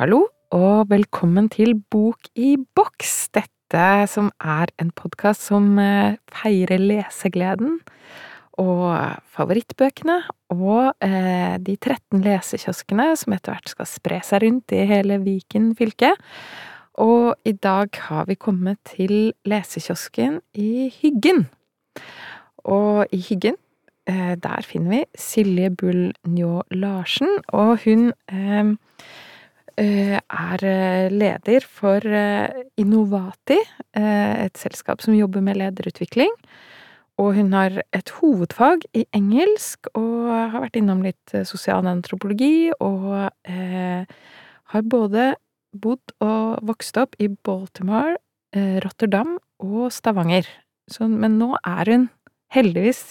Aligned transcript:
Hallo, 0.00 0.20
og 0.56 0.88
velkommen 0.88 1.50
til 1.52 1.74
Bok 1.92 2.30
i 2.32 2.54
boks. 2.56 3.28
Dette 3.36 4.06
som 4.08 4.30
er 4.40 4.72
en 4.80 4.88
podkast 4.96 5.44
som 5.50 5.76
eh, 5.76 6.16
feirer 6.32 6.80
lesegleden 6.80 7.76
og 8.56 9.20
favorittbøkene 9.36 10.16
og 10.56 10.96
eh, 11.04 11.60
de 11.60 11.76
13 11.76 12.24
lesekioskene 12.24 13.10
som 13.20 13.36
etter 13.36 13.52
hvert 13.58 13.76
skal 13.76 13.92
spre 13.92 14.24
seg 14.24 14.46
rundt 14.46 14.72
i 14.72 14.88
hele 14.88 15.20
Viken 15.20 15.74
fylke. 15.76 16.14
Og 17.04 17.34
i 17.44 17.52
dag 17.52 17.92
har 18.08 18.24
vi 18.32 18.40
kommet 18.40 18.80
til 18.88 19.34
lesekiosken 19.44 20.40
i 20.56 20.88
Hyggen. 21.02 21.50
Og 22.64 23.12
i 23.12 23.20
Hyggen, 23.28 23.60
der 24.42 24.66
finner 24.66 24.90
vi 24.90 25.00
Silje 25.18 25.70
Bull 25.70 26.10
Njå 26.26 26.62
Larsen, 26.74 27.30
og 27.54 27.78
hun 27.84 28.10
eh, 28.32 28.72
eh, 29.80 30.18
er 30.18 30.64
eh, 30.66 31.10
leder 31.12 31.64
for 31.66 32.04
eh, 32.04 32.64
Innovati, 32.80 33.58
eh, 33.96 34.44
et 34.46 34.58
selskap 34.58 35.02
som 35.04 35.16
jobber 35.16 35.44
med 35.44 35.60
lederutvikling. 35.60 36.32
Og 37.20 37.34
hun 37.36 37.52
har 37.52 37.82
et 37.92 38.12
hovedfag 38.16 38.86
i 38.96 39.04
engelsk, 39.16 39.90
og 39.94 40.30
har 40.54 40.62
vært 40.64 40.78
innom 40.80 41.02
litt 41.04 41.34
sosialantropologi, 41.44 42.72
og 42.80 43.28
har 44.72 44.86
både 44.88 45.26
bodd 45.76 46.14
og 46.24 46.64
vokst 46.64 46.96
opp 46.96 47.18
i 47.20 47.28
Baltimore, 47.28 48.16
Rotterdam 48.56 49.36
og 49.60 49.92
Stavanger. 49.92 50.48
Så, 50.88 51.10
men 51.12 51.36
nå 51.36 51.52
er 51.60 51.92
hun 51.92 52.08
heldigvis 52.56 53.10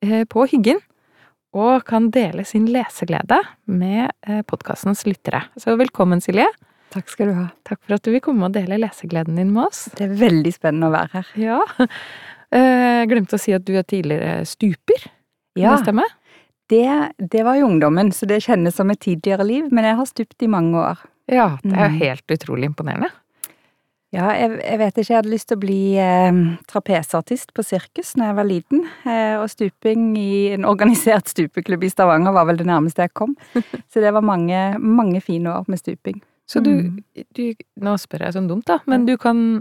på 0.00 0.46
Hyggen 0.50 0.80
og 1.56 1.84
kan 1.88 2.08
dele 2.14 2.44
sin 2.46 2.68
leseglede 2.70 3.40
med 3.66 4.12
podkastens 4.48 5.02
lyttere. 5.08 5.42
Så 5.58 5.74
velkommen, 5.80 6.22
Silje. 6.22 6.46
Takk 6.90 7.10
skal 7.10 7.30
du 7.30 7.36
ha. 7.36 7.46
Takk 7.66 7.78
for 7.84 7.96
at 7.96 8.06
du 8.06 8.10
vil 8.14 8.22
komme 8.24 8.48
og 8.48 8.54
dele 8.54 8.80
lesegleden 8.82 9.38
din 9.38 9.52
med 9.54 9.68
oss. 9.68 9.84
Det 9.98 10.08
er 10.08 10.16
veldig 10.18 10.52
spennende 10.54 10.88
å 10.88 10.94
være 10.94 11.12
her. 11.12 11.28
Ja. 11.38 11.58
Jeg 12.50 13.08
glemte 13.12 13.38
å 13.38 13.42
si 13.42 13.54
at 13.54 13.66
du 13.66 13.76
er 13.78 13.86
tidligere 13.86 14.40
stuper. 14.48 15.06
Ja, 15.58 15.76
det 15.76 15.84
stemme? 15.84 16.06
Det, 16.70 16.86
det 17.18 17.44
var 17.46 17.58
i 17.58 17.64
ungdommen, 17.66 18.12
så 18.14 18.26
det 18.30 18.42
kjennes 18.46 18.76
som 18.78 18.90
et 18.92 19.00
tidligere 19.02 19.46
liv, 19.46 19.70
men 19.74 19.86
jeg 19.86 19.98
har 19.98 20.06
stupt 20.06 20.46
i 20.46 20.50
mange 20.50 20.78
år. 20.78 21.02
Ja, 21.30 21.48
det 21.62 21.78
er 21.78 21.94
helt 21.94 22.34
utrolig 22.34 22.70
imponerende. 22.70 23.10
Ja, 24.10 24.32
jeg, 24.34 24.56
jeg, 24.58 24.78
vet 24.80 24.96
ikke. 24.98 25.12
Jeg 25.12 25.18
hadde 25.20 25.30
lyst 25.30 25.48
til 25.52 25.58
å 25.58 25.62
bli 25.62 25.80
eh, 26.02 26.38
trapesartist 26.70 27.52
på 27.54 27.62
sirkus 27.62 28.16
når 28.18 28.32
jeg 28.32 28.36
var 28.40 28.48
liten. 28.48 28.80
Eh, 29.06 29.36
og 29.38 29.46
stuping 29.52 30.08
i 30.18 30.30
en 30.56 30.66
organisert 30.66 31.30
stupeklubb 31.30 31.86
i 31.86 31.90
Stavanger 31.92 32.34
var 32.34 32.48
vel 32.48 32.58
det 32.58 32.66
nærmeste 32.66 33.06
jeg 33.06 33.14
kom. 33.14 33.36
Så 33.54 34.02
det 34.02 34.10
var 34.16 34.26
mange, 34.26 34.58
mange 34.82 35.22
fine 35.22 35.52
år 35.54 35.70
med 35.70 35.78
stuping. 35.78 36.18
Så 36.50 36.58
du, 36.66 36.72
du 37.38 37.44
Nå 37.78 37.92
spør 38.02 38.26
jeg 38.26 38.34
sånn 38.34 38.48
dumt, 38.50 38.66
da, 38.66 38.80
men 38.90 39.06
du 39.06 39.14
kan 39.22 39.60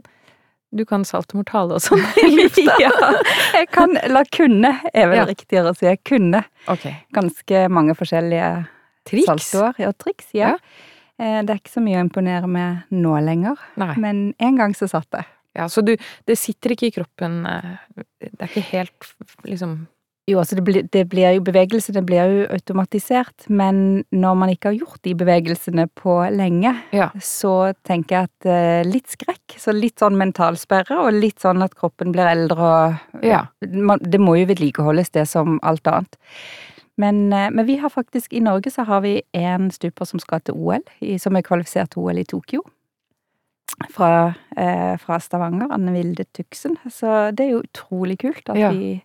du 0.73 0.83
kan 0.85 1.01
saltomortale 1.05 1.77
og 1.77 1.81
sånn 1.81 2.01
i 2.21 2.27
lufta? 2.37 2.75
ja, 2.81 2.89
jeg 3.57 3.69
kan 3.73 3.95
Eller 4.01 4.27
kunne, 4.33 4.75
er 4.93 5.09
vel 5.09 5.17
Ja. 5.23 5.25
riktigere 5.29 5.71
å 5.73 5.77
si. 5.77 5.87
Jeg 5.89 6.01
kunne 6.05 6.43
okay. 6.69 6.99
ganske 7.13 7.63
mange 7.73 7.95
forskjellige 7.97 8.49
Triks? 9.09 9.25
saltoer. 9.29 9.77
Ja, 9.81 9.89
triks, 9.97 10.27
ja. 10.37 10.51
Eh, 10.57 10.88
Det 11.19 11.51
er 11.51 11.59
ikke 11.59 11.73
så 11.75 11.81
mye 11.83 11.99
å 11.99 12.05
imponere 12.07 12.47
med 12.47 12.83
nå 12.95 13.13
lenger, 13.25 13.59
Nei. 13.77 13.93
men 13.99 14.21
en 14.39 14.55
gang 14.59 14.73
så 14.77 14.87
satt 14.89 15.09
det. 15.11 15.25
Ja, 15.57 15.65
så 15.67 15.81
du 15.83 15.95
Det 16.25 16.37
sitter 16.37 16.71
ikke 16.75 16.87
i 16.87 16.91
kroppen 16.93 17.39
eh, 17.49 17.77
Det 18.21 18.37
er 18.39 18.47
ikke 18.51 18.67
helt 18.69 19.07
liksom 19.49 19.87
Jo, 20.29 20.37
altså 20.43 20.55
det 20.59 20.63
blir, 20.63 20.83
det 20.93 21.01
blir 21.09 21.33
jo 21.33 21.41
bevegelsene 21.41 22.03
blir 22.05 22.29
jo 22.29 22.43
automatisert, 22.53 23.47
men 23.49 24.03
når 24.13 24.35
man 24.37 24.51
ikke 24.53 24.69
har 24.69 24.77
gjort 24.77 25.01
de 25.07 25.15
bevegelsene 25.17 25.87
på 25.97 26.19
lenge, 26.37 26.75
Ja. 26.93 27.07
så 27.17 27.73
tenker 27.83 28.15
jeg 28.19 28.29
at 28.29 28.45
eh, 28.53 28.83
litt 28.85 29.09
skrekk, 29.09 29.57
så 29.57 29.73
litt 29.73 29.97
sånn 29.97 30.13
mentalsperre, 30.21 30.99
og 31.01 31.17
litt 31.17 31.41
sånn 31.41 31.63
at 31.65 31.73
kroppen 31.73 32.13
blir 32.13 32.29
eldre 32.29 32.61
og 32.61 33.25
Ja. 33.25 33.47
man, 33.73 33.97
Det 34.05 34.21
må 34.21 34.37
jo 34.37 34.45
vedlikeholdes, 34.53 35.09
det 35.17 35.25
som 35.27 35.57
alt 35.63 35.87
annet. 35.89 36.15
Men, 36.99 37.21
eh, 37.33 37.49
men 37.55 37.65
vi 37.67 37.77
har 37.79 37.89
faktisk, 37.93 38.33
i 38.35 38.41
Norge 38.43 38.71
så 38.73 38.83
har 38.87 39.01
vi 39.05 39.21
en 39.39 39.69
stuper 39.71 40.05
som 40.09 40.19
skal 40.19 40.41
til 40.43 40.57
OL, 40.59 40.83
som 41.21 41.37
er 41.39 41.45
kvalifisert 41.47 41.93
til 41.95 42.03
OL 42.03 42.19
i 42.19 42.25
Tokyo. 42.27 42.63
Fra, 43.93 44.33
eh, 44.57 44.97
fra 44.99 45.19
Stavanger, 45.23 45.69
Anne 45.71 45.93
Vilde 45.95 46.25
Tuksen. 46.35 46.75
Så 46.91 47.29
det 47.35 47.45
er 47.45 47.51
jo 47.53 47.61
utrolig 47.63 48.17
kult 48.19 48.49
at 48.49 48.57
Ja. 48.57 48.71
vi 48.71 49.01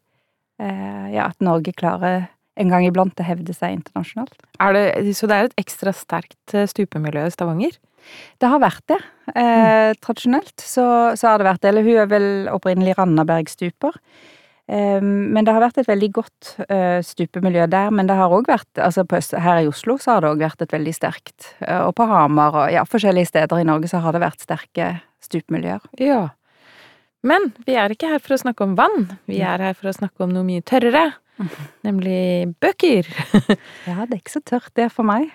eh, 0.61 1.13
Ja, 1.15 1.27
at 1.29 1.39
Norge 1.41 1.73
klarer 1.75 2.29
en 2.57 2.69
gang 2.71 2.85
iblant 2.87 3.15
å 3.19 3.25
hevde 3.27 3.55
seg 3.55 3.73
internasjonalt. 3.79 4.35
er 4.61 4.73
det, 4.73 5.15
Så 5.17 5.27
det 5.29 5.35
er 5.37 5.45
et 5.45 5.57
ekstra 5.57 5.93
sterkt 5.95 6.55
eh, 6.55 6.67
stupemiljø 6.67 7.27
i 7.27 7.31
Stavanger? 7.31 7.77
Det 8.41 8.49
har 8.49 8.59
vært 8.61 8.87
det. 8.87 8.99
Eh, 9.35 9.95
Tradisjonelt 10.01 10.57
så, 10.59 11.15
så 11.17 11.29
har 11.29 11.39
det 11.39 11.47
vært 11.47 11.61
det. 11.61 11.69
Eller 11.71 11.83
hun 11.83 11.97
er 12.03 12.07
vel 12.07 12.49
opprinnelig 12.53 12.97
Randabergstuper. 12.99 13.93
Eh, 14.69 15.01
men 15.03 15.45
det 15.45 15.53
har 15.53 15.61
vært 15.61 15.83
et 15.83 15.89
veldig 15.91 16.11
godt 16.17 16.53
eh, 16.69 17.01
stupemiljø 17.05 17.67
der. 17.73 17.91
Men 17.95 18.09
det 18.09 18.17
har 18.19 18.33
òg 18.33 18.49
vært 18.49 18.81
altså 18.81 19.05
Her 19.41 19.65
i 19.65 19.69
Oslo 19.69 19.99
så 20.01 20.17
har 20.17 20.25
det 20.25 20.31
òg 20.33 20.45
vært 20.45 20.65
et 20.65 20.73
veldig 20.73 20.95
sterkt. 20.97 21.55
eh, 21.61 21.83
og 21.85 21.95
på 21.99 22.07
Hamar 22.09 22.57
og 22.63 22.73
ja, 22.73 22.87
forskjellige 22.89 23.33
steder 23.33 23.61
i 23.61 23.69
Norge 23.69 23.91
så 23.93 24.01
har 24.05 24.17
det 24.17 24.25
vært 24.25 24.45
sterke 24.45 24.95
stupemiljøer. 25.25 25.85
Ja. 26.01 26.29
Men 27.25 27.53
vi 27.65 27.77
er 27.81 27.93
ikke 27.93 28.11
her 28.13 28.21
for 28.21 28.37
å 28.37 28.41
snakke 28.41 28.65
om 28.67 28.75
vann. 28.77 29.15
Vi 29.31 29.41
er 29.41 29.63
her 29.65 29.77
for 29.77 29.89
å 29.89 29.97
snakke 29.97 30.27
om 30.27 30.33
noe 30.35 30.45
mye 30.45 30.65
tørrere. 30.65 31.15
Nemlig 31.87 32.55
bøker. 32.63 33.09
Ja, 33.89 34.07
det 34.09 34.17
er 34.17 34.21
ikke 34.21 34.33
så 34.33 34.43
tørt 34.47 34.71
det 34.79 34.87
for 34.95 35.07
meg. 35.07 35.35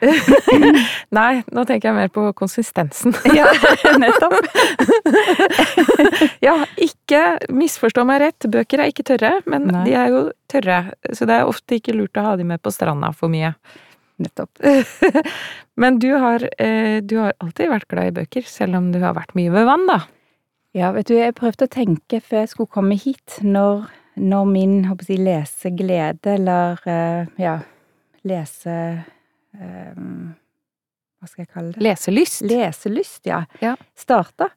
Nei, 1.19 1.41
nå 1.53 1.65
tenker 1.69 1.89
jeg 1.91 1.97
mer 1.97 2.11
på 2.13 2.23
konsistensen. 2.37 3.13
Ja, 3.35 3.49
nettopp. 4.01 4.39
Ja, 6.43 6.55
ikke 6.81 7.21
misforstå 7.53 8.05
meg 8.09 8.23
rett, 8.23 8.47
bøker 8.49 8.81
er 8.81 8.91
ikke 8.93 9.05
tørre, 9.11 9.35
men 9.49 9.69
Nei. 9.69 9.83
de 9.85 9.95
er 9.99 10.09
jo 10.13 10.23
tørre. 10.51 10.79
Så 11.13 11.27
det 11.29 11.37
er 11.37 11.49
ofte 11.49 11.77
ikke 11.77 11.95
lurt 11.97 12.17
å 12.17 12.25
ha 12.31 12.33
de 12.39 12.47
med 12.47 12.63
på 12.63 12.73
stranda 12.73 13.11
for 13.15 13.31
mye. 13.31 13.53
Nettopp. 14.19 14.59
Men 15.79 15.99
du 16.01 16.09
har, 16.19 16.43
eh, 16.57 16.99
du 17.01 17.15
har 17.21 17.37
alltid 17.39 17.69
vært 17.71 17.87
glad 17.87 18.09
i 18.09 18.15
bøker, 18.17 18.47
selv 18.49 18.75
om 18.75 18.89
du 18.91 18.99
har 18.99 19.13
vært 19.15 19.35
mye 19.37 19.53
ved 19.53 19.67
vann, 19.69 19.85
da. 19.87 20.01
Ja, 20.75 20.91
vet 20.93 21.07
du, 21.09 21.15
jeg 21.15 21.37
prøvde 21.37 21.65
å 21.65 21.71
tenke 21.71 22.19
før 22.21 22.43
jeg 22.43 22.51
skulle 22.51 22.73
komme 22.73 22.97
hit, 22.99 23.39
når, 23.41 23.87
når 24.15 24.45
min, 24.49 24.85
håper 24.85 25.05
jeg, 25.13 25.19
leseglede, 25.25 26.33
eller, 26.33 26.79
eh, 26.85 27.25
ja, 27.39 27.57
lese... 28.23 29.03
eh, 29.59 29.93
hva 31.19 31.27
skal 31.27 31.43
jeg 31.43 31.49
kalle 31.51 31.73
det? 31.75 31.83
Leselyst. 31.83 32.41
Leselyst, 32.47 33.25
ja. 33.27 33.41
Ja. 33.61 33.73
Starta. 33.99 34.49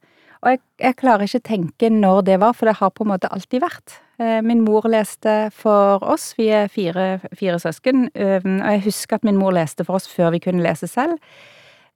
Og 0.42 0.50
jeg, 0.52 0.60
jeg 0.82 0.96
klarer 0.98 1.26
ikke 1.26 1.40
tenke 1.46 1.88
når 1.90 2.20
det 2.26 2.36
var, 2.42 2.52
for 2.54 2.66
det 2.70 2.76
har 2.78 2.90
på 2.94 3.02
en 3.04 3.10
måte 3.12 3.30
alltid 3.34 3.62
vært. 3.62 3.96
Eh, 4.22 4.40
Min 4.46 4.60
mor 4.66 4.86
leste 4.90 5.50
for 5.54 6.02
oss, 6.06 6.32
vi 6.38 6.48
er 6.54 6.68
fire, 6.70 7.20
fire 7.38 7.58
søsken, 7.62 8.08
og 8.14 8.46
jeg 8.46 8.84
husker 8.86 9.18
at 9.18 9.24
min 9.26 9.38
mor 9.38 9.54
leste 9.54 9.86
for 9.86 9.98
oss 9.98 10.06
før 10.10 10.30
vi 10.34 10.42
kunne 10.42 10.62
lese 10.62 10.86
selv. 10.90 11.18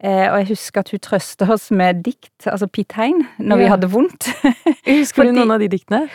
Eh, 0.03 0.27
Og 0.33 0.39
jeg 0.43 0.49
husker 0.51 0.83
at 0.83 0.91
hun 0.91 1.01
trøste 1.01 1.47
oss 1.51 1.71
med 1.71 2.03
dikt, 2.05 2.47
altså 2.47 2.67
pitegn, 2.67 3.23
når 3.39 3.57
vi 3.63 3.71
hadde 3.71 3.89
vondt. 3.91 4.27
Husker 4.87 5.23
Fordi- 5.23 5.31
du 5.31 5.39
noen 5.41 5.55
av 5.57 5.63
de 5.63 5.69
diktene? 5.73 6.09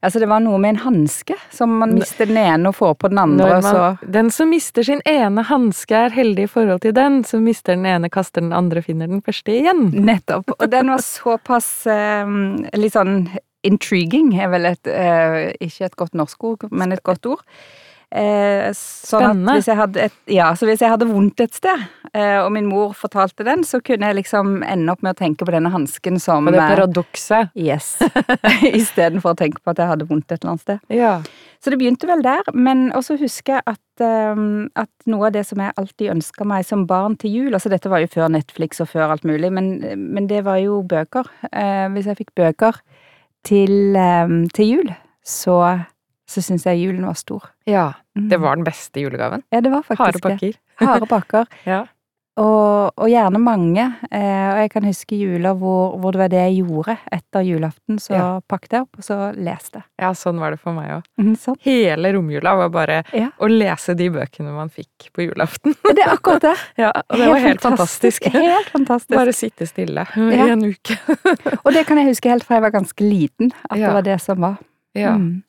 Altså 0.00 0.22
det 0.22 0.28
var 0.30 0.42
noe 0.44 0.58
med 0.62 0.74
en 0.74 0.80
hanske, 0.84 1.36
som 1.52 1.74
man 1.82 1.94
mister 1.96 2.28
den 2.28 2.38
ene 2.40 2.70
og 2.70 2.78
får 2.78 2.94
på 3.02 3.10
den 3.12 3.20
andre, 3.22 3.50
Man, 3.60 3.66
så 3.66 4.12
den 4.18 4.30
som 4.34 4.50
mister 4.52 4.86
sin 4.86 5.02
ene 5.08 5.44
hanske 5.48 5.96
er 6.06 6.14
heldig 6.14 6.46
i 6.48 6.50
forhold 6.50 6.82
til 6.86 6.94
den, 6.96 7.20
som 7.28 7.44
mister 7.44 7.76
den 7.76 7.86
ene, 7.90 8.10
kaster 8.12 8.44
den 8.44 8.54
andre, 8.56 8.82
finner 8.84 9.10
den 9.10 9.22
første 9.24 9.54
igjen. 9.54 9.90
Nettopp. 9.92 10.54
Og 10.58 10.66
den 10.72 10.92
var 10.92 11.04
såpass 11.04 11.70
eh, 11.90 12.34
litt 12.78 12.96
sånn 12.96 13.28
intriguing, 13.66 14.32
er 14.40 14.48
vel 14.54 14.70
et 14.70 14.88
eh, 14.88 15.52
Ikke 15.60 15.90
et 15.90 15.96
godt 16.00 16.16
norsk 16.16 16.44
ord, 16.48 16.66
men 16.72 16.96
et 16.96 17.04
godt 17.04 17.28
ord. 17.28 17.44
Eh, 18.10 18.70
sånn 18.74 19.22
Spennende. 19.22 19.52
At 19.52 19.60
hvis 19.60 19.68
jeg 19.70 19.78
hadde 19.78 20.06
et, 20.08 20.16
ja, 20.34 20.48
så 20.58 20.66
hvis 20.66 20.82
jeg 20.82 20.90
hadde 20.90 21.06
vondt 21.10 21.44
et 21.44 21.54
sted, 21.54 21.84
og 22.16 22.48
min 22.54 22.66
mor 22.66 22.94
fortalte 22.98 23.44
den, 23.46 23.62
så 23.66 23.78
kunne 23.84 24.08
jeg 24.10 24.18
liksom 24.18 24.64
ende 24.66 24.90
opp 24.92 25.04
med 25.04 25.14
å 25.14 25.18
tenke 25.18 25.46
på 25.46 25.52
denne 25.54 25.70
hansken 25.70 26.18
som 26.22 26.48
For 26.48 26.56
det 26.56 26.62
eh, 26.62 26.72
paradokset. 26.72 27.52
Yes. 27.54 27.92
Istedenfor 28.80 29.34
å 29.34 29.38
tenke 29.38 29.62
på 29.62 29.74
at 29.74 29.82
jeg 29.82 29.90
hadde 29.92 30.08
vondt 30.08 30.30
et 30.30 30.40
eller 30.40 30.54
annet 30.54 30.64
sted. 30.64 30.80
Ja. 30.94 31.12
Så 31.60 31.72
det 31.72 31.78
begynte 31.80 32.08
vel 32.08 32.24
der, 32.24 32.50
men 32.56 32.88
også 32.96 33.18
husker 33.20 33.58
jeg 33.58 33.76
at, 33.76 34.04
um, 34.34 34.66
at 34.80 34.90
noe 35.10 35.28
av 35.28 35.36
det 35.36 35.44
som 35.48 35.60
jeg 35.60 35.76
alltid 35.76 36.14
ønska 36.16 36.46
meg 36.48 36.66
som 36.66 36.86
barn 36.88 37.18
til 37.20 37.34
jul 37.36 37.56
Altså 37.58 37.68
dette 37.72 37.90
var 37.92 38.00
jo 38.00 38.08
før 38.10 38.30
Netflix 38.32 38.80
og 38.80 38.88
før 38.94 39.12
alt 39.12 39.26
mulig, 39.28 39.52
men, 39.52 39.74
men 40.00 40.28
det 40.30 40.42
var 40.48 40.58
jo 40.62 40.80
bøker. 40.88 41.28
Uh, 41.52 41.86
hvis 41.94 42.08
jeg 42.10 42.22
fikk 42.22 42.34
bøker 42.38 42.80
til, 43.46 43.94
um, 43.94 44.42
til 44.56 44.74
jul, 44.74 44.92
så, 45.26 45.60
så 46.28 46.42
syns 46.44 46.66
jeg 46.66 46.82
julen 46.82 47.06
var 47.08 47.18
stor. 47.20 47.52
ja. 47.68 47.92
Det 48.20 48.40
var 48.42 48.58
den 48.58 48.66
beste 48.66 49.00
julegaven. 49.00 49.44
Ja, 49.54 49.60
det 49.64 49.70
var 49.72 49.84
faktisk 49.86 50.18
det. 50.18 50.22
pakker. 50.22 50.56
Harde 50.82 51.06
pakker. 51.06 51.44
Ja. 51.68 51.84
Og, 52.38 52.92
og 52.96 53.08
gjerne 53.10 53.40
mange. 53.42 53.82
Eh, 54.10 54.46
og 54.54 54.58
jeg 54.62 54.70
kan 54.72 54.84
huske 54.86 55.16
jula 55.18 55.50
hvor, 55.58 55.96
hvor 56.00 56.14
det 56.14 56.20
var 56.22 56.30
det 56.32 56.38
jeg 56.46 56.62
gjorde 56.62 56.94
etter 57.12 57.42
julaften. 57.44 57.98
Så 58.00 58.14
Ja. 58.14 58.40
pakket 58.48 58.72
jeg 58.76 58.82
opp, 58.86 58.96
og 58.98 59.04
så 59.04 59.18
leste. 59.36 59.82
Ja, 60.00 60.12
sånn 60.16 60.38
var 60.40 60.54
det 60.54 60.60
for 60.62 60.72
meg 60.72 60.88
òg. 60.94 61.02
Mm, 61.20 61.34
sånn. 61.36 61.58
Hele 61.66 62.12
romjula 62.14 62.54
var 62.56 62.70
bare 62.70 63.02
Ja. 63.12 63.28
å 63.40 63.48
lese 63.50 63.96
de 63.98 64.08
bøkene 64.08 64.54
man 64.54 64.70
fikk 64.70 65.10
på 65.12 65.26
julaften. 65.28 65.74
Det 65.84 65.98
er 66.06 66.14
akkurat 66.16 66.40
det. 66.40 66.56
Ja, 66.78 66.92
og 67.10 67.18
det 67.18 67.28
var 67.28 67.38
helt 67.44 67.60
fantastisk. 67.60 68.24
Helt 68.32 68.70
fantastisk. 68.72 69.16
Bare 69.18 69.32
sitte 69.36 69.66
stille 69.68 70.06
i 70.16 70.40
en 70.48 70.64
uke. 70.64 70.96
Og 71.66 71.72
det 71.74 71.84
kan 71.86 71.98
jeg 71.98 72.08
huske 72.14 72.30
helt 72.30 72.44
fra 72.46 72.56
jeg 72.56 72.62
var 72.62 72.70
ganske 72.78 73.04
liten, 73.04 73.52
at 73.68 73.76
det 73.76 73.92
var 73.92 74.02
det 74.06 74.20
som 74.22 74.40
var. 74.40 74.56
Ja. 74.96 75.12
Mm. 75.18 75.42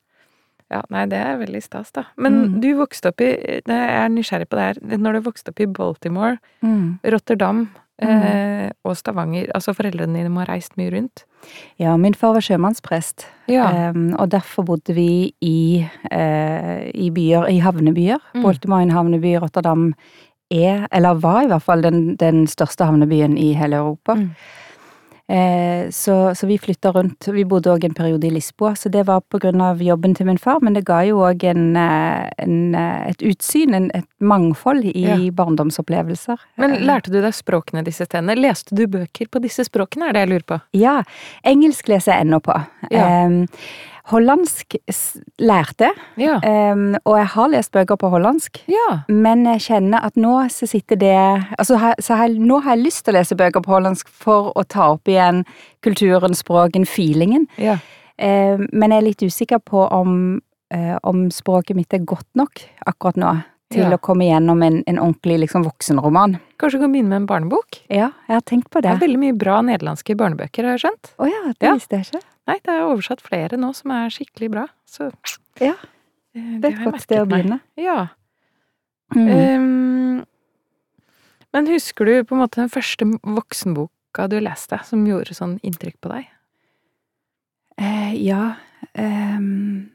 Ja, 0.72 0.80
nei, 0.90 1.04
det 1.12 1.18
er 1.20 1.38
veldig 1.42 1.62
stas, 1.62 1.92
da. 1.92 2.06
Men 2.16 2.40
Mm. 2.46 2.60
du 2.62 2.70
vokste 2.80 3.12
opp 3.12 3.20
i 3.20 3.30
Jeg 3.36 3.62
er 3.68 4.08
nysgjerrig 4.08 4.48
på 4.48 4.56
det 4.58 4.66
her. 4.70 4.98
Når 4.98 5.12
du 5.18 5.20
vokste 5.30 5.52
opp 5.52 5.60
i 5.60 5.66
Baltimore, 5.66 6.38
Mm. 6.62 6.98
Rotterdam 7.04 7.68
Mm. 8.02 8.22
eh, 8.24 8.70
og 8.84 8.96
Stavanger 8.96 9.46
Altså 9.54 9.74
foreldrene 9.76 10.16
dine 10.16 10.28
må 10.32 10.40
ha 10.44 10.46
reist 10.54 10.74
mye 10.76 10.90
rundt? 10.90 11.24
Ja, 11.78 11.96
min 11.96 12.14
far 12.14 12.32
var 12.32 12.40
sjømannsprest, 12.40 13.26
Ja. 13.46 13.68
eh, 13.90 13.92
og 14.18 14.30
derfor 14.30 14.64
bodde 14.64 14.94
vi 14.94 15.32
i, 15.40 15.86
eh, 16.10 16.90
i 16.94 17.10
byer, 17.10 17.46
i 17.48 17.60
havnebyer. 17.60 18.18
Mm. 18.34 18.42
Baltimore 18.42 18.80
er 18.80 18.82
en 18.88 18.96
havneby, 18.96 19.38
Rotterdam 19.40 19.94
er, 20.50 20.86
eller 20.90 21.14
var 21.14 21.42
i 21.44 21.46
hvert 21.46 21.62
fall, 21.62 21.80
den, 21.82 22.16
den 22.16 22.46
største 22.46 22.84
havnebyen 22.84 23.38
i 23.38 23.52
hele 23.54 23.76
Europa. 23.76 24.14
Mm. 24.14 24.30
Eh, 25.32 25.88
så, 25.90 26.34
så 26.36 26.46
vi 26.46 26.58
flytta 26.60 26.90
rundt. 26.92 27.28
Vi 27.32 27.44
bodde 27.48 27.70
òg 27.72 27.86
en 27.86 27.94
periode 27.96 28.26
i 28.28 28.32
Lisboa, 28.34 28.74
så 28.76 28.90
det 28.92 29.06
var 29.08 29.22
på 29.32 29.38
grunn 29.40 29.62
av 29.64 29.80
jobben 29.80 30.12
til 30.18 30.26
min 30.28 30.40
far, 30.40 30.58
men 30.60 30.76
det 30.76 30.82
ga 30.84 30.98
jo 31.08 31.22
òg 31.24 31.46
eh, 31.48 32.26
eh, 32.36 33.06
et 33.08 33.24
utsyn, 33.30 33.72
en, 33.78 33.86
et 33.96 34.08
mangfold 34.20 34.84
i 34.90 35.06
Ja. 35.06 35.16
barndomsopplevelser. 35.38 36.36
Men 36.60 36.76
lærte 36.84 37.10
du 37.14 37.20
deg 37.22 37.32
språkene 37.36 37.84
disse 37.86 38.04
stedene? 38.08 38.36
Leste 38.36 38.76
du 38.76 38.84
bøker 38.92 39.30
på 39.32 39.40
disse 39.40 39.64
språkene, 39.68 40.10
er 40.10 40.18
det 40.18 40.26
jeg 40.26 40.32
lurer 40.34 40.46
på? 40.52 40.60
Ja. 40.76 40.98
Engelsk 41.48 41.88
leser 41.88 42.12
jeg 42.18 42.26
ennå 42.26 42.42
på. 42.44 42.58
Ja. 42.92 43.08
Em, 43.24 43.46
hollandsk 44.12 44.76
lærte 45.42 45.88
Ja. 46.20 46.36
um, 46.72 46.94
og 47.04 47.16
jeg 47.18 47.26
har 47.34 47.48
lest 47.52 47.72
bøker 47.72 47.96
på 47.98 48.10
hollandsk. 48.12 48.62
Ja. 48.70 49.00
Men 49.08 49.44
jeg 49.48 49.64
kjenner 49.66 50.04
at 50.06 50.16
nå 50.20 50.34
så 50.52 50.68
sitter 50.70 50.96
det 51.00 51.16
Altså, 51.58 51.78
så 52.00 52.18
jeg, 52.22 52.38
nå 52.38 52.60
har 52.62 52.76
jeg 52.76 52.84
lyst 52.84 53.04
til 53.04 53.14
å 53.14 53.18
lese 53.18 53.36
bøker 53.38 53.64
på 53.64 53.72
hollandsk 53.74 54.08
for 54.12 54.52
å 54.56 54.64
ta 54.68 54.90
opp 54.94 55.08
igjen 55.08 55.44
kulturen, 55.82 56.34
språken, 56.38 56.86
feelingen. 56.86 57.48
ja. 57.58 57.78
Um, 58.22 58.68
men 58.72 58.92
jeg 58.92 59.00
er 59.00 59.06
litt 59.06 59.22
usikker 59.24 59.58
på 59.66 59.86
om, 59.90 60.10
um, 60.74 60.98
om 61.02 61.22
språket 61.32 61.74
mitt 61.74 61.94
er 61.96 62.04
godt 62.06 62.28
nok 62.38 62.60
akkurat 62.86 63.16
nå 63.18 63.32
til 63.72 63.82
Ja. 63.88 63.96
å 63.96 64.00
komme 64.00 64.26
gjennom 64.28 64.62
en, 64.62 64.82
en 64.86 64.98
ordentlig 65.00 65.38
liksom, 65.46 65.64
voksenroman. 65.66 66.38
Kanskje 66.60 66.78
du 66.78 66.84
kan 66.84 66.92
begynne 66.94 67.08
med 67.14 67.22
en 67.22 67.26
barnebok? 67.30 67.80
Ja, 67.88 68.10
jeg 68.28 68.34
har 68.36 68.44
tenkt 68.48 68.68
på 68.70 68.80
Det 68.82 68.88
det. 68.88 68.92
er 68.96 69.02
veldig 69.06 69.18
mye 69.24 69.36
bra 69.38 69.60
nederlandske 69.62 70.16
barnebøker, 70.16 70.64
har 70.68 70.76
jeg 70.76 70.84
skjønt. 70.86 71.12
Å 71.18 71.28
ja, 71.30 71.42
det 71.58 71.66
Ja. 71.68 71.74
visste 71.74 71.96
jeg 71.98 72.06
ikke. 72.06 72.22
Nei, 72.48 72.56
det 72.64 72.72
er 72.74 72.82
oversatt 72.86 73.20
flere 73.22 73.56
nå 73.58 73.72
som 73.74 73.90
er 73.94 74.08
skikkelig 74.10 74.50
bra, 74.50 74.66
så 74.86 75.10
Ja, 75.60 75.74
Det, 76.34 76.60
Det 76.62 76.72
er 76.72 76.78
et 76.78 76.84
godt 76.92 77.00
sted 77.02 77.18
å 77.20 77.26
begynne. 77.28 77.60
Ja. 77.76 78.08
Mm. 79.14 79.28
Um, 79.28 80.24
men 81.52 81.66
husker 81.66 82.06
du 82.06 82.24
på 82.24 82.32
en 82.34 82.40
måte 82.40 82.56
den 82.62 82.70
første 82.72 83.04
voksenboka 83.22 84.28
du 84.30 84.38
leste, 84.40 84.78
som 84.84 85.04
gjorde 85.04 85.34
sånn 85.36 85.58
inntrykk 85.62 85.98
på 86.00 86.08
deg? 86.14 86.26
Eh, 87.78 88.14
ja 88.24 88.54
Um, 88.98 89.90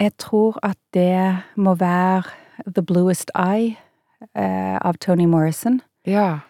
Jeg 0.00 0.16
tror 0.16 0.56
at 0.62 0.78
det 0.92 1.42
må 1.56 1.76
være 1.76 2.24
The 2.66 2.82
Bluest 2.82 3.30
Eye 3.34 3.76
eh, 4.34 4.76
av 4.80 4.98
Tony 5.00 5.26
Morrison. 5.26 5.80
Ja. 6.06 6.40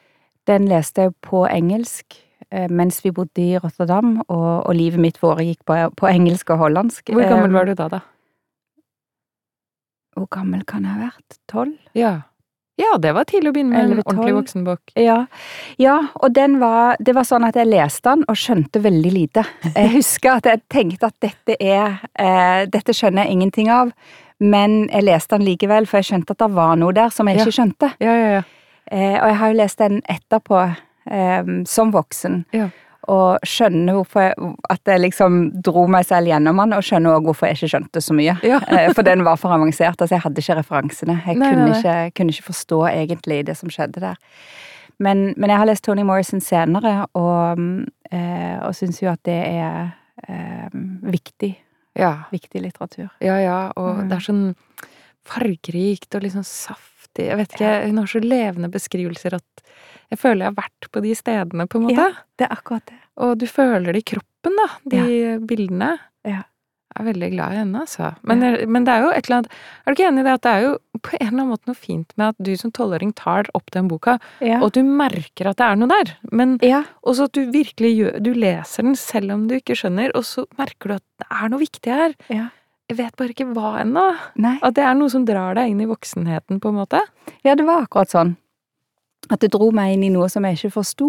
Den 0.49 0.69
leste 0.69 1.09
jeg 1.09 1.15
på 1.25 1.43
engelsk 1.51 2.17
eh, 2.51 2.69
mens 2.71 3.03
vi 3.05 3.11
bodde 3.13 3.43
i 3.43 3.59
Rotterdam, 3.61 4.23
og, 4.29 4.67
og 4.67 4.75
livet 4.79 5.01
mitt 5.03 5.19
foregikk 5.21 5.65
på, 5.69 5.77
på 5.97 6.09
engelsk 6.09 6.51
og 6.55 6.63
hollandsk. 6.65 7.13
Hvor 7.13 7.29
gammel 7.29 7.51
Ehm, 7.51 7.59
var 7.59 7.69
du 7.69 7.75
da, 7.75 7.89
da? 7.99 8.01
Hvor 10.17 10.27
gammel 10.35 10.65
kan 10.67 10.83
jeg 10.87 10.97
ha 10.97 11.05
vært? 11.11 11.39
Tolv? 11.51 11.77
Ja. 11.95 12.15
Ja, 12.79 12.93
det 13.03 13.11
var 13.17 13.27
tidlig 13.27 13.51
å 13.51 13.55
begynne 13.57 13.75
med 13.75 13.85
en 13.85 14.01
ordentlig 14.05 14.31
12. 14.31 14.37
voksenbok. 14.39 14.93
Ja. 15.03 15.17
ja, 15.83 15.97
og 16.23 16.31
den 16.37 16.59
var 16.61 16.97
Det 17.03 17.15
var 17.17 17.27
sånn 17.27 17.45
at 17.49 17.57
jeg 17.59 17.67
leste 17.67 18.13
den 18.15 18.23
og 18.31 18.39
skjønte 18.39 18.83
veldig 18.85 19.13
lite. 19.13 19.45
Jeg 19.75 19.91
husker 19.97 20.37
at 20.39 20.47
jeg 20.47 20.63
tenkte 20.71 21.11
at 21.11 21.17
dette 21.25 21.57
er 21.59 21.99
eh, 22.15 22.67
Dette 22.71 22.95
skjønner 22.95 23.27
jeg 23.27 23.35
ingenting 23.39 23.71
av, 23.75 23.91
men 24.39 24.85
jeg 24.93 25.03
leste 25.09 25.35
den 25.35 25.47
likevel, 25.49 25.87
for 25.91 25.99
jeg 25.99 26.13
skjønte 26.13 26.37
at 26.37 26.45
det 26.45 26.51
var 26.55 26.77
noe 26.79 26.95
der 26.95 27.11
som 27.11 27.27
jeg 27.27 27.41
Ja. 27.41 27.47
ikke 27.49 27.57
skjønte. 27.59 27.91
Ja, 27.99 28.15
ja, 28.15 28.29
ja. 28.39 28.43
Eh, 28.91 29.17
og 29.21 29.27
jeg 29.29 29.37
har 29.43 29.49
jo 29.53 29.57
lest 29.59 29.79
den 29.83 29.99
etterpå, 30.09 30.61
eh, 31.11 31.51
som 31.67 31.91
voksen. 31.93 32.45
Ja. 32.55 32.69
Og 33.09 33.39
skjønner 33.49 33.95
hvorfor 33.97 34.21
jeg, 34.21 34.35
at 34.71 34.81
jeg 34.93 35.01
liksom 35.01 35.37
dro 35.65 35.87
meg 35.89 36.05
selv 36.05 36.29
gjennom 36.29 36.59
den, 36.61 36.75
og 36.77 36.83
skjønner 36.85 37.15
òg 37.17 37.25
hvorfor 37.31 37.49
jeg 37.49 37.57
ikke 37.57 37.71
skjønte 37.73 38.03
så 38.05 38.13
mye. 38.19 38.35
Ja. 38.45 38.59
Eh, 38.69 38.91
For 38.93 39.03
den 39.07 39.23
var 39.25 39.37
for 39.41 39.55
avansert. 39.57 39.97
Altså, 40.01 40.15
jeg 40.17 40.21
hadde 40.27 40.43
ikke 40.45 40.57
referansene. 40.61 41.17
Jeg 41.27 41.37
Nei, 41.41 41.49
kunne, 41.55 41.69
nei. 41.71 41.79
Ikke, 41.79 41.95
kunne 42.21 42.35
ikke 42.35 42.49
forstå 42.51 42.81
egentlig 42.91 43.39
det 43.49 43.57
som 43.57 43.71
skjedde 43.73 44.01
der. 44.05 44.19
Men, 45.01 45.33
men 45.39 45.49
jeg 45.51 45.59
har 45.63 45.67
lest 45.71 45.85
Tony 45.87 46.03
Morrison 46.03 46.41
senere, 46.43 47.07
og, 47.15 47.61
eh, 48.11 48.59
og 48.67 48.75
syns 48.75 49.01
jo 49.01 49.09
at 49.13 49.23
det 49.25 49.39
er 49.47 49.93
eh, 50.29 50.69
viktig. 51.09 51.55
Ja, 51.99 52.13
Viktig 52.31 52.61
litteratur. 52.63 53.09
ja, 53.25 53.37
ja. 53.43 53.73
Og 53.77 53.97
Mm. 54.05 54.09
det 54.09 54.17
er 54.19 54.27
sånn 54.29 54.55
fargerikt 55.29 56.15
og 56.15 56.23
liksom 56.25 56.45
saftig. 57.19 57.29
Jeg 57.29 57.37
vet 57.41 57.55
ikke, 57.59 57.87
hun 57.88 57.99
har 57.99 58.06
så 58.06 58.20
levende 58.25 58.70
beskrivelser 58.70 59.35
at 59.38 59.65
jeg 60.11 60.19
føler 60.19 60.47
jeg 60.47 60.55
har 60.55 60.62
vært 60.62 60.88
på 60.94 61.03
de 61.05 61.15
stedene, 61.15 61.67
på 61.69 61.79
en 61.79 61.85
måte. 61.88 61.97
Ja. 62.00 62.11
Det 62.38 62.47
er 62.49 62.55
akkurat 62.56 62.87
det. 62.88 62.97
Og 63.19 63.37
du 63.38 63.47
føler 63.47 63.93
det 63.93 64.05
i 64.06 64.15
kroppen, 64.15 64.55
da, 64.56 64.69
de 64.88 65.38
bildene. 65.47 65.99
Ja. 66.25 66.44
Jeg 66.99 67.05
er 67.05 67.12
veldig 67.12 67.29
glad 67.35 67.53
i 67.53 67.59
henne, 67.61 67.81
altså. 67.85 68.15
Men, 68.25 68.41
det- 68.41 68.67
men 68.69 68.85
det 68.85 68.93
er 68.94 69.03
jo 69.05 69.11
et 69.12 69.26
eller 69.29 69.37
annet 69.37 69.53
Er 69.53 69.93
du 69.93 69.94
ikke 69.94 70.09
enig 70.09 70.20
i 70.20 70.25
det 70.25 70.32
at 70.32 70.41
det 70.43 70.50
er 70.50 70.62
jo 70.65 70.79
på 71.05 71.11
en 71.20 71.26
eller 71.29 71.43
annen 71.43 71.50
måte 71.53 71.67
noe 71.69 71.75
fint 71.76 72.12
med 72.17 72.29
at 72.32 72.37
du 72.43 72.56
som 72.56 72.73
tolvåring 72.73 73.12
tar 73.15 73.44
opp 73.55 73.71
den 73.71 73.87
boka, 73.88 74.19
Ja. 74.41 74.59
og 74.59 74.69
at 74.69 74.73
du 74.73 74.82
merker 74.82 75.47
at 75.50 75.56
det 75.59 75.67
er 75.69 75.76
noe 75.76 75.88
der, 75.88 76.17
men 76.32 76.59
ja. 76.62 76.85
også 77.06 77.25
at 77.29 77.32
du 77.32 77.50
virkelig 77.53 77.93
gjør 77.94 78.23
Du 78.23 78.32
leser 78.35 78.82
den 78.82 78.97
selv 78.97 79.31
om 79.32 79.47
du 79.47 79.55
ikke 79.61 79.76
skjønner, 79.76 80.11
og 80.17 80.25
så 80.25 80.47
merker 80.59 80.88
du 80.88 80.94
at 80.94 81.05
det 81.21 81.26
er 81.31 81.49
noe 81.50 81.61
viktig 81.61 81.93
her. 81.93 82.14
Jeg 82.88 82.96
vet 82.96 83.17
bare 83.20 83.35
ikke 83.35 83.49
hva 83.52 83.79
ennå. 83.82 84.05
At 84.64 84.76
det 84.79 84.85
er 84.87 84.94
noe 84.96 85.12
som 85.12 85.25
drar 85.29 85.56
deg 85.58 85.73
inn 85.73 85.81
i 85.85 85.88
voksenheten, 85.88 86.61
på 86.62 86.70
en 86.70 86.79
måte. 86.81 87.02
Ja, 87.44 87.52
det 87.58 87.67
var 87.69 87.85
akkurat 87.85 88.12
sånn. 88.14 88.37
At 89.29 89.43
det 89.43 89.50
dro 89.52 89.69
meg 89.75 89.96
inn 89.96 90.06
i 90.06 90.12
noe 90.14 90.29
som 90.32 90.46
jeg 90.46 90.56
ikke 90.56 90.76
forsto. 90.79 91.08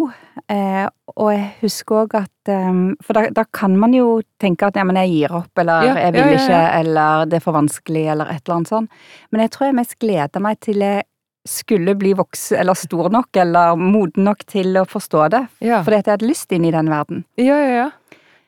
Eh, 0.51 0.87
og 1.13 1.29
jeg 1.31 1.45
husker 1.61 2.01
òg 2.01 2.15
at 2.19 2.51
um, 2.51 2.81
For 3.05 3.15
da, 3.15 3.29
da 3.31 3.45
kan 3.53 3.77
man 3.79 3.93
jo 3.95 4.17
tenke 4.41 4.67
at 4.67 4.79
ja, 4.79 4.83
men 4.87 4.97
jeg 4.99 5.13
gir 5.13 5.35
opp, 5.39 5.51
eller 5.61 5.87
Ja, 5.87 5.93
jeg 6.03 6.15
vil 6.17 6.25
ja, 6.25 6.33
ja, 6.33 6.41
ikke, 6.41 6.59
eller 6.81 7.29
det 7.29 7.39
er 7.39 7.45
for 7.45 7.55
vanskelig, 7.55 8.03
eller 8.15 8.33
et 8.33 8.41
eller 8.41 8.57
annet 8.57 8.73
sånt. 8.73 8.99
Men 9.31 9.45
jeg 9.45 9.53
tror 9.55 9.69
jeg 9.69 9.77
mest 9.79 9.97
gleder 10.01 10.43
meg 10.43 10.59
til 10.65 10.83
jeg 10.83 11.05
skulle 11.47 11.95
bli 11.95 12.11
voksen, 12.17 12.59
eller 12.59 12.75
stor 12.75 13.07
nok, 13.13 13.29
eller 13.39 13.79
moden 13.79 14.27
nok 14.27 14.43
til 14.51 14.75
å 14.81 14.83
forstå 14.89 15.29
det. 15.37 15.45
Fordi 15.61 16.01
at 16.01 16.09
jeg 16.09 16.17
hadde 16.17 16.27
lyst 16.27 16.51
inn 16.51 16.67
i 16.67 16.75
den 16.75 16.91
verden. 16.91 17.23
ja, 17.39 17.55
ja. 17.55 17.71
ja. 17.85 17.89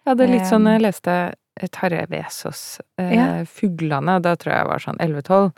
Ja, 0.02 0.16
det 0.18 0.26
er 0.26 0.32
litt 0.34 0.50
sånn 0.50 0.66
Um, 0.66 0.72
jeg 0.74 0.82
leste 0.82 1.14
eh, 1.14 1.34
Tarjei 1.72 2.06
Vesaas 2.10 2.80
eh, 2.98 3.12
Ja. 3.16 3.26
Fuglene, 3.46 4.20
da 4.24 4.36
tror 4.40 4.54
jeg 4.54 4.62
jeg 4.64 4.70
var 4.72 4.80
sånn 4.86 5.02
11-12. 5.04 5.52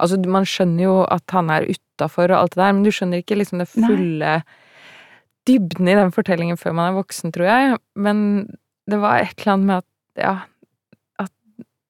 Altså, 0.00 0.18
man 0.26 0.46
skjønner 0.48 0.82
jo 0.86 0.94
at 1.12 1.30
han 1.36 1.50
er 1.52 1.66
utafor 1.68 2.30
og 2.32 2.38
alt 2.38 2.54
det 2.56 2.62
der, 2.62 2.72
men 2.72 2.82
du 2.86 2.90
skjønner 2.90 3.20
ikke 3.22 3.36
liksom 3.36 3.60
det 3.60 3.68
Nei. 3.76 3.88
fulle 3.88 4.32
dybden 5.46 5.88
i 5.92 5.96
den 5.98 6.12
fortellingen 6.14 6.56
før 6.60 6.72
man 6.78 6.90
er 6.92 6.96
voksen, 6.98 7.32
tror 7.34 7.46
jeg. 7.50 7.78
Men 7.94 8.22
det 8.90 8.98
var 9.02 9.20
et 9.20 9.34
eller 9.42 9.52
annet 9.54 9.66
med 9.68 9.76
at, 9.82 9.88
ja 10.20 10.34
At 11.26 11.32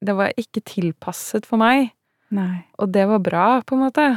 det 0.05 0.17
var 0.19 0.33
ikke 0.41 0.63
tilpasset 0.67 1.47
for 1.47 1.61
meg. 1.63 1.93
Nei. 2.35 2.65
Og 2.83 2.91
det 2.93 3.07
var 3.09 3.23
bra, 3.23 3.47
på 3.63 3.77
en 3.79 3.85
måte. 3.87 4.09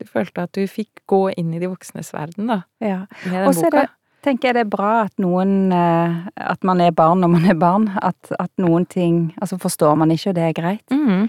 Du 0.00 0.06
følte 0.06 0.44
at 0.46 0.52
du 0.54 0.62
fikk 0.70 1.02
gå 1.10 1.26
inn 1.38 1.52
i 1.54 1.60
de 1.62 1.68
voksnes 1.72 2.12
verden, 2.14 2.46
da, 2.50 2.62
Ja. 2.80 3.06
med 3.26 3.34
den 3.34 3.54
boka. 3.54 3.70
det, 3.70 3.88
tenker 4.24 4.48
jeg 4.50 4.56
det 4.56 4.62
er 4.64 4.70
bra 4.72 4.92
at 5.04 5.14
noen 5.22 5.72
eh, 5.72 6.14
At 6.40 6.64
man 6.66 6.80
er 6.80 6.94
barn 6.96 7.20
når 7.22 7.30
man 7.36 7.44
er 7.50 7.58
barn. 7.60 7.90
At, 8.02 8.32
at 8.40 8.50
noen 8.60 8.86
ting 8.90 9.34
Altså 9.40 9.58
forstår 9.60 9.94
man 10.00 10.10
ikke, 10.14 10.32
og 10.32 10.38
det 10.38 10.46
er 10.48 10.56
greit. 10.56 10.84
Mm. 10.94 11.28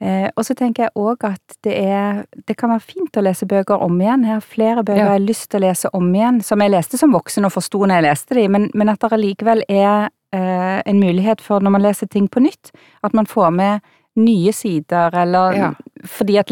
Eh, 0.00 0.28
og 0.36 0.44
så 0.44 0.52
tenker 0.56 0.86
jeg 0.86 0.92
òg 1.00 1.24
at 1.24 1.54
det 1.64 1.72
er 1.80 2.24
Det 2.48 2.56
kan 2.60 2.68
være 2.74 2.84
fint 2.84 3.16
å 3.16 3.24
lese 3.24 3.48
bøker 3.48 3.80
om 3.84 3.96
igjen. 4.00 4.26
Jeg 4.28 4.34
har 4.34 4.44
flere 4.44 4.84
bøker 4.84 5.00
Ja. 5.00 5.06
jeg 5.12 5.20
har 5.20 5.24
lyst 5.28 5.50
til 5.50 5.60
å 5.62 5.66
lese 5.66 5.90
om 5.96 6.10
igjen, 6.14 6.42
som 6.44 6.60
jeg 6.60 6.74
leste 6.74 7.00
som 7.00 7.12
voksen 7.16 7.48
og 7.48 7.52
forsto 7.54 7.80
når 7.84 8.00
jeg 8.00 8.06
leste 8.10 8.34
de, 8.40 8.48
men, 8.48 8.70
men 8.74 8.92
at 8.92 9.00
det 9.00 9.12
allikevel 9.16 9.62
er 9.68 10.08
eh, 10.36 10.82
en 10.86 11.00
mulighet 11.00 11.40
for 11.40 11.60
når 11.64 11.70
man 11.78 11.82
leser 11.86 12.06
ting 12.12 12.28
på 12.28 12.40
nytt, 12.44 12.72
at 13.02 13.14
man 13.16 13.26
får 13.26 13.50
med 13.56 13.80
nye 14.16 14.52
sider, 14.52 15.14
eller 15.14 15.52
Ja. 15.56 15.70
fordi 16.04 16.38
at 16.38 16.50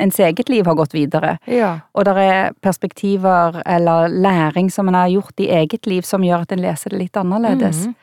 ens 0.00 0.18
eget 0.20 0.48
liv 0.48 0.64
har 0.66 0.74
gått 0.74 0.92
videre. 0.94 1.38
Ja. 1.46 1.80
Og 1.94 2.04
det 2.04 2.16
er 2.16 2.52
perspektiver 2.62 3.62
eller 3.66 4.08
læring 4.08 4.70
som 4.72 4.88
en 4.88 4.94
har 4.94 5.08
gjort 5.08 5.38
i 5.40 5.48
eget 5.48 5.86
liv 5.86 6.02
som 6.02 6.22
gjør 6.22 6.42
at 6.42 6.52
en 6.52 6.62
leser 6.62 6.90
det 6.90 6.98
litt 6.98 7.16
annerledes. 7.16 7.86
Mhm. 7.86 7.94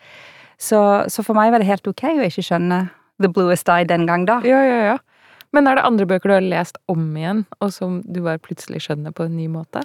Så, 0.58 0.80
så 1.10 1.24
for 1.26 1.34
meg 1.36 1.52
var 1.52 1.60
det 1.60 1.68
helt 1.68 1.88
ok 1.88 2.04
å 2.04 2.24
ikke 2.24 2.44
skjønne 2.46 2.90
The 3.22 3.28
Bluest 3.30 3.68
Eye 3.70 3.84
den 3.86 4.06
gang 4.08 4.26
da. 4.26 4.40
Ja, 4.46 4.62
ja, 4.64 4.84
ja. 4.94 4.98
Men 5.54 5.68
er 5.68 5.76
det 5.76 5.84
andre 5.86 6.06
bøker 6.10 6.30
du 6.30 6.34
har 6.34 6.42
lest 6.42 6.78
om 6.90 7.14
igjen, 7.16 7.46
og 7.62 7.72
som 7.74 8.02
du 8.02 8.22
bare 8.22 8.40
plutselig 8.40 8.82
skjønner 8.88 9.12
på 9.14 9.26
en 9.28 9.36
ny 9.38 9.48
måte? 9.48 9.84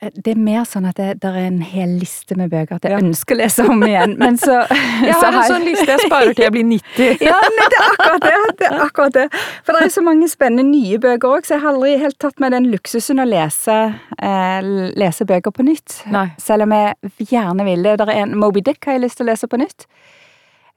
Det 0.00 0.32
er 0.32 0.38
mer 0.40 0.62
sånn 0.64 0.86
at 0.88 0.96
det, 0.96 1.28
er 1.28 1.34
en 1.44 1.58
hel 1.60 1.90
liste 2.00 2.32
med 2.34 2.48
bøker 2.48 2.78
at 2.78 2.86
jeg 2.88 2.92
Ja. 2.94 3.00
ønsker 3.04 3.36
å 3.36 3.38
lese 3.42 3.64
om 3.68 3.82
igjen, 3.84 4.14
men 4.16 4.38
så 4.40 4.62
Jeg 5.04 5.12
har 5.12 5.34
en 5.36 5.42
sånn 5.50 5.66
liste 5.66 5.84
jeg 5.92 6.00
sparer 6.06 6.32
til 6.32 6.44
jeg 6.46 6.52
blir 6.54 6.64
90. 6.64 7.20
Ja, 7.28 7.34
men 7.36 7.58
det 7.60 7.76
er 7.76 7.84
akkurat 7.90 8.22
det. 8.24 8.38
det 8.62 8.70
er 8.70 8.84
akkurat 8.86 9.12
det. 9.18 9.26
For 9.66 9.76
det 9.76 9.82
er 9.84 9.92
så 9.92 10.04
mange 10.06 10.28
spennende 10.32 10.64
nye 10.70 10.96
bøker 11.02 11.28
òg, 11.36 11.44
så 11.44 11.58
jeg 11.58 11.64
har 11.66 11.74
aldri 11.74 11.98
helt 12.00 12.16
tatt 12.18 12.40
meg 12.40 12.54
den 12.56 12.70
luksusen 12.72 13.20
å 13.20 13.26
lese, 13.28 13.76
eh, 14.16 14.70
lese 14.96 15.26
bøker 15.28 15.52
på 15.52 15.66
nytt. 15.68 15.98
Nei. 16.16 16.30
Selv 16.40 16.64
om 16.64 16.72
jeg 16.72 17.12
gjerne 17.34 17.68
vil 17.68 17.82
det. 17.84 17.98
Det 18.00 18.08
er 18.08 18.22
en 18.22 18.34
Moby 18.40 18.64
Dick 18.64 18.80
har 18.88 18.96
jeg 18.96 19.04
lyst 19.04 19.20
til 19.20 19.28
å 19.28 19.32
lese 19.34 19.50
på 19.52 19.60
nytt. 19.60 19.84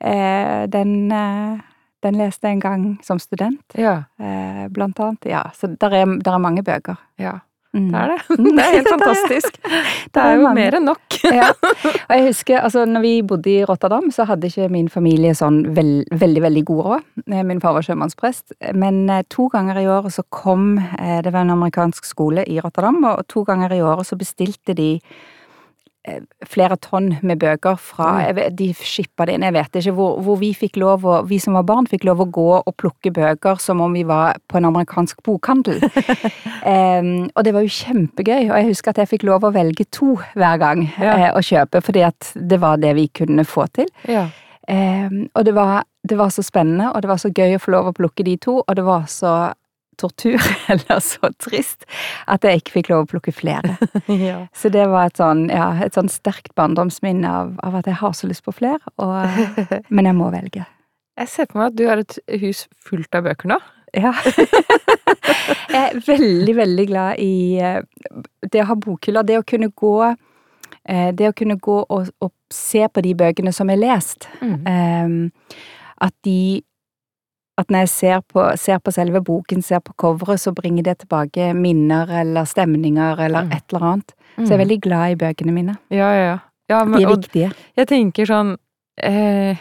Eh, 0.04 0.66
den, 0.68 1.12
eh, 1.16 1.64
den 2.04 2.20
leste 2.20 2.50
jeg 2.52 2.58
en 2.60 2.60
gang 2.68 2.86
som 3.08 3.20
student, 3.24 3.64
Ja, 3.80 4.04
eh, 4.20 4.68
blant 4.68 5.00
annet. 5.00 5.24
Ja, 5.32 5.46
så 5.56 5.72
der 5.80 5.96
er, 6.02 6.06
der 6.20 6.34
er 6.36 6.40
mange 6.44 6.62
bøker. 6.62 6.98
ja. 7.18 7.40
Mm. 7.74 7.88
Det 7.90 8.00
er 8.00 8.12
det. 8.12 8.38
Det 8.54 8.64
er 8.64 8.76
helt 8.76 8.90
fantastisk. 8.96 9.56
Det 10.14 10.22
er 10.24 10.36
jo 10.38 10.52
mer 10.54 10.78
enn 10.78 10.86
nok. 10.86 11.18
ja. 11.26 11.48
Og 12.08 12.14
jeg 12.14 12.26
husker, 12.28 12.60
altså 12.62 12.84
når 12.86 13.02
vi 13.06 13.14
bodde 13.26 13.50
i 13.50 13.64
Rotterdam, 13.66 14.12
så 14.14 14.28
hadde 14.30 14.50
ikke 14.52 14.70
min 14.74 14.90
familie 14.94 15.34
sånn 15.38 15.64
veld, 15.74 16.06
veldig, 16.12 16.44
veldig 16.46 16.64
god 16.70 16.84
råd. 16.88 17.08
Eh, 17.32 17.44
Min 17.50 17.62
far 17.64 17.74
var 17.78 17.86
sjømannsprest. 17.88 18.54
Men 18.78 19.04
eh, 19.10 19.24
to 19.34 19.48
ganger 19.54 19.82
i 19.82 19.88
året 19.90 20.14
så 20.14 20.26
kom 20.30 20.76
eh, 20.78 21.20
Det 21.26 21.34
var 21.34 21.42
en 21.48 21.56
amerikansk 21.58 22.06
skole 22.06 22.46
i 22.46 22.60
Rotterdam, 22.62 23.02
og 23.10 23.26
to 23.32 23.46
ganger 23.48 23.74
i 23.74 23.82
året 23.82 24.06
så 24.10 24.20
bestilte 24.20 24.76
de 24.78 24.92
flere 26.50 26.76
tonn 26.84 27.14
med 27.24 27.40
bøker 27.40 27.78
fra 27.80 28.10
vet, 28.36 28.56
De 28.60 28.70
skippa 28.76 29.28
det 29.28 29.38
inn, 29.38 29.46
jeg 29.48 29.56
vet 29.56 29.78
ikke, 29.80 29.94
hvor, 29.96 30.18
hvor 30.26 30.40
vi 30.42 30.52
fikk 30.58 30.78
lov 30.82 31.06
å 31.08 31.22
Vi 31.30 31.40
som 31.40 31.56
var 31.56 31.64
barn, 31.68 31.88
fikk 31.88 32.04
lov 32.10 32.24
å 32.24 32.28
gå 32.28 32.50
og 32.60 32.76
plukke 32.80 33.14
bøker 33.16 33.62
som 33.64 33.82
om 33.84 33.96
vi 33.96 34.04
var 34.08 34.40
på 34.52 34.60
en 34.60 34.68
amerikansk 34.68 35.24
bokhandel. 35.24 35.80
um, 36.74 37.30
og 37.32 37.42
det 37.46 37.54
var 37.56 37.64
jo 37.64 37.72
kjempegøy, 37.72 38.50
og 38.50 38.56
jeg 38.58 38.70
husker 38.74 38.94
at 38.94 39.04
jeg 39.04 39.12
fikk 39.14 39.28
lov 39.30 39.48
å 39.48 39.54
velge 39.56 39.88
to 39.96 40.18
hver 40.36 40.60
gang 40.62 40.86
Ja. 41.00 41.16
uh, 41.16 41.30
å 41.40 41.44
kjøpe, 41.44 41.82
fordi 41.86 42.04
at 42.08 42.34
det 42.36 42.60
var 42.62 42.82
det 42.84 42.96
vi 43.00 43.08
kunne 43.08 43.48
få 43.48 43.70
til. 43.72 43.88
Ja. 44.10 44.28
Um, 44.68 45.28
og 45.36 45.48
det 45.48 45.56
var, 45.56 45.84
det 46.08 46.20
var 46.20 46.32
så 46.36 46.44
spennende, 46.44 46.92
og 46.92 47.04
det 47.04 47.12
var 47.12 47.20
så 47.22 47.32
gøy 47.32 47.56
å 47.56 47.64
få 47.64 47.74
lov 47.76 47.92
å 47.92 47.96
plukke 47.96 48.28
de 48.28 48.38
to, 48.44 48.60
og 48.64 48.76
det 48.80 48.86
var 48.88 49.08
så 49.12 49.54
tortur, 50.00 50.42
eller 50.74 51.02
så 51.04 51.32
trist, 51.42 51.88
at 52.28 52.46
jeg 52.46 52.62
ikke 52.62 52.78
fikk 52.80 52.92
lov 52.94 53.06
å 53.06 53.10
plukke 53.16 53.34
flere. 53.36 53.78
ja. 54.28 54.44
Så 54.56 54.72
det 54.74 54.86
var 54.92 55.12
et 55.12 55.20
sånn, 55.22 55.48
ja, 55.54 55.72
et 55.86 55.98
sånn 55.98 56.12
sterkt 56.12 56.54
barndomsminne 56.60 57.30
av, 57.30 57.54
av 57.66 57.82
at 57.82 57.90
jeg 57.90 58.00
har 58.02 58.18
så 58.18 58.30
lyst 58.30 58.46
på 58.48 58.56
flere, 58.56 58.82
og, 59.02 59.16
men 59.94 60.10
jeg 60.10 60.20
må 60.20 60.32
velge. 60.34 60.66
Jeg 61.20 61.30
ser 61.30 61.50
på 61.50 61.60
meg 61.60 61.72
at 61.72 61.78
du 61.78 61.86
har 61.90 62.02
et 62.02 62.18
hus 62.42 62.66
fullt 62.82 63.16
av 63.18 63.28
bøker 63.28 63.54
nå. 63.54 63.62
Ja. 63.94 64.10
jeg 65.70 65.82
er 65.84 66.00
veldig, 66.02 66.56
veldig 66.58 66.86
glad 66.90 67.20
i 67.22 67.60
eh, 67.62 67.84
det 68.50 68.64
å 68.64 68.70
ha 68.72 68.78
bokhyller. 68.82 69.26
Det 69.28 69.38
å 69.38 69.46
kunne 69.46 69.70
gå 69.70 69.94
eh, 70.10 71.12
Det 71.14 71.30
å 71.30 71.36
kunne 71.38 71.60
gå 71.62 71.76
og, 71.84 72.10
og 72.18 72.34
se 72.54 72.88
på 72.90 73.04
de 73.06 73.14
bøkene 73.18 73.54
som 73.54 73.70
er 73.70 73.82
lest. 73.82 74.28
Ehm, 74.42 75.30
at 76.02 76.14
de 76.26 76.64
At 77.58 77.68
når 77.70 77.84
jeg 77.86 77.90
ser 77.90 78.22
på, 78.22 78.58
ser 78.58 78.80
på 78.80 78.92
selve 78.92 79.22
boken, 79.22 79.62
ser 79.62 79.80
på 79.80 79.94
coveret, 79.96 80.40
så 80.42 80.54
bringer 80.58 80.84
det 80.84 80.98
tilbake 81.04 81.52
minner 81.54 82.10
eller 82.10 82.46
stemninger 82.50 83.20
eller 83.20 83.44
Mm. 83.46 83.52
et 83.54 83.64
eller 83.74 83.86
annet. 83.92 84.14
Så 84.38 84.48
jeg 84.50 84.52
er 84.60 84.66
veldig 84.66 84.82
glad 84.82 85.12
i 85.12 85.16
bøkene 85.16 85.54
mine. 85.54 85.78
Ja, 85.92 86.10
ja, 86.16 86.24
ja. 86.26 86.40
ja 86.70 86.84
men, 86.84 86.98
De 87.00 87.06
er 87.06 87.16
viktige. 87.16 87.54
jeg 87.78 87.88
tenker 87.88 88.26
sånn 88.26 88.58
eh, 88.98 89.56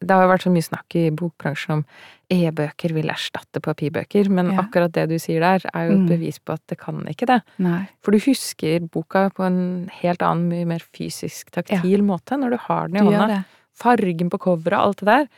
Det 0.00 0.08
har 0.10 0.22
jo 0.22 0.30
vært 0.30 0.42
så 0.46 0.50
mye 0.54 0.62
snakk 0.64 0.94
i 0.96 1.10
bokbransjen 1.10 1.70
om 1.74 1.84
e-bøker 2.30 2.94
vil 2.94 3.10
erstatte 3.10 3.60
papirbøker, 3.60 4.30
men 4.30 4.52
Ja. 4.52 4.62
akkurat 4.62 4.92
det 4.92 5.08
du 5.10 5.18
sier 5.18 5.40
der, 5.40 5.60
er 5.74 5.88
jo 5.90 5.92
et 5.92 5.98
Mm. 5.98 6.08
bevis 6.08 6.38
på 6.38 6.54
at 6.54 6.60
det 6.68 6.78
kan 6.78 7.04
ikke 7.04 7.26
det. 7.26 7.42
Nei. 7.58 7.88
For 8.02 8.12
du 8.12 8.18
husker 8.18 8.80
boka 8.88 9.28
på 9.34 9.44
en 9.44 9.90
helt 10.00 10.22
annen, 10.22 10.48
mye 10.48 10.64
mer 10.66 10.78
fysisk, 10.94 11.50
taktil 11.50 12.00
måte 12.02 12.38
når 12.38 12.50
du 12.50 12.56
har 12.56 12.88
den 12.88 12.96
i 12.96 13.10
Du 13.10 13.16
hånda. 13.16 13.44
Fargen 13.76 14.30
på 14.30 14.38
coveret 14.38 14.72
og 14.78 14.86
alt 14.86 14.96
det 14.98 15.06
der. 15.06 15.28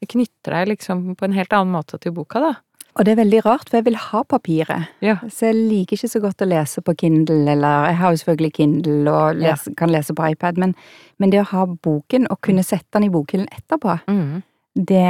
Det 0.00 0.08
knytter 0.12 0.54
deg 0.54 0.68
liksom 0.76 1.14
på 1.18 1.24
en 1.26 1.32
helt 1.36 1.52
annen 1.52 1.72
måte 1.74 1.98
til 2.00 2.12
boka, 2.14 2.40
da. 2.40 2.52
Og 2.98 3.04
det 3.06 3.12
er 3.12 3.18
veldig 3.20 3.40
rart, 3.44 3.68
for 3.70 3.78
jeg 3.78 3.84
vil 3.86 3.98
ha 4.00 4.20
papiret. 4.26 4.88
Ja. 5.04 5.16
Så 5.30 5.46
jeg 5.52 5.54
liker 5.70 5.94
ikke 5.96 6.08
så 6.10 6.20
godt 6.22 6.42
å 6.42 6.48
lese 6.50 6.82
på 6.82 6.94
Kindle, 6.98 7.44
eller 7.52 7.84
jeg 7.92 7.96
har 8.00 8.10
jo 8.14 8.20
selvfølgelig 8.22 8.52
Kindle 8.56 9.12
og 9.12 9.40
Ja. 9.42 9.54
kan 9.76 9.90
lese 9.90 10.14
på 10.14 10.26
iPad, 10.32 10.58
men, 10.58 10.74
men 11.18 11.30
det 11.30 11.40
å 11.44 11.46
ha 11.52 11.66
boken 11.66 12.26
og 12.30 12.40
kunne 12.42 12.64
sette 12.66 12.90
den 12.98 13.04
i 13.06 13.12
bokhyllen 13.14 13.46
etterpå, 13.54 14.00
Mm. 14.08 14.42
det, 14.74 15.04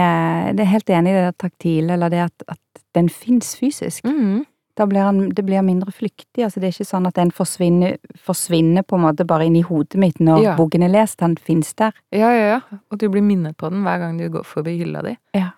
det 0.56 0.60
er 0.66 0.72
helt 0.74 0.90
enig 0.90 1.10
i 1.14 1.24
det 1.26 1.38
taktile, 1.38 1.92
eller 1.96 2.10
det 2.10 2.20
at, 2.26 2.42
at 2.48 2.82
den 2.94 3.08
fins 3.08 3.54
fysisk. 3.56 4.04
Mm. 4.04 4.44
Da 4.78 4.86
blir 4.86 5.02
han, 5.02 5.16
det 5.34 5.42
blir 5.42 5.62
mindre 5.66 5.90
flyktig. 5.90 6.44
altså 6.46 6.60
Det 6.62 6.68
er 6.68 6.74
ikke 6.76 6.86
sånn 6.86 7.06
at 7.10 7.16
den 7.18 7.32
forsvinner, 7.34 7.96
forsvinner 8.22 8.84
på 8.86 8.94
en 8.94 9.02
måte 9.08 9.26
bare 9.26 9.48
inn 9.48 9.56
i 9.58 9.64
hodet 9.66 9.98
mitt 9.98 10.20
når 10.22 10.42
Ja. 10.44 10.56
boken 10.56 10.84
er 10.86 10.92
lest, 10.94 11.18
den 11.18 11.34
fins 11.36 11.72
der. 11.74 11.92
Ja, 12.14 12.30
ja, 12.30 12.46
ja. 12.54 12.60
Og 12.92 12.98
du 13.02 13.08
blir 13.10 13.22
minnet 13.26 13.56
på 13.58 13.70
den 13.70 13.82
hver 13.82 13.98
gang 13.98 14.18
du 14.20 14.28
går 14.30 14.44
forbi 14.46 14.76
hylla 14.78 15.02
di. 15.02 15.16
Ja. 15.34 15.50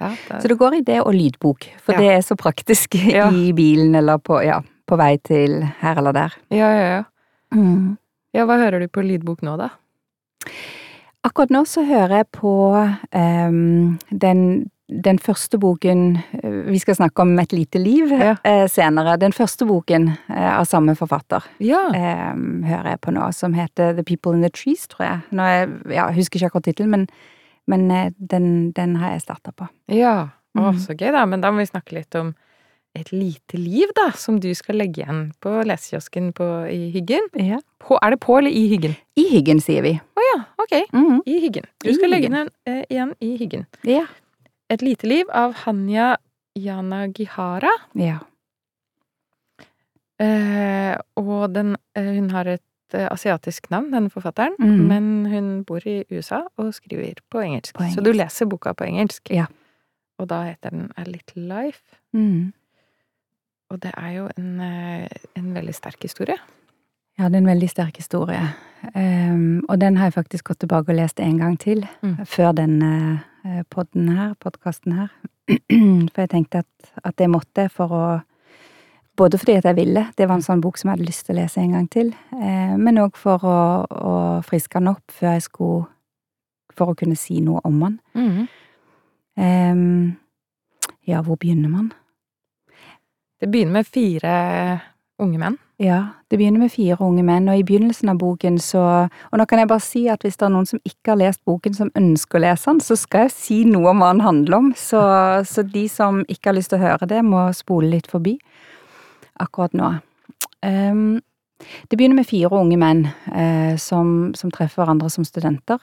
Ja, 0.00 0.08
det 0.28 0.42
Så 0.42 0.48
det 0.50 0.58
går 0.58 0.74
i 0.74 0.80
det 0.82 1.00
og 1.06 1.14
lydbok, 1.14 1.68
for 1.80 1.92
Ja. 1.94 1.98
det 2.00 2.10
er 2.16 2.20
så 2.26 2.34
praktisk 2.36 2.94
i 3.32 3.52
bilen 3.52 3.94
eller 3.94 4.18
på, 4.18 4.42
ja, 4.44 4.60
på 4.88 4.96
vei 4.98 5.16
til 5.22 5.62
her 5.80 5.96
eller 6.02 6.12
der. 6.12 6.34
ja, 6.50 6.70
ja, 6.74 6.88
ja. 6.98 7.02
Mm. 7.54 7.96
Ja, 8.34 8.44
hva 8.44 8.56
hører 8.58 8.80
du 8.80 8.88
på 8.88 9.04
lydbok 9.06 9.40
nå, 9.46 9.56
da? 9.56 9.68
Akkurat 11.24 11.50
nå 11.54 11.62
så 11.64 11.84
hører 11.86 12.16
jeg 12.18 12.26
på 12.36 12.50
um, 13.14 13.98
den, 14.10 14.70
den 15.02 15.18
første 15.18 15.58
boken 15.58 16.16
eh, 16.42 16.70
Vi 16.70 16.78
skal 16.78 16.94
snakke 16.94 17.22
om 17.24 17.38
Et 17.38 17.52
lite 17.52 17.78
liv 17.82 18.10
Ja. 18.12 18.36
eh, 18.44 18.66
senere. 18.68 19.16
Den 19.18 19.32
første 19.32 19.66
boken 19.66 20.08
eh, 20.30 20.58
av 20.58 20.64
samme 20.66 20.94
forfatter 20.96 21.42
Ja. 21.60 21.90
hører 21.92 22.90
jeg 22.90 23.00
på 23.00 23.12
nå, 23.12 23.32
som 23.34 23.54
heter 23.54 23.94
The 23.96 24.02
People 24.04 24.34
in 24.34 24.42
the 24.42 24.50
Trees, 24.50 24.86
tror 24.86 25.06
jeg. 25.06 25.20
Nå 25.32 25.42
jeg, 25.42 25.68
ja, 25.96 26.08
husker 26.12 26.38
ikke 26.38 26.46
akkurat 26.52 26.64
tittelen, 26.70 26.90
men, 26.90 27.08
men 27.66 28.12
den, 28.18 28.70
den 28.72 28.96
har 28.96 29.12
jeg 29.16 29.22
starta 29.26 29.52
på. 29.56 29.68
Ja. 29.88 30.28
Å, 30.56 30.70
Mhm. 30.70 30.78
så 30.78 30.94
gøy, 30.94 31.10
da. 31.12 31.24
Men 31.26 31.40
da 31.40 31.50
må 31.50 31.58
vi 31.58 31.66
snakke 31.66 31.92
litt 31.92 32.14
om 32.14 32.34
Et 32.96 33.08
lite 33.10 33.58
liv, 33.58 33.88
da, 33.96 34.12
som 34.14 34.38
du 34.38 34.54
skal 34.54 34.76
legge 34.76 35.02
igjen 35.02 35.32
på 35.42 35.50
lesekiosken 35.66 36.28
i 36.70 36.92
Hyggen. 36.94 37.24
Ja. 37.34 37.58
På, 37.82 37.98
er 38.00 38.10
det 38.10 38.20
på 38.20 38.38
eller 38.38 38.50
i 38.54 38.68
Hyggen? 38.70 38.94
I 39.18 39.24
hyggen, 39.34 39.58
sier 39.60 39.82
vi. 39.82 39.96
Å 39.98 40.20
ja, 40.36 40.44
ok. 40.62 40.76
Mhm. 40.92 41.20
I 41.26 41.40
Hyggen. 41.42 41.64
Du 41.82 41.92
skal 41.92 42.08
legge 42.10 42.28
den 42.30 42.48
eh, 42.66 42.84
igjen 42.88 43.12
i 43.20 43.36
Hyggen. 43.36 43.66
Ja. 43.82 44.04
Et 44.70 44.82
lite 44.82 45.06
liv 45.06 45.24
av 45.32 45.54
Hanya 45.64 46.16
Yanagihara. 46.56 47.72
ja. 47.94 48.18
Eh, 50.22 50.94
og 51.16 51.54
den, 51.54 51.76
eh, 51.96 52.12
hun 52.14 52.30
har 52.30 52.46
et 52.46 52.94
eh, 52.94 53.08
asiatisk 53.10 53.66
navn, 53.70 53.90
denne 53.90 54.10
forfatteren, 54.10 54.54
mm. 54.60 54.84
men 54.88 55.26
hun 55.26 55.64
bor 55.64 55.82
i 55.86 56.04
USA 56.10 56.44
og 56.56 56.74
skriver 56.74 57.18
på 57.30 57.42
engelsk. 57.42 57.74
På 57.74 57.88
Så 57.90 58.00
du 58.00 58.12
leser 58.12 58.46
boka 58.46 58.72
på 58.72 58.84
engelsk. 58.86 59.30
Ja. 59.30 59.46
Og 60.18 60.28
da 60.30 60.42
heter 60.44 60.70
den 60.70 60.92
A 60.96 61.02
Little 61.02 61.42
Life. 61.42 61.82
Mhm. 62.12 62.52
Og 63.70 63.82
det 63.82 63.90
er 63.96 64.10
jo 64.12 64.28
en, 64.38 64.60
eh, 64.60 65.08
en 65.36 65.54
veldig 65.54 65.74
sterk 65.74 66.02
historie. 66.02 66.36
Ja, 67.18 67.24
det 67.28 67.34
er 67.34 67.38
en 67.38 67.46
veldig 67.46 67.70
sterk 67.70 67.96
historie. 67.96 68.54
Um, 68.94 69.64
og 69.68 69.80
den 69.80 69.96
har 69.96 70.06
jeg 70.06 70.12
faktisk 70.14 70.44
gått 70.44 70.58
tilbake 70.58 70.88
og 70.88 70.94
lest 70.94 71.20
en 71.20 71.38
gang 71.38 71.58
til, 71.58 71.88
Mm. 72.02 72.16
før 72.26 72.52
denne 72.52 73.12
uh, 73.14 73.18
podden 73.70 74.08
her, 74.08 74.34
podkasten 74.40 74.92
her. 74.96 75.10
for 76.12 76.22
jeg 76.22 76.30
tenkte 76.32 76.62
at, 76.64 76.92
at 77.04 77.20
jeg 77.20 77.32
måtte 77.32 77.68
for 77.72 77.92
å 77.92 78.06
Både 79.14 79.38
fordi 79.38 79.54
at 79.54 79.66
jeg 79.68 79.76
ville, 79.76 80.00
det 80.18 80.26
var 80.26 80.40
en 80.40 80.42
sånn 80.42 80.62
bok 80.62 80.74
som 80.74 80.88
jeg 80.88 80.96
hadde 80.96 81.06
lyst 81.06 81.22
til 81.26 81.36
å 81.36 81.38
lese 81.38 81.60
en 81.62 81.74
gang 81.76 81.84
til, 81.86 82.08
eh, 82.34 82.72
men 82.74 82.98
òg 82.98 83.14
for 83.14 83.44
å, 83.46 83.58
å 83.86 84.14
friske 84.42 84.80
den 84.80 84.90
opp 84.90 85.14
før 85.14 85.36
jeg 85.36 85.44
skulle 85.46 85.84
For 86.74 86.90
å 86.90 86.96
kunne 86.98 87.14
si 87.14 87.38
noe 87.38 87.60
om 87.62 87.76
den. 87.78 87.92
Mm. 88.18 88.46
Um, 89.38 90.16
ja, 91.06 91.20
hvor 91.22 91.38
begynner 91.38 91.70
man? 91.70 91.92
Det 93.38 93.46
begynner 93.46 93.76
med 93.76 93.86
fire 93.86 94.32
unge 95.22 95.38
menn. 95.38 95.58
Ja, 95.82 96.14
det 96.30 96.38
begynner 96.38 96.62
med 96.62 96.70
fire 96.70 97.00
unge 97.02 97.24
menn, 97.26 97.48
og 97.50 97.58
i 97.58 97.64
begynnelsen 97.66 98.12
av 98.12 98.20
boken 98.20 98.60
så 98.62 98.82
Og 99.32 99.38
nå 99.38 99.44
kan 99.50 99.58
jeg 99.58 99.68
bare 99.68 99.82
si 99.82 100.04
at 100.08 100.22
hvis 100.22 100.36
det 100.38 100.46
er 100.46 100.52
noen 100.54 100.68
som 100.70 100.78
ikke 100.86 101.10
har 101.10 101.18
lest 101.18 101.40
boken, 101.44 101.74
som 101.74 101.90
ønsker 101.98 102.38
å 102.38 102.44
lese 102.44 102.70
den, 102.70 102.80
så 102.80 102.96
skal 102.96 103.26
jeg 103.26 103.34
si 103.34 103.58
noe 103.66 103.90
om 103.90 104.02
hva 104.02 104.12
den 104.12 104.22
handler 104.22 104.58
om. 104.60 104.72
Så, 104.78 105.02
så 105.42 105.66
de 105.66 105.88
som 105.90 106.22
ikke 106.28 106.52
har 106.52 106.58
lyst 106.58 106.70
til 106.70 106.78
å 106.78 106.86
høre 106.86 107.10
det, 107.10 107.24
må 107.26 107.48
spole 107.52 107.90
litt 107.90 108.06
forbi 108.10 108.36
akkurat 109.42 109.74
nå. 109.74 109.90
Um, 110.62 111.18
det 111.90 111.98
begynner 111.98 112.20
med 112.20 112.28
fire 112.28 112.54
unge 112.54 112.78
menn 112.78 113.06
eh, 113.32 113.74
som, 113.80 114.32
som 114.38 114.52
treffer 114.54 114.82
hverandre 114.82 115.10
som 115.10 115.26
studenter. 115.26 115.80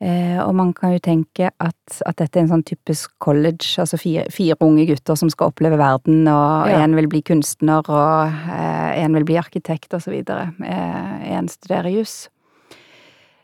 Eh, 0.00 0.38
og 0.40 0.54
man 0.56 0.70
kan 0.72 0.94
jo 0.94 0.98
tenke 1.04 1.50
at, 1.60 1.96
at 2.08 2.16
dette 2.16 2.38
er 2.38 2.46
en 2.46 2.48
sånn 2.54 2.64
typisk 2.64 3.10
college, 3.20 3.74
altså 3.82 3.98
fire, 4.00 4.22
fire 4.32 4.56
unge 4.64 4.86
gutter 4.88 5.14
som 5.20 5.28
skal 5.28 5.50
oppleve 5.52 5.76
verden, 5.76 6.22
og 6.26 6.68
Ja. 6.70 6.78
en 6.84 6.94
vil 6.96 7.06
bli 7.06 7.20
kunstner, 7.20 7.84
og 7.84 8.28
eh, 8.48 9.02
en 9.04 9.12
vil 9.12 9.24
bli 9.28 9.36
arkitekt, 9.36 9.92
og 9.92 10.00
så 10.00 10.10
videre. 10.10 10.54
Eh, 10.64 11.32
en 11.36 11.48
studerer 11.48 11.92
juss. 11.92 12.28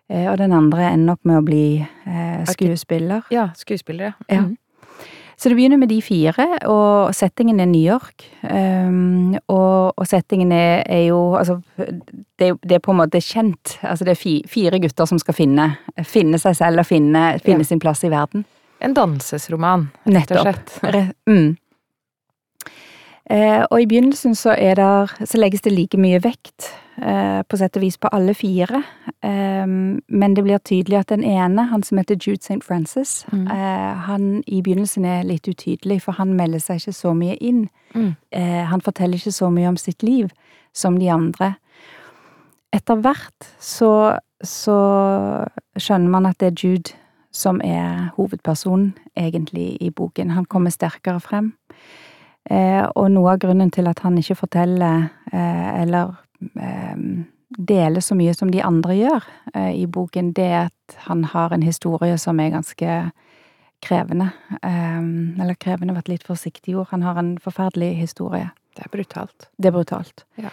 Eh, 0.09 0.31
og 0.31 0.39
den 0.39 0.53
andre 0.53 0.93
ender 0.95 1.13
opp 1.19 1.25
med 1.29 1.43
å 1.43 1.45
bli 1.45 1.87
eh, 2.07 2.45
skuespiller. 2.47 3.23
Ja, 3.31 3.51
skuespiller, 3.55 4.15
Ja. 4.31 4.41
Mhm. 4.43 4.57
Så 5.37 5.51
det 5.51 5.57
begynner 5.59 5.77
med 5.77 5.91
de 5.93 5.99
fire, 6.01 6.47
og 6.65 7.13
settingen 7.15 7.61
er 7.61 7.69
New 7.69 7.83
York. 7.85 8.25
Um, 8.41 9.35
og, 9.53 9.93
og, 9.93 10.07
settingen 10.09 10.53
er, 10.53 10.81
er 10.89 11.03
jo 11.11 11.35
Altså, 11.37 11.59
det, 12.39 12.55
det, 12.63 12.79
er 12.79 12.81
på 12.81 12.95
en 12.95 13.03
måte 13.03 13.21
kjent. 13.21 13.77
Altså, 13.83 14.05
det 14.05 14.15
er 14.15 14.21
fi, 14.21 14.39
fire 14.49 14.81
gutter 14.81 15.05
som 15.05 15.21
skal 15.21 15.37
finne, 15.37 15.69
finne 16.09 16.41
seg 16.41 16.57
selv 16.57 16.81
og 16.81 16.89
finne, 16.89 17.27
finne 17.45 17.67
ja. 17.67 17.69
sin 17.69 17.83
plass 17.83 18.05
i 18.05 18.13
verden. 18.13 18.47
En 18.81 18.97
dansesroman, 18.97 19.91
rett 20.09 20.33
og 20.33 20.41
slett. 20.47 20.75
Nettopp. 20.87 21.29
Mm. 21.29 21.55
Uh, 23.27 23.63
og 23.69 23.81
i 23.83 23.87
begynnelsen 23.91 24.37
så, 24.39 24.55
der, 24.57 25.13
så 25.21 25.41
legges 25.41 25.65
det 25.67 25.75
like 25.75 26.01
mye 26.01 26.23
vekt, 26.25 26.71
på 26.97 27.59
sett 27.61 27.77
og 27.77 27.83
vis, 27.85 27.99
på 28.01 28.09
alle 28.17 28.33
fire. 28.35 28.81
Eh, 29.21 29.67
men 29.67 30.35
det 30.35 30.45
blir 30.45 30.59
tydelig 30.59 30.99
at 30.99 31.11
den 31.13 31.25
ene, 31.25 31.67
han 31.71 31.83
som 31.83 31.99
heter 31.99 32.17
Jude 32.17 32.41
St. 32.41 32.63
Francis, 32.65 33.27
mm. 33.33 33.47
Eh, 33.53 33.93
han 34.09 34.43
i 34.47 34.63
begynnelsen 34.63 35.05
er 35.05 35.27
litt 35.29 35.49
utydelig, 35.49 36.01
for 36.03 36.17
han 36.17 36.35
melder 36.39 36.63
seg 36.63 36.81
ikke 36.81 36.97
så 36.97 37.13
mye 37.15 37.37
inn. 37.37 37.67
Mm. 37.95 38.15
Eh, 38.31 38.65
han 38.71 38.81
forteller 38.81 39.21
ikke 39.21 39.37
så 39.37 39.51
mye 39.51 39.69
om 39.69 39.77
sitt 39.77 40.03
liv 40.03 40.33
som 40.73 40.99
de 41.01 41.11
andre. 41.13 41.55
Etter 42.73 43.01
hvert 43.01 43.51
så, 43.63 44.17
så 44.45 44.79
skjønner 45.77 46.13
man 46.13 46.27
at 46.29 46.41
det 46.41 46.53
er 46.53 46.65
Jude 46.65 46.97
som 47.37 47.61
er 47.65 48.11
hovedpersonen, 48.17 48.95
egentlig, 49.17 49.77
i 49.81 49.91
boken. 49.91 50.33
Han 50.33 50.49
kommer 50.49 50.73
sterkere 50.73 51.21
frem. 51.21 51.53
Eh, 52.51 52.85
og 52.95 53.11
noe 53.11 53.35
av 53.35 53.41
grunnen 53.43 53.73
til 53.75 53.89
at 53.91 54.01
han 54.05 54.17
ikke 54.21 54.39
forteller 54.39 55.09
eh, 55.33 55.71
eller 55.83 56.13
eh, 56.13 56.26
deler 57.69 58.03
så 58.03 58.17
mye 58.19 58.35
som 58.35 58.51
de 58.53 58.63
andre 58.65 58.97
gjør 58.99 59.27
i 59.73 59.87
boken, 59.87 60.33
det 60.37 60.45
er 60.45 60.69
at 60.69 60.97
han 61.07 61.25
har 61.31 61.55
en 61.55 61.63
historie 61.63 62.19
som 62.19 62.41
er 62.43 62.53
ganske 62.55 62.97
krevende. 63.85 64.31
eller 64.63 65.55
krevende 65.55 65.95
var 65.95 66.05
et 66.05 66.15
litt 66.17 66.27
forsiktig 66.27 66.77
ord. 66.77 66.89
Han 66.91 67.03
har 67.03 67.19
en 67.21 67.37
forferdelig 67.39 67.95
historie. 67.97 68.51
Det 68.77 68.85
er 68.85 68.93
brutalt. 68.93 69.49
Det 69.57 69.71
er 69.71 69.77
brutalt. 69.77 70.25
Ja. 70.37 70.51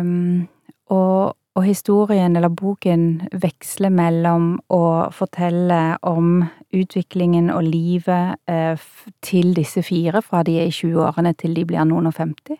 Um, 0.00 0.48
og, 0.90 1.36
og 1.54 1.64
historien, 1.64 2.36
eller 2.36 2.48
boken, 2.48 3.28
veksler 3.32 3.92
mellom 3.92 4.56
å 4.72 5.10
fortelle 5.14 5.98
om 6.06 6.46
utviklingen 6.74 7.50
og 7.52 7.66
livet 7.66 8.38
eh, 8.50 8.78
til 9.24 9.54
disse 9.56 9.82
fire, 9.82 10.22
fra 10.22 10.44
de 10.46 10.58
er 10.60 10.70
i 10.70 10.74
20-årene 10.74 11.34
til 11.38 11.56
de 11.56 11.64
blir 11.68 11.84
noen 11.88 12.10
og 12.10 12.16
50. 12.16 12.58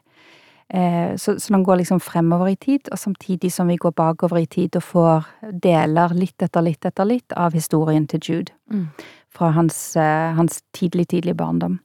Eh, 0.75 1.16
så, 1.16 1.38
så 1.40 1.54
den 1.54 1.64
går 1.64 1.80
liksom 1.80 2.00
fremover 2.00 2.52
i 2.52 2.56
tid, 2.56 2.90
og 2.92 2.98
samtidig 2.98 3.52
som 3.52 3.68
vi 3.68 3.76
går 3.76 3.90
bakover 3.96 4.42
i 4.42 4.46
tid 4.46 4.76
og 4.76 4.82
får 4.84 5.28
deler 5.64 6.12
litt 6.12 6.42
etter 6.44 6.64
litt 6.64 6.84
etter 6.84 7.08
litt 7.08 7.32
av 7.32 7.56
historien 7.56 8.06
til 8.06 8.20
Jude. 8.20 8.52
Mm. 8.70 8.88
Fra 9.32 9.50
hans, 9.56 9.96
eh, 9.96 10.32
hans 10.37 10.62
tidlig, 10.76 11.08
tidlig 11.08 11.37
barndom. 11.37 11.78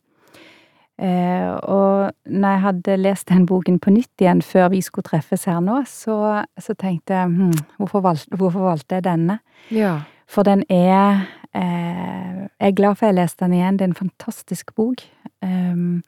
Eh, 0.99 1.49
og 1.63 2.11
når 2.25 2.49
jeg 2.49 2.61
hadde 2.61 2.97
lest 2.97 3.29
den 3.29 3.45
boken 3.49 3.79
på 3.79 3.89
nytt 3.95 4.21
igjen 4.21 4.43
før 4.45 4.67
vi 4.69 4.81
skulle 4.81 5.07
treffes 5.07 5.47
her 5.49 5.61
nå, 5.63 5.79
så, 5.89 6.43
så 6.59 6.75
tenkte 6.77 7.15
jeg 7.15 7.31
hm, 7.31 7.53
hvorfor, 7.79 8.03
valgte, 8.05 8.37
hvorfor, 8.37 8.67
valgte 8.67 8.99
jeg 8.99 9.07
denne? 9.07 9.39
Ja. 9.71 10.01
For 10.27 10.43
den 10.43 10.63
er 10.69 11.25
eh, 11.55 12.43
Jeg 12.59 12.69
er 12.69 12.75
glad 12.75 12.95
for 12.95 13.05
jeg 13.05 13.15
leste 13.15 13.45
den 13.45 13.53
igjen. 13.53 13.79
Det 13.79 13.85
er 13.87 13.91
en 13.91 14.01
fantastisk 14.07 14.75
bok. 14.75 15.01
Um, 15.43 16.03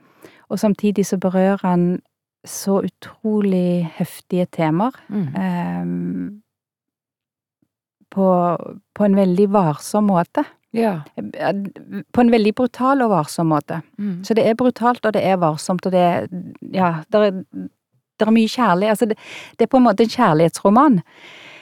og 0.50 0.60
samtidig 0.60 1.06
så 1.06 1.18
berører 1.18 1.60
han 1.68 2.00
så 2.46 2.80
utrolig 2.86 3.86
heftige 3.98 4.46
temaer. 4.46 4.98
Mm. 5.10 5.28
Um, 5.36 6.42
på, 8.16 8.28
på 8.96 9.06
en 9.06 9.16
veldig 9.16 9.48
varsom 9.52 10.08
måte. 10.08 10.46
Ja. 10.76 11.02
På 12.12 12.22
en 12.22 12.32
veldig 12.32 12.54
brutal 12.56 13.04
og 13.06 13.12
varsom 13.12 13.50
måte. 13.52 13.82
Mm. 13.98 14.24
Så 14.24 14.36
det 14.36 14.46
er 14.48 14.58
brutalt, 14.60 15.06
og 15.06 15.14
det 15.16 15.24
er 15.24 15.40
varsomt, 15.40 15.86
og 15.86 15.92
det 15.92 16.00
er 16.00 16.28
Ja, 16.74 16.94
det 17.12 17.22
er, 17.22 17.42
er, 18.20 18.32
mye 18.32 18.48
kjærlighet 18.48 18.90
Altså, 18.90 19.06
det, 19.06 19.18
det, 19.60 19.66
er 19.66 19.72
på 19.72 19.78
en 19.78 19.88
måte 19.88 20.04
en 20.04 20.10
kjærlighetsroman. 20.10 21.02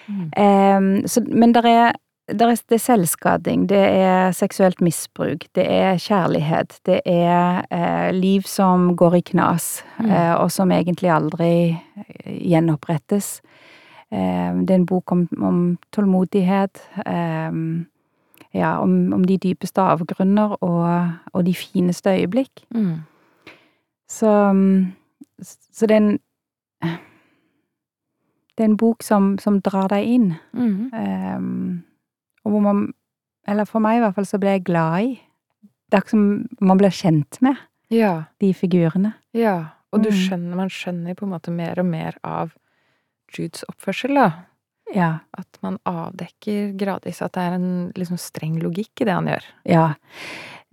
Mm. 0.07 0.31
Um, 0.37 1.07
så, 1.07 1.23
men 1.27 1.53
det 1.53 1.65
er, 1.65 1.93
er, 2.41 2.57
det 2.69 2.77
er 2.77 2.81
selvskading, 2.81 3.69
det 3.69 3.79
er 3.79 4.31
seksuelt 4.35 4.81
misbruk, 4.81 5.45
det 5.55 5.65
er 5.69 6.01
kjærlighet, 6.01 6.79
det 6.85 7.01
er 7.05 7.63
eh, 7.69 8.09
liv 8.15 8.47
som 8.49 8.95
går 8.95 9.19
i 9.19 9.21
knas, 9.33 9.83
mm. 9.99 10.09
eh, 10.09 10.33
og 10.35 10.51
som 10.51 10.71
egentlig 10.71 11.11
aldri 11.13 11.53
gjenopprettes. 12.25 13.41
Eh, 14.13 14.51
det 14.65 14.73
er 14.73 14.81
en 14.81 14.89
bok 14.89 15.11
om, 15.11 15.27
om 15.41 15.63
tålmodighet. 15.91 16.83
Eh, 17.05 17.51
ja, 18.53 18.77
om, 18.77 19.13
om, 19.13 19.23
de 19.25 19.37
dypeste 19.37 19.81
avgrunner 19.81 20.57
og, 20.61 21.09
og 21.33 21.45
de 21.45 21.55
fineste 21.57 22.09
øyeblikk. 22.09 22.65
Mm. 22.75 23.01
Så, 24.09 24.33
så 25.73 25.87
det 25.89 25.95
er 25.95 26.01
en 26.01 26.19
Det 28.53 28.63
er 28.63 28.69
en 28.69 28.77
bok 28.77 29.01
som, 29.03 29.39
som 29.41 29.61
drar 29.65 29.87
deg 29.89 30.05
inn. 30.05 30.33
Mm. 30.53 30.91
Um, 30.93 31.83
og 32.43 32.51
hvor 32.53 32.63
man 32.63 32.91
Eller 33.43 33.67
for 33.67 33.83
meg 33.83 33.97
i 33.97 33.99
hvert 33.99 34.15
fall, 34.15 34.23
så 34.23 34.37
ble 34.39 34.53
jeg 34.53 34.61
glad 34.63 35.03
i. 35.03 35.07
Det 35.91 35.97
er 35.97 36.03
ikke 36.05 36.13
som 36.13 36.27
man 36.63 36.79
blir 36.79 36.93
kjent 36.95 37.41
med 37.43 37.57
ja. 37.91 38.11
de 38.39 38.53
figurene. 38.55 39.11
Ja, 39.35 39.75
og 39.91 40.05
du 40.05 40.07
mm. 40.13 40.15
skjønner, 40.15 40.55
man 40.55 40.71
skjønner 40.71 41.17
på 41.19 41.27
en 41.27 41.33
måte 41.33 41.51
mer 41.51 41.81
og 41.81 41.89
mer 41.89 42.15
av 42.23 42.53
Judes 43.33 43.65
oppførsel, 43.67 44.15
da. 44.15 44.29
Ja. 44.93 45.09
At 45.35 45.59
man 45.65 45.79
avdekker 45.89 46.73
gradvis 46.79 47.21
at 47.25 47.35
det 47.35 47.43
er 47.43 47.57
en 47.57 47.69
liksom 47.97 48.19
streng 48.21 48.59
logikk 48.61 49.03
i 49.03 49.07
det 49.09 49.15
han 49.15 49.29
gjør. 49.31 49.47
Ja, 49.69 49.85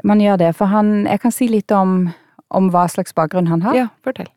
man 0.07 0.23
gjør 0.23 0.41
det. 0.41 0.51
For 0.59 0.71
han 0.71 1.07
Jeg 1.07 1.21
kan 1.21 1.35
si 1.35 1.49
litt 1.49 1.73
om, 1.73 2.13
om 2.49 2.71
hva 2.71 2.87
slags 2.89 3.17
bakgrunn 3.17 3.51
han 3.51 3.65
har. 3.67 3.77
Ja, 3.77 3.89
fortell. 4.05 4.31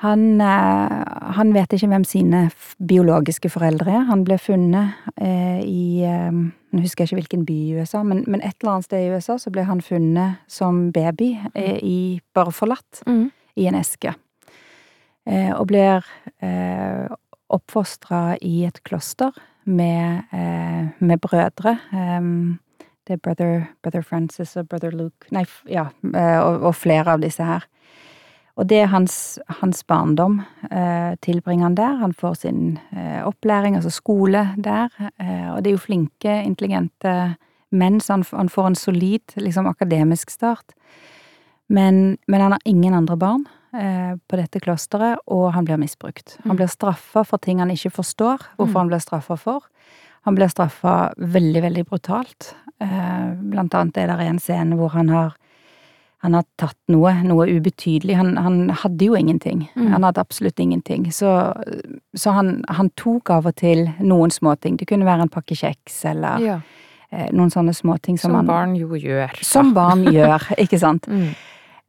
Han, 0.00 0.40
eh, 0.40 0.94
han 1.36 1.52
vet 1.52 1.74
ikke 1.76 1.90
hvem 1.92 2.06
sine 2.08 2.46
biologiske 2.88 3.50
foreldre 3.52 3.98
er. 3.98 4.06
Han 4.08 4.24
ble 4.24 4.38
funnet 4.40 4.96
eh, 5.20 5.60
i 5.66 6.00
eh, 6.08 6.32
Nå 6.70 6.84
husker 6.84 7.02
jeg 7.02 7.10
ikke 7.10 7.18
hvilken 7.18 7.44
by 7.48 7.54
i 7.58 7.80
USA, 7.80 8.04
men, 8.06 8.20
men, 8.30 8.44
et 8.46 8.54
eller 8.60 8.76
annet 8.76 8.86
sted 8.86 9.02
i 9.02 9.08
USA 9.10 9.34
så 9.42 9.50
ble 9.50 9.64
han 9.66 9.80
funnet 9.82 10.38
som 10.46 10.92
baby, 10.94 11.32
eh, 11.58 11.80
i, 11.82 11.96
bare 12.30 12.52
forlatt, 12.54 13.00
mm. 13.10 13.24
i 13.58 13.66
en 13.66 13.74
eske. 13.74 14.12
Eh, 15.28 15.50
og 15.52 15.66
blir 15.68 16.06
eh, 16.42 17.06
oppfostra 17.52 18.38
i 18.40 18.64
et 18.66 18.80
kloster 18.86 19.34
med, 19.64 20.30
eh, 20.32 20.88
med 20.98 21.20
brødre. 21.20 21.76
Det 23.06 23.16
er 23.16 23.22
brother, 23.22 23.66
brother, 23.82 24.02
Francis 24.02 24.56
og 24.56 24.68
brother 24.68 24.94
Luke 24.94 25.26
Nei, 25.34 25.44
ja, 25.66 25.88
og, 26.04 26.62
og, 26.62 26.74
flere 26.74 27.16
av 27.16 27.22
disse 27.24 27.42
her. 27.42 27.66
Og 28.58 28.66
det 28.68 28.80
er 28.82 28.90
hans, 28.92 29.38
hans 29.60 29.84
barndom. 29.88 30.40
Eh, 30.70 31.14
tilbringer 31.24 31.68
han 31.68 31.78
der. 31.78 32.00
Han 32.02 32.12
får 32.16 32.40
sin 32.42 32.78
eh, 32.90 33.20
opplæring, 33.26 33.76
altså 33.78 33.92
skole, 33.94 34.48
der. 34.56 34.90
Eh, 35.18 35.48
og 35.54 35.62
det 35.62 35.70
er 35.70 35.78
jo 35.78 35.84
flinke, 35.86 36.40
intelligente 36.42 37.14
menn, 37.70 38.00
så 38.02 38.18
han, 38.18 38.26
han 38.32 38.50
får 38.50 38.66
en 38.66 38.78
solid, 38.78 39.36
liksom 39.38 39.70
akademisk 39.70 40.30
start. 40.30 40.74
Men, 41.70 42.18
men 42.26 42.40
han 42.40 42.52
har 42.56 42.66
ingen 42.66 42.94
andre 42.94 43.16
barn. 43.16 43.46
Eh, 43.72 44.16
på 44.26 44.34
dette 44.34 44.58
klosteret, 44.58 45.20
og 45.30 45.52
han 45.54 45.64
blir 45.64 45.78
misbrukt. 45.78 46.34
Han 46.42 46.56
mm. 46.56 46.58
blir 46.58 46.70
straffa 46.72 47.22
for 47.22 47.38
ting 47.38 47.60
han 47.62 47.70
ikke 47.70 47.92
forstår 48.00 48.42
hvorfor 48.58 48.72
mm. 48.72 48.80
han 48.80 48.90
blir 48.90 49.02
straffa 49.04 49.36
for. 49.38 49.68
Han 50.26 50.34
blir 50.34 50.50
straffa 50.50 50.94
veldig, 51.14 51.62
veldig 51.62 51.84
brutalt. 51.86 52.48
Eh, 52.82 53.28
blant 53.52 53.76
annet 53.78 54.00
er 54.02 54.10
det 54.10 54.26
en 54.26 54.42
scene 54.42 54.74
hvor 54.80 54.90
han 54.96 55.12
har 55.14 55.36
han 56.20 56.34
har 56.36 56.44
tatt 56.60 56.76
noe, 56.92 57.14
noe 57.24 57.46
ubetydelig. 57.48 58.14
Han, 58.18 58.34
han 58.36 58.58
hadde 58.82 59.06
jo 59.08 59.16
ingenting. 59.16 59.64
Mm. 59.72 59.86
Han 59.94 60.04
hadde 60.04 60.20
absolutt 60.20 60.60
ingenting. 60.60 61.06
Så, 61.16 61.30
så 62.12 62.34
han, 62.36 62.58
han, 62.68 62.90
tok 63.00 63.32
av 63.32 63.48
og 63.48 63.56
til 63.56 63.86
noen 64.04 64.32
småting. 64.34 64.76
Det 64.76 64.88
kunne 64.90 65.08
være 65.08 65.24
en 65.24 65.32
pakke 65.32 65.56
kjeks 65.56 66.02
eller 66.10 66.44
ja. 66.44 66.58
eh, 67.08 67.30
noen 67.32 67.52
sånne 67.52 67.72
småting 67.76 68.20
som, 68.20 68.36
som 68.36 68.50
barn 68.52 68.76
jo 68.76 69.00
gjør. 69.00 69.32
Som 69.46 69.72
barn 69.76 70.04
gjør, 70.12 70.44
ikke 70.64 70.82
sant. 70.82 71.08
Mm. 71.08 71.32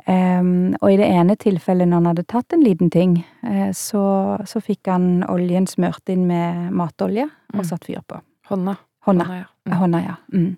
Um, 0.08 0.72
og 0.80 0.88
i 0.94 0.98
det 0.98 1.12
ene 1.12 1.36
tilfellet 1.38 1.86
når 1.86 2.00
han 2.00 2.10
hadde 2.10 2.26
tatt 2.32 2.56
en 2.56 2.64
liten 2.64 2.90
ting, 2.90 3.20
eh, 3.46 3.70
så, 3.76 4.06
så, 4.50 4.64
fikk 4.64 4.90
han 4.90 5.26
oljen 5.30 5.68
smurt 5.70 6.10
inn 6.10 6.24
med 6.30 6.72
matolje 6.74 7.28
og 7.28 7.62
mm. 7.62 7.68
satt 7.68 7.86
fyr 7.86 8.00
på. 8.08 8.24
Hånda. 8.50 8.80
Hånda, 9.06 9.28
Hånda 9.28 9.38
ja. 9.44 9.52
Mm. 9.68 9.78
Hånda, 9.84 10.02
ja. 10.08 10.16
Mm. 10.34 10.50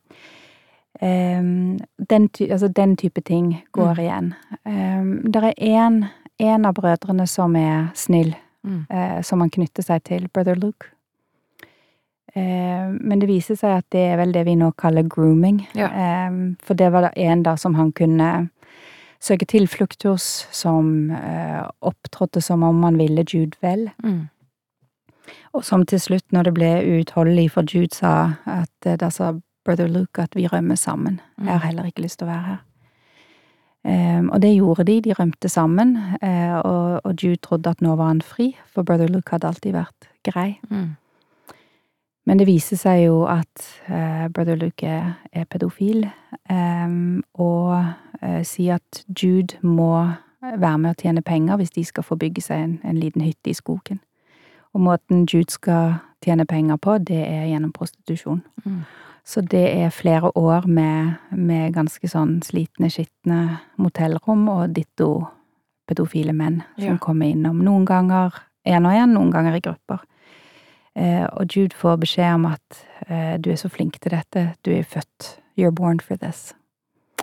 Um, 1.02 1.80
den, 2.10 2.28
ty 2.30 2.48
altså, 2.52 2.68
den, 2.68 2.96
type 2.98 3.22
ting 3.22 3.64
går 3.74 3.94
mm. 3.94 4.02
igjen. 4.04 4.34
Um, 4.66 5.32
det 5.32 5.44
er 5.44 5.54
én, 5.58 6.04
én 6.40 6.68
av 6.68 6.76
brødrene 6.78 7.26
som 7.28 7.56
er 7.56 7.90
snill, 7.98 8.36
uh, 8.68 9.22
som 9.22 9.42
han 9.42 9.52
knytter 9.52 9.84
seg 9.84 10.04
til, 10.06 10.28
brother 10.34 10.56
Luke. 10.56 10.92
Uh, 12.36 12.94
men 12.94 13.22
det 13.22 13.30
viser 13.30 13.58
seg 13.58 13.80
at 13.82 13.88
det 13.94 14.06
er 14.12 14.20
vel 14.22 14.34
det 14.34 14.46
vi 14.46 14.56
nå 14.58 14.72
kaller 14.78 15.08
grooming. 15.10 15.64
Ja. 15.74 15.90
for 16.64 16.78
det 16.78 16.92
var 16.94 17.12
en 17.16 17.44
da 17.44 17.58
som 17.58 17.76
han 17.76 17.92
kunne 17.92 18.50
søke 19.24 19.48
tilflukt 19.48 20.04
hos, 20.04 20.48
som 20.52 21.12
uh, 21.12 21.70
opptrådte 21.82 22.42
som 22.42 22.64
om 22.64 22.84
han 22.84 23.00
ville 23.00 23.26
Jude 23.28 23.58
vel. 23.62 23.90
Mm. 24.04 24.28
Og 25.54 25.64
som 25.66 25.86
til 25.88 26.02
slutt, 26.02 26.26
når 26.36 26.50
det 26.50 26.54
ble 26.58 26.72
uutholdelig 26.84 27.52
for 27.56 27.68
Jude, 27.70 27.96
sa 27.96 28.36
at 28.50 28.86
eh, 28.86 28.98
det 28.98 29.08
altså 29.08 29.38
brother 29.65 29.88
Luke 29.88 30.21
at 30.21 30.36
vi 30.36 30.47
rømmer 30.47 30.76
sammen. 30.76 31.21
Mm. 31.38 31.45
Jeg 31.47 31.54
har 31.54 31.67
heller 31.67 31.89
ikke 31.89 32.06
lyst 32.06 32.19
til 32.19 32.28
å 32.28 32.34
være 32.34 32.47
her. 32.52 32.62
Um, 33.84 34.30
og 34.30 34.41
det 34.41 34.54
gjorde 34.56 34.86
de, 34.88 35.02
de 35.02 35.13
rømte 35.13 35.49
sammen, 35.49 35.97
uh, 36.23 36.60
og, 36.63 37.02
og 37.04 37.15
Jude 37.23 37.41
trodde 37.43 37.69
at 37.69 37.82
nå 37.84 37.95
var 37.99 38.13
han 38.13 38.21
fri, 38.23 38.54
for 38.71 38.84
brother 38.84 39.08
Luke 39.12 39.32
hadde 39.32 39.47
alltid 39.47 39.76
vært 39.76 40.08
grei. 40.23 40.54
Mm. 40.69 40.93
Men 42.26 42.39
det 42.39 42.47
viser 42.47 42.80
seg 42.80 43.02
jo 43.04 43.26
at 43.28 43.65
uh, 43.89 44.30
brother 44.32 44.56
Luke 44.56 44.88
er, 44.88 45.17
er 45.34 45.43
pedofil, 45.52 46.08
um, 46.47 47.19
og 47.34 47.76
uh, 48.23 48.39
sier 48.47 48.80
at 48.80 49.04
Jude 49.12 49.60
må 49.62 50.08
være 50.43 50.78
med 50.78 50.93
å 50.93 51.02
tjene 51.02 51.21
penger 51.21 51.60
hvis 51.60 51.76
de 51.76 51.84
skal 51.88 52.08
få 52.08 52.15
bygge 52.19 52.43
seg 52.43 52.63
en, 52.63 52.73
en 52.88 52.99
liten 52.99 53.23
hytte 53.23 53.52
i 53.52 53.58
skogen. 53.58 53.99
Og 54.73 54.82
måten 54.82 55.28
Jude 55.28 55.52
skal 55.52 55.97
tjene 56.23 56.45
penger 56.47 56.80
på, 56.80 56.97
det 56.97 57.19
er 57.19 57.49
gjennom 57.52 57.76
prostitusjon. 57.76 58.41
Mm. 58.63 58.80
Så 59.26 59.42
det 59.42 59.64
er 59.84 59.90
flere 59.90 60.32
år 60.38 60.66
med, 60.68 61.14
med 61.32 61.74
ganske 61.74 62.08
sånn 62.12 62.42
slitne, 62.44 62.90
skitne 62.92 63.60
motellrom 63.80 64.48
og 64.52 64.74
ditto 64.76 65.28
pedofile 65.88 66.34
menn 66.36 66.62
som 66.78 66.84
Ja. 66.96 66.98
kommer 67.00 67.26
innom. 67.32 67.62
Noen 67.64 67.86
ganger 67.86 68.34
én 68.68 68.86
og 68.86 68.92
én, 68.92 69.14
noen 69.16 69.32
ganger 69.32 69.56
i 69.56 69.62
grupper. 69.64 70.00
Eh, 70.96 71.24
og 71.34 71.48
Jude 71.56 71.76
får 71.76 71.98
beskjed 72.04 72.36
om 72.36 72.46
at 72.52 72.84
eh, 73.10 73.38
du 73.38 73.50
er 73.52 73.56
så 73.56 73.70
flink 73.72 74.00
til 74.00 74.12
dette, 74.12 74.56
du 74.64 74.72
er 74.72 74.84
født, 74.84 75.40
you're 75.58 75.72
born 75.72 76.00
for 76.00 76.16
this. 76.18 76.54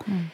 Mm. 0.07 0.25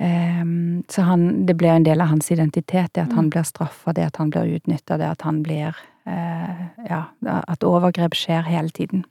Eh, 0.00 0.44
så 0.88 1.02
han, 1.02 1.44
det 1.46 1.56
blir 1.56 1.68
en 1.74 1.84
del 1.84 2.00
av 2.00 2.08
hans 2.08 2.30
identitet, 2.30 2.92
det 2.94 3.02
at 3.02 3.12
han 3.12 3.24
Mm. 3.26 3.30
blir 3.30 3.42
straffa, 3.44 3.92
det 3.94 4.06
at 4.06 4.16
han 4.16 4.30
blir 4.30 4.56
utnytta, 4.60 4.96
det 4.98 5.10
at 5.10 5.22
han 5.22 5.42
blir 5.42 5.74
eh, 6.06 6.68
Ja, 6.88 7.04
at 7.48 7.64
overgrep 7.64 8.14
skjer 8.14 8.42
hele 8.44 8.68
tiden. 8.70 9.04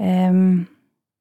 Ehm, 0.00 0.66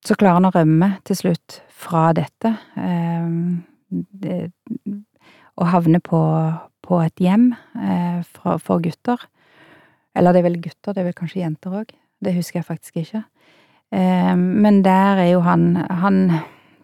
så 0.05 0.15
klarer 0.15 0.39
han 0.39 0.47
å 0.47 0.53
rømme 0.55 0.93
til 1.07 1.17
slutt 1.19 1.59
fra 1.75 2.09
dette, 2.15 2.53
ehm, 2.79 3.63
det, 3.89 4.51
og 5.59 5.67
havne 5.73 5.99
på, 5.99 6.21
på 6.85 7.01
et 7.03 7.19
hjem 7.19 7.49
eh, 7.75 8.21
for, 8.23 8.79
gutter. 8.79 9.25
Eller 10.15 10.33
det 10.33 10.41
er 10.41 10.47
vel 10.47 10.61
gutter, 10.63 10.93
det 10.93 11.03
er 11.03 11.09
vel 11.09 11.17
kanskje 11.17 11.43
jenter 11.43 11.75
òg. 11.81 11.91
Det 12.23 12.35
husker 12.35 12.61
jeg 12.61 12.69
faktisk 12.69 13.01
ikke. 13.03 13.23
Ehm, 13.95 14.47
men 14.63 14.81
der 14.85 15.19
er 15.25 15.33
jo 15.33 15.43
han, 15.43 15.73
han 15.75 16.39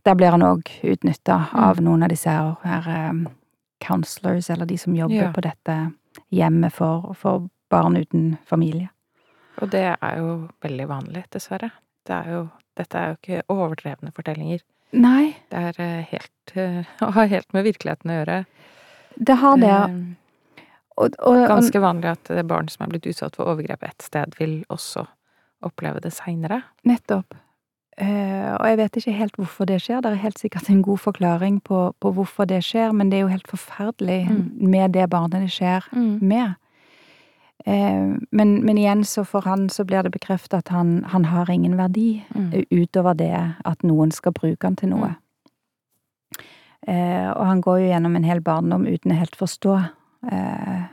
der 0.05 0.17
blir 0.17 0.35
han 0.35 0.45
òg 0.45 0.69
utnytta 0.83 1.47
av 1.57 1.79
noen 1.81 2.05
av 2.05 2.11
disse 2.11 2.29
her, 2.29 3.23
counselors, 3.81 4.49
eller 4.49 4.65
de 4.65 4.77
som 4.77 4.95
jobber 4.95 5.15
Ja. 5.27 5.31
på 5.33 5.41
dette 5.41 5.93
hjemmet 6.31 6.73
for, 6.73 7.13
for 7.13 7.49
barn 7.69 7.97
uten 7.97 8.37
familie. 8.45 8.89
Og 9.61 9.71
det 9.71 9.95
er 10.01 10.17
jo 10.19 10.47
veldig 10.61 10.87
vanlig, 10.87 11.23
dessverre. 11.31 11.71
Det 12.05 12.15
er 12.15 12.31
jo, 12.31 12.41
dette 12.77 12.97
er 13.01 13.07
jo 13.13 13.17
ikke 13.19 13.41
overdrevne 13.53 14.11
fortellinger. 14.15 14.61
Nei, 14.95 15.35
Det 15.51 15.59
er 15.71 15.79
eh, 15.83 16.05
helt 16.11 16.53
eh, 16.55 16.85
har 17.17 17.31
helt 17.31 17.53
med 17.53 17.65
virkeligheten 17.65 18.11
å 18.13 18.19
gjøre. 18.19 18.37
det 19.17 19.35
har 19.41 19.57
det. 19.57 19.71
Eh, 19.71 20.61
Og, 20.97 21.11
og, 21.27 21.41
Ganske 21.49 21.79
vanlig 21.83 22.07
at 22.13 22.29
barn 22.47 22.69
som 22.71 22.85
er 22.85 22.93
blitt 22.93 23.07
utsatt 23.11 23.35
for 23.35 23.49
overgrep 23.51 23.81
et 23.83 24.01
sted, 24.05 24.31
vil 24.39 24.61
også 24.71 25.03
oppleve 25.65 25.99
det 25.99 26.13
seinere. 26.15 26.61
nettopp. 26.87 27.33
Uh, 27.99 28.55
og 28.59 28.65
jeg 28.67 28.77
vet 28.77 28.97
ikke 28.99 29.11
helt 29.15 29.35
hvorfor 29.39 29.65
det 29.67 29.77
skjer. 29.81 30.01
Det 30.03 30.09
er 30.11 30.15
helt 30.19 30.39
sikkert 30.39 30.69
en 30.69 30.81
god 30.83 30.97
forklaring 30.99 31.61
på, 31.63 31.93
på 32.03 32.11
hvorfor 32.11 32.43
det 32.47 32.61
skjer, 32.63 32.91
men 32.91 33.07
det 33.11 33.17
er 33.17 33.21
jo 33.23 33.31
helt 33.31 33.47
forferdelig 33.47 34.21
Mm. 34.29 34.69
med 34.71 34.91
det 34.93 35.09
barnet 35.09 35.41
det 35.45 35.51
skjer 35.51 35.83
med. 36.21 36.55
Eh, 37.65 38.17
men, 38.31 38.49
men 38.65 38.77
igjen, 38.77 39.05
så 39.07 39.23
for 39.25 39.47
han 39.47 39.69
så 39.69 39.85
blir 39.87 40.03
det 40.03 40.11
bekreftet 40.11 40.57
at 40.65 40.73
han, 40.75 41.03
han 41.13 41.25
har 41.31 41.49
ingen 41.49 41.77
verdi. 41.79 42.23
Mm. 42.35 42.65
utover 42.71 43.15
det 43.15 43.35
at 43.65 43.83
noen 43.83 44.11
skal 44.11 44.35
bruke 44.35 44.67
han 44.67 44.75
til 44.75 44.91
noe. 44.91 45.15
Eh, 46.87 47.29
og 47.31 47.45
han 47.45 47.61
går 47.65 47.79
jo 47.81 47.87
gjennom 47.89 48.15
en 48.17 48.27
hel 48.27 48.41
barndom 48.45 48.85
uten 48.85 49.15
å 49.15 49.17
helt 49.17 49.37
forstå 49.39 49.77
eh, 50.29 50.83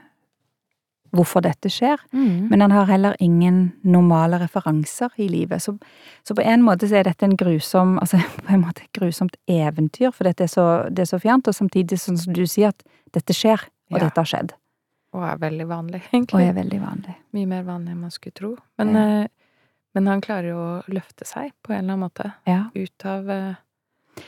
hvorfor 1.12 1.44
dette 1.44 1.68
skjer. 1.68 2.00
Mm. 2.16 2.48
Men 2.48 2.64
han 2.64 2.72
har 2.72 2.88
heller 2.88 3.16
ingen 3.20 3.74
normale 3.84 4.38
referanser 4.40 5.12
i 5.20 5.28
livet. 5.28 5.60
Så, 5.62 5.76
så 6.24 6.36
på 6.38 6.44
en 6.46 6.64
måte 6.64 6.88
så 6.88 7.02
er 7.02 7.10
dette 7.10 7.28
en 7.28 7.36
grusom, 7.36 7.98
altså 8.02 8.22
på 8.40 8.54
en 8.56 8.64
måte 8.64 8.86
et 8.86 8.96
grusomt 8.96 9.36
eventyr, 9.50 10.14
for 10.16 10.28
dette 10.28 10.48
er 10.48 10.52
så, 10.54 10.66
det 10.88 11.04
er 11.04 11.12
så 11.12 11.20
fjernt, 11.20 11.50
og 11.50 11.58
samtidig 11.58 12.00
sånn 12.00 12.20
som 12.20 12.32
du 12.36 12.46
sier, 12.48 12.72
at 12.72 12.82
dette 13.12 13.36
skjer, 13.36 13.68
og 13.92 13.98
Ja. 14.00 14.06
dette 14.06 14.24
har 14.24 14.30
skjedd. 14.30 14.56
Og 15.12 15.22
er 15.28 15.36
veldig 15.42 15.66
vanlig, 15.68 16.00
Og 16.08 16.14
egentlig. 16.16 16.46
er 16.48 16.56
veldig 16.56 16.80
vanlig. 16.80 17.14
Mye 17.36 17.46
mer 17.50 17.62
vanlig 17.68 17.92
enn 17.92 18.00
man 18.00 18.10
skulle 18.14 18.34
tro. 18.38 18.56
Men, 18.78 18.94
Ja. 18.94 19.02
eh, 19.22 19.28
men 19.94 20.06
han 20.08 20.20
klarer 20.24 20.48
jo 20.48 20.56
å 20.56 20.82
løfte 20.88 21.26
seg 21.28 21.50
på 21.62 21.72
en 21.74 21.84
eller 21.84 21.92
annen 21.98 22.06
måte 22.08 22.32
Ja. 22.48 22.62
ut 22.74 23.04
av 23.04 23.28
eh, 23.30 23.54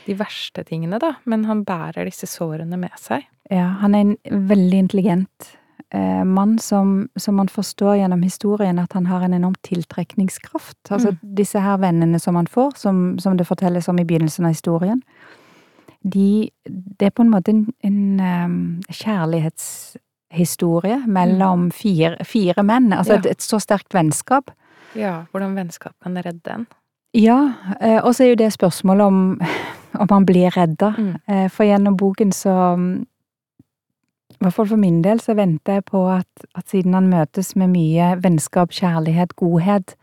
de 0.05 0.13
verste 0.13 0.63
tingene, 0.65 0.99
da. 0.99 1.15
Men 1.25 1.45
han 1.45 1.63
bærer 1.65 2.05
disse 2.05 2.27
sårene 2.29 2.77
med 2.77 2.93
seg. 3.01 3.25
Ja, 3.49 3.67
han 3.81 3.95
er 3.95 3.99
en 4.01 4.17
veldig 4.47 4.77
intelligent 4.77 5.57
eh, 5.91 6.23
mann 6.23 6.57
som, 6.59 7.09
som 7.17 7.35
man 7.35 7.47
forstår 7.49 7.97
gjennom 7.99 8.21
historien 8.25 8.79
at 8.81 8.93
han 8.93 9.05
har 9.05 9.21
en 9.25 9.33
enorm 9.33 9.55
tiltrekningskraft. 9.63 10.77
Altså 10.91 11.15
disse 11.21 11.61
her 11.61 11.77
vennene 11.81 12.19
som 12.21 12.35
han 12.35 12.47
får, 12.49 12.77
som, 12.77 13.17
som 13.19 13.37
det 13.37 13.45
fortelles 13.47 13.87
om 13.89 13.99
i 13.99 14.05
begynnelsen 14.05 14.45
av 14.45 14.53
historien, 14.53 15.01
de, 16.05 16.51
det 16.69 17.07
er 17.07 17.13
på 17.17 17.23
en 17.25 17.31
måte 17.33 17.49
en, 17.49 17.63
en 17.81 18.19
eh, 18.21 18.93
kjærlighetshistorie 20.35 21.07
mellom 21.07 21.71
fire, 21.71 22.17
fire 22.25 22.63
menn. 22.63 22.93
Altså 22.93 23.13
Ja. 23.13 23.19
et, 23.19 23.25
et 23.25 23.41
så 23.41 23.59
sterkt 23.59 23.93
vennskap. 23.93 24.51
Ja, 24.95 25.25
hvordan 25.31 25.55
vennskap 25.55 25.93
kan 26.03 26.15
redde 26.15 26.47
en. 26.53 26.67
Ja, 27.13 27.53
eh, 27.81 28.01
og 28.03 28.13
så 28.15 28.23
er 28.23 28.29
jo 28.29 28.35
det 28.35 28.53
spørsmålet 28.53 29.01
om, 29.05 29.41
om 29.99 30.07
han 30.09 30.25
blir 30.25 30.49
redda. 30.55 30.93
Mm. 30.97 31.15
Eh, 31.27 31.49
For 31.49 31.63
gjennom 31.65 31.97
boken 31.97 32.31
så 32.31 32.55
I 34.35 34.37
hvert 34.43 34.53
fall 34.53 34.67
for 34.67 34.77
min 34.77 35.01
del 35.01 35.19
så 35.19 35.33
venter 35.35 35.73
jeg 35.79 35.85
på 35.85 36.01
at, 36.11 36.27
at 36.55 36.67
siden 36.67 36.93
han 36.93 37.07
møtes 37.07 37.55
med 37.55 37.69
mye 37.71 38.17
vennskap, 38.21 38.69
kjærlighet, 38.71 39.35
godhet, 39.35 39.95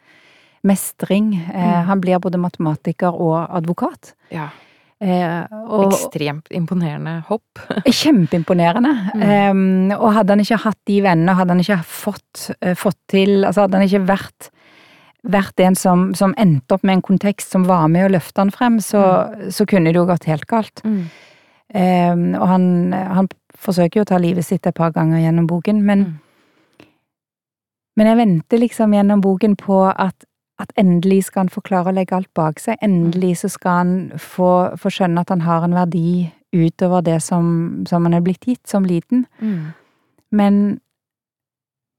mestring 0.65 1.35
eh, 1.53 1.83
Mm. 1.83 1.87
Han 1.87 2.01
blir 2.01 2.19
både 2.19 2.39
matematiker 2.39 3.13
og 3.13 3.47
advokat. 3.57 4.15
Ja. 4.31 4.49
Eh, 5.03 5.55
og 5.67 5.89
Ekstremt 5.91 6.47
imponerende 6.55 7.17
hopp. 7.27 7.59
kjempeimponerende. 8.03 8.93
Mm. 9.19 9.23
Eh, 9.91 9.97
og 9.99 10.13
hadde 10.15 10.37
han 10.37 10.43
ikke 10.45 10.61
hatt 10.63 10.79
de 10.87 11.01
vennene, 11.03 11.35
hadde 11.35 11.57
han 11.57 11.63
ikke 11.65 11.81
fått, 11.83 12.51
eh, 12.61 12.77
fått 12.79 12.99
til 13.11 13.41
Altså 13.45 13.65
hadde 13.65 13.81
han 13.81 13.89
ikke 13.89 14.07
vært 14.13 14.51
vært 15.23 15.61
en 15.63 15.77
som, 15.79 16.09
som 16.19 16.33
endte 16.35 16.75
opp 16.75 16.83
med 16.83 16.97
en 16.97 17.03
kontekst 17.07 17.53
som 17.55 17.63
var 17.69 17.85
med 17.87 18.09
å 18.09 18.13
løfte 18.17 18.43
han 18.43 18.51
frem, 18.51 18.81
så, 18.83 19.03
så 19.55 19.67
kunne 19.71 19.93
det 19.93 20.01
jo 20.01 20.07
gått 20.09 20.25
helt 20.27 20.49
galt. 20.51 20.83
Mm. 20.83 21.05
Eh, 21.79 22.25
og 22.41 22.47
han, 22.51 22.65
han 22.91 23.29
forsøker 23.55 24.01
jo 24.01 24.03
å 24.03 24.11
ta 24.11 24.19
livet 24.19 24.43
sitt 24.47 24.67
et 24.67 24.75
par 24.75 24.91
ganger 24.91 25.23
gjennom 25.23 25.47
boken, 25.51 25.83
men, 25.87 26.03
Mm. 26.03 26.87
men 27.97 28.07
jeg 28.11 28.17
venter 28.19 28.59
liksom 28.63 28.95
gjennom 28.97 29.21
boken 29.23 29.55
på 29.61 29.79
at, 29.91 30.25
at 30.63 30.73
endelig 30.79 31.25
skal 31.29 31.47
han 31.47 31.53
få 31.53 31.63
klare 31.67 31.91
å 31.91 31.97
legge 31.97 32.17
alt 32.17 32.31
bak 32.39 32.61
seg. 32.63 32.79
Endelig 32.85 33.41
så 33.43 33.51
skal 33.53 33.79
han 33.81 33.93
få, 34.21 34.53
få 34.79 34.93
skjønne 34.93 35.25
at 35.25 35.33
han 35.33 35.45
har 35.47 35.67
en 35.67 35.77
verdi 35.77 36.31
utover 36.53 37.05
det 37.05 37.19
som, 37.25 37.47
som 37.89 38.07
han 38.07 38.17
er 38.17 38.25
blitt 38.25 38.47
gitt 38.47 38.69
som 38.69 38.87
liten. 38.87 39.27
Mm. 39.41 39.73
Men, 40.33 40.59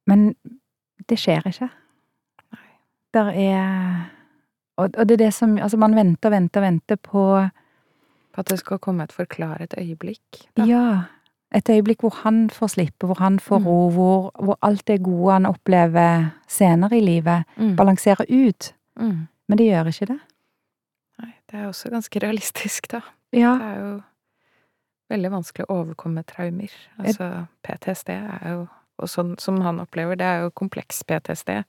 men 0.09 0.27
det 1.09 1.19
skjer 1.21 1.49
ikke. 1.49 1.69
Nei. 2.53 2.69
Der 3.17 3.31
er 3.33 3.63
og, 4.77 4.89
og 4.97 5.05
det 5.05 5.19
er 5.19 5.25
det 5.27 5.33
som 5.35 5.57
Altså, 5.61 5.77
man 5.77 5.93
venter, 5.95 6.31
venter, 6.33 6.63
venter 6.63 6.97
på 6.97 7.25
På 8.33 8.41
at 8.41 8.49
det 8.49 8.57
skal 8.63 8.79
komme 8.81 9.03
et 9.05 9.13
forklaret 9.13 9.75
øyeblikk. 9.77 10.47
Da. 10.57 10.65
Ja. 10.65 10.85
Et 11.53 11.69
øyeblikk 11.69 11.99
hvor 12.01 12.15
han 12.23 12.49
får 12.49 12.67
slippe, 12.73 13.05
hvor 13.05 13.19
han 13.19 13.39
får 13.39 13.59
Mm. 13.59 13.65
ro, 13.67 13.89
hvor, 13.89 14.31
hvor 14.43 14.57
alt 14.61 14.85
det 14.87 15.03
gode 15.03 15.33
han 15.33 15.45
opplever 15.45 16.31
senere 16.47 16.97
i 16.97 17.01
livet, 17.01 17.45
Mm. 17.57 17.75
balanserer 17.75 18.25
ut. 18.29 18.73
Mm. 18.99 19.27
Men 19.47 19.57
det 19.57 19.67
gjør 19.67 19.87
ikke 19.91 20.07
det. 20.07 20.19
Nei, 21.19 21.33
det 21.51 21.59
er 21.59 21.67
også 21.67 21.89
ganske 21.91 22.19
realistisk, 22.19 22.87
da. 22.91 23.01
Ja. 23.31 23.53
Det 23.57 23.61
er 23.67 23.79
jo 23.79 24.01
veldig 25.11 25.31
vanskelig 25.31 25.65
å 25.69 25.75
overkomme 25.83 26.23
traumer. 26.25 26.71
Altså, 26.99 27.47
PTSD 27.63 28.09
er 28.09 28.49
jo 28.51 28.67
Og 28.99 29.07
sånn 29.09 29.39
som 29.41 29.59
han 29.61 29.79
opplever, 29.79 30.15
det 30.15 30.21
er 30.25 30.41
jo 30.43 30.49
kompleks 30.51 31.01
PTSD. 31.03 31.63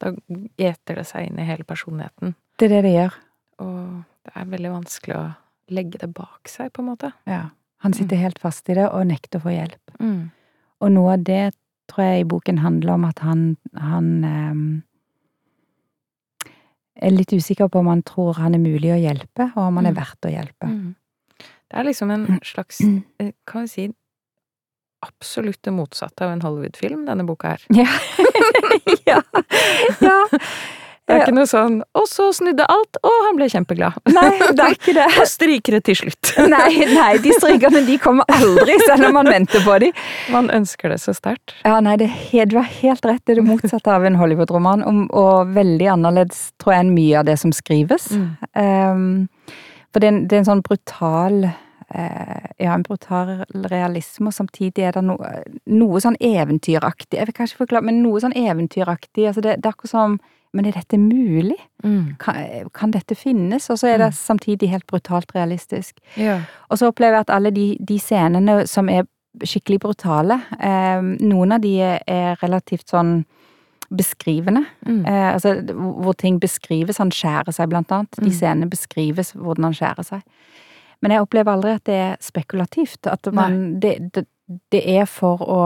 Da 0.00 0.12
eter 0.58 0.94
det 0.96 1.06
seg 1.06 1.26
inn 1.28 1.38
i 1.38 1.44
hele 1.44 1.62
personligheten. 1.62 2.34
Det 2.58 2.70
er 2.70 2.74
det 2.74 2.82
det 2.84 2.92
gjør. 2.94 3.14
Og 3.60 4.04
det 4.24 4.32
er 4.34 4.44
veldig 4.46 4.70
vanskelig 4.72 5.16
å 5.16 5.36
legge 5.68 5.98
det 5.98 6.14
bak 6.14 6.48
seg, 6.48 6.72
på 6.72 6.80
en 6.80 6.88
måte. 6.96 7.12
Ja. 7.26 7.50
Han 7.80 7.92
sitter 7.96 8.16
helt 8.20 8.38
fast 8.38 8.68
i 8.68 8.74
det 8.76 8.86
og 8.90 9.06
nekter 9.08 9.40
å 9.40 9.44
få 9.46 9.54
hjelp. 9.54 9.94
Mm. 10.00 10.30
Og 10.80 10.92
noe 10.92 11.14
av 11.16 11.24
det 11.24 11.52
tror 11.90 12.04
jeg 12.06 12.20
i 12.20 12.28
boken 12.28 12.58
handler 12.62 12.92
om 12.94 13.04
at 13.08 13.18
han, 13.24 13.44
han 13.80 14.10
ehm, 14.24 14.64
er 17.00 17.14
litt 17.14 17.32
usikker 17.32 17.70
på 17.72 17.80
om 17.80 17.88
han 17.90 18.02
tror 18.06 18.36
han 18.38 18.54
er 18.54 18.62
mulig 18.62 18.92
å 18.92 18.98
hjelpe, 19.00 19.48
og 19.56 19.62
om 19.70 19.76
han 19.80 19.86
er 19.88 19.94
Mm. 19.96 20.00
verdt 20.02 20.28
å 20.28 20.32
hjelpe. 20.34 20.68
Mm. 20.68 20.94
Det 21.70 21.78
er 21.80 21.84
liksom 21.84 22.10
en 22.10 22.40
slags, 22.44 22.80
eh, 23.18 23.32
kan 23.46 23.62
vi 23.62 23.68
si, 23.68 23.88
absolutt 25.02 25.62
det 25.62 25.72
motsatte 25.72 26.20
av 26.26 26.32
en 26.34 26.42
Hollywood-film, 26.42 27.06
denne 27.06 27.24
boka 27.24 27.54
her. 27.56 27.64
Ja. 27.72 27.88
ja. 29.06 29.22
ja. 30.00 30.26
Det 31.10 31.16
er 31.18 31.24
ikke 31.26 31.36
noe 31.36 31.48
sånn 31.50 31.80
'og 31.82 32.06
så 32.08 32.28
snudde 32.36 32.66
alt, 32.70 32.98
og 33.02 33.16
han 33.26 33.38
ble 33.38 33.48
kjempeglad'. 33.50 33.98
Nei, 34.14 34.30
det 34.38 34.64
er 34.64 34.76
ikke 34.76 34.94
det. 34.96 35.06
Og 35.20 35.28
strykere 35.28 35.80
til 35.84 35.98
slutt. 35.98 36.32
Nei, 36.54 36.86
nei, 36.94 37.12
de 37.22 37.34
strykerne 37.34 37.82
de 37.86 37.98
kommer 37.98 38.24
aldri, 38.30 38.76
selv 38.86 39.08
om 39.10 39.18
man 39.18 39.30
venter 39.30 39.64
på 39.64 39.78
dem. 39.82 39.96
Man 40.30 40.50
ønsker 40.54 40.92
det 40.94 41.00
så 41.02 41.14
sterkt. 41.16 41.54
Ja, 41.64 41.80
nei, 41.80 41.96
du 41.98 42.06
har 42.06 42.68
helt 42.80 43.04
rett. 43.04 43.22
Det 43.26 43.34
er 43.34 43.40
det 43.42 43.48
motsatte 43.48 43.92
av 43.92 44.04
en 44.04 44.18
Hollywood-roman, 44.20 44.84
og, 45.10 45.50
veldig 45.54 45.88
annerledes, 45.96 46.50
tror 46.60 46.74
jeg, 46.74 46.86
enn 46.86 46.94
mye 46.94 47.18
av 47.18 47.26
det 47.26 47.38
som 47.40 47.52
skrives. 47.52 48.10
Mm. 48.14 48.28
Um, 48.54 49.28
for 49.90 50.02
det 50.02 50.08
er, 50.08 50.14
en, 50.14 50.22
det 50.28 50.36
er 50.36 50.42
en 50.44 50.50
sånn 50.50 50.64
brutal 50.66 51.44
eh, 51.46 52.50
Ja, 52.62 52.74
en 52.74 52.84
brutal 52.86 53.44
realisme, 53.70 54.30
og 54.30 54.36
samtidig 54.36 54.86
er 54.86 54.96
det 54.96 55.04
noe, 55.06 55.32
noe 55.66 56.02
sånn 56.02 56.18
eventyraktig 56.22 57.18
Jeg 57.18 57.30
vil 57.30 57.38
kanskje 57.40 57.62
forklare, 57.62 57.88
men 57.88 58.02
noe 58.04 58.22
sånn 58.22 58.36
eventyraktig. 58.36 59.26
Altså 59.26 59.42
det, 59.44 59.58
det 59.60 59.70
er 59.70 59.74
akkurat 59.74 59.94
som 59.94 60.20
Men 60.52 60.66
er 60.66 60.72
dette 60.74 60.98
mulig? 60.98 61.56
Mm. 61.84 62.16
Kan, 62.18 62.70
kan 62.74 62.90
dette 62.90 63.14
finnes? 63.14 63.68
Og 63.70 63.78
så 63.78 63.86
er 63.92 63.98
det 64.02 64.14
samtidig 64.18 64.70
helt 64.72 64.86
brutalt 64.90 65.30
realistisk. 65.34 66.00
Ja. 66.18 66.40
Og 66.68 66.78
så 66.80 66.88
opplever 66.90 67.20
jeg 67.20 67.26
at 67.28 67.34
alle 67.36 67.50
de, 67.54 67.76
de 67.88 67.98
scenene 68.02 68.66
som 68.66 68.88
er 68.90 69.04
skikkelig 69.46 69.78
brutale, 69.84 70.40
eh, 70.58 70.98
noen 71.22 71.52
av 71.54 71.60
de 71.62 71.76
er, 71.86 72.34
relativt 72.42 72.90
sånn 72.90 73.20
beskrivende. 73.90 74.64
Mm. 74.86 75.04
Eh, 75.06 75.28
altså 75.34 75.54
hvor 75.78 76.14
ting 76.18 76.40
beskrives. 76.42 76.98
Han 76.98 77.10
skjærer 77.14 77.54
seg, 77.54 77.70
blant 77.70 77.90
annet. 77.94 78.10
De 78.18 78.26
Mm. 78.26 78.34
scenene 78.34 78.70
beskrives 78.70 79.32
hvordan 79.34 79.64
han 79.70 79.74
skjærer 79.78 80.04
seg. 80.06 80.22
Men 81.02 81.12
jeg 81.14 81.22
opplever 81.22 81.52
aldri 81.54 81.70
at 81.78 81.84
det 81.84 81.94
er 81.94 82.16
spekulativt. 82.20 83.06
At 83.06 83.26
man, 83.32 83.78
det, 83.80 84.12
det, 84.14 84.26
det 84.72 84.82
er 84.98 85.06
for 85.06 85.38
å 85.46 85.60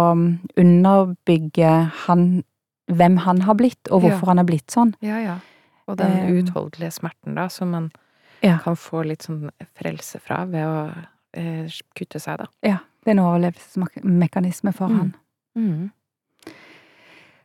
underbygge 0.60 1.72
han, 2.06 2.44
hvem 2.92 3.16
han 3.24 3.40
har 3.42 3.54
blitt, 3.54 3.88
og 3.90 4.02
hvorfor 4.02 4.20
Ja. 4.26 4.26
han 4.34 4.38
har 4.38 4.44
blitt 4.44 4.66
sånn. 4.70 4.94
ja, 5.00 5.18
ja. 5.18 5.38
Og 5.86 5.96
den 5.98 6.10
Eh, 6.12 6.30
uutholdelige 6.42 6.92
smerten, 6.92 7.34
da, 7.34 7.48
som 7.48 7.70
man 7.70 7.92
Ja. 8.42 8.58
kan 8.58 8.74
få 8.74 9.04
litt 9.06 9.20
sånn 9.22 9.50
frelse 9.76 10.18
fra 10.20 10.44
ved 10.46 10.64
å 10.64 10.94
eh, 11.34 11.66
kutte 11.96 12.20
seg, 12.20 12.38
da. 12.38 12.46
Ja, 12.62 12.78
det 13.04 13.08
er 13.08 13.10
en 13.10 13.18
overlevelsesmekanisme 13.26 14.72
for 14.74 14.88
Mm. 14.88 14.96
han. 14.98 15.14
Mm. 15.56 15.90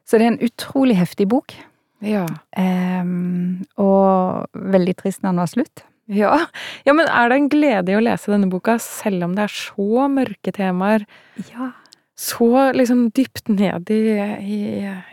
Så 0.05 0.17
det 0.17 0.21
er 0.21 0.27
en 0.31 0.37
utrolig 0.39 0.95
heftig 0.95 1.27
bok. 1.27 1.53
Ja. 2.01 2.25
Um, 2.57 3.65
og 3.77 4.47
veldig 4.53 4.95
trist 4.95 5.21
når 5.21 5.29
den 5.29 5.35
var 5.35 5.47
slutt. 5.47 5.83
Ja. 6.07 6.47
ja, 6.85 6.93
men 6.93 7.07
er 7.07 7.29
det 7.29 7.35
en 7.37 7.49
glede 7.49 7.89
i 7.89 7.95
å 7.97 8.01
lese 8.01 8.31
denne 8.31 8.49
boka, 8.49 8.79
selv 8.79 9.23
om 9.23 9.35
det 9.35 9.43
er 9.43 9.47
så 9.53 10.07
mørke 10.09 10.51
temaer? 10.55 11.05
Ja. 11.51 11.71
Så 12.19 12.49
liksom 12.75 13.05
dypt 13.15 13.47
ned 13.47 13.91
i, 13.95 14.01
i 14.43 14.57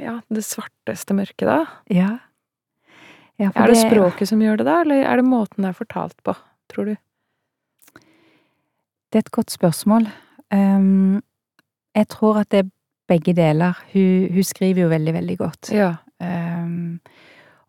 ja, 0.02 0.16
det 0.26 0.42
svarteste 0.42 1.14
mørket, 1.14 1.46
da? 1.46 1.58
Ja. 1.92 2.08
ja 3.38 3.52
Er 3.54 3.70
det 3.70 3.78
språket 3.78 4.32
som 4.32 4.42
gjør 4.42 4.58
det, 4.58 4.66
da, 4.66 4.80
eller 4.82 5.04
er 5.06 5.20
det 5.20 5.28
måten 5.28 5.62
det 5.62 5.70
er 5.70 5.78
fortalt 5.78 6.18
på, 6.26 6.34
tror 6.72 6.90
du? 6.90 6.96
Det 9.12 9.20
er 9.20 9.22
et 9.22 9.30
godt 9.38 9.54
spørsmål. 9.54 10.08
Um, 10.50 11.22
jeg 11.94 12.08
tror 12.08 12.40
at 12.42 12.50
det 12.50 12.58
er 12.64 12.70
begge 13.08 13.32
deler. 13.38 13.78
Hun, 13.92 14.26
hun 14.34 14.42
skriver 14.42 14.82
jo 14.82 14.88
veldig, 14.88 15.14
veldig 15.14 15.38
godt. 15.38 15.70
Ja. 15.72 15.94
Um, 16.20 17.00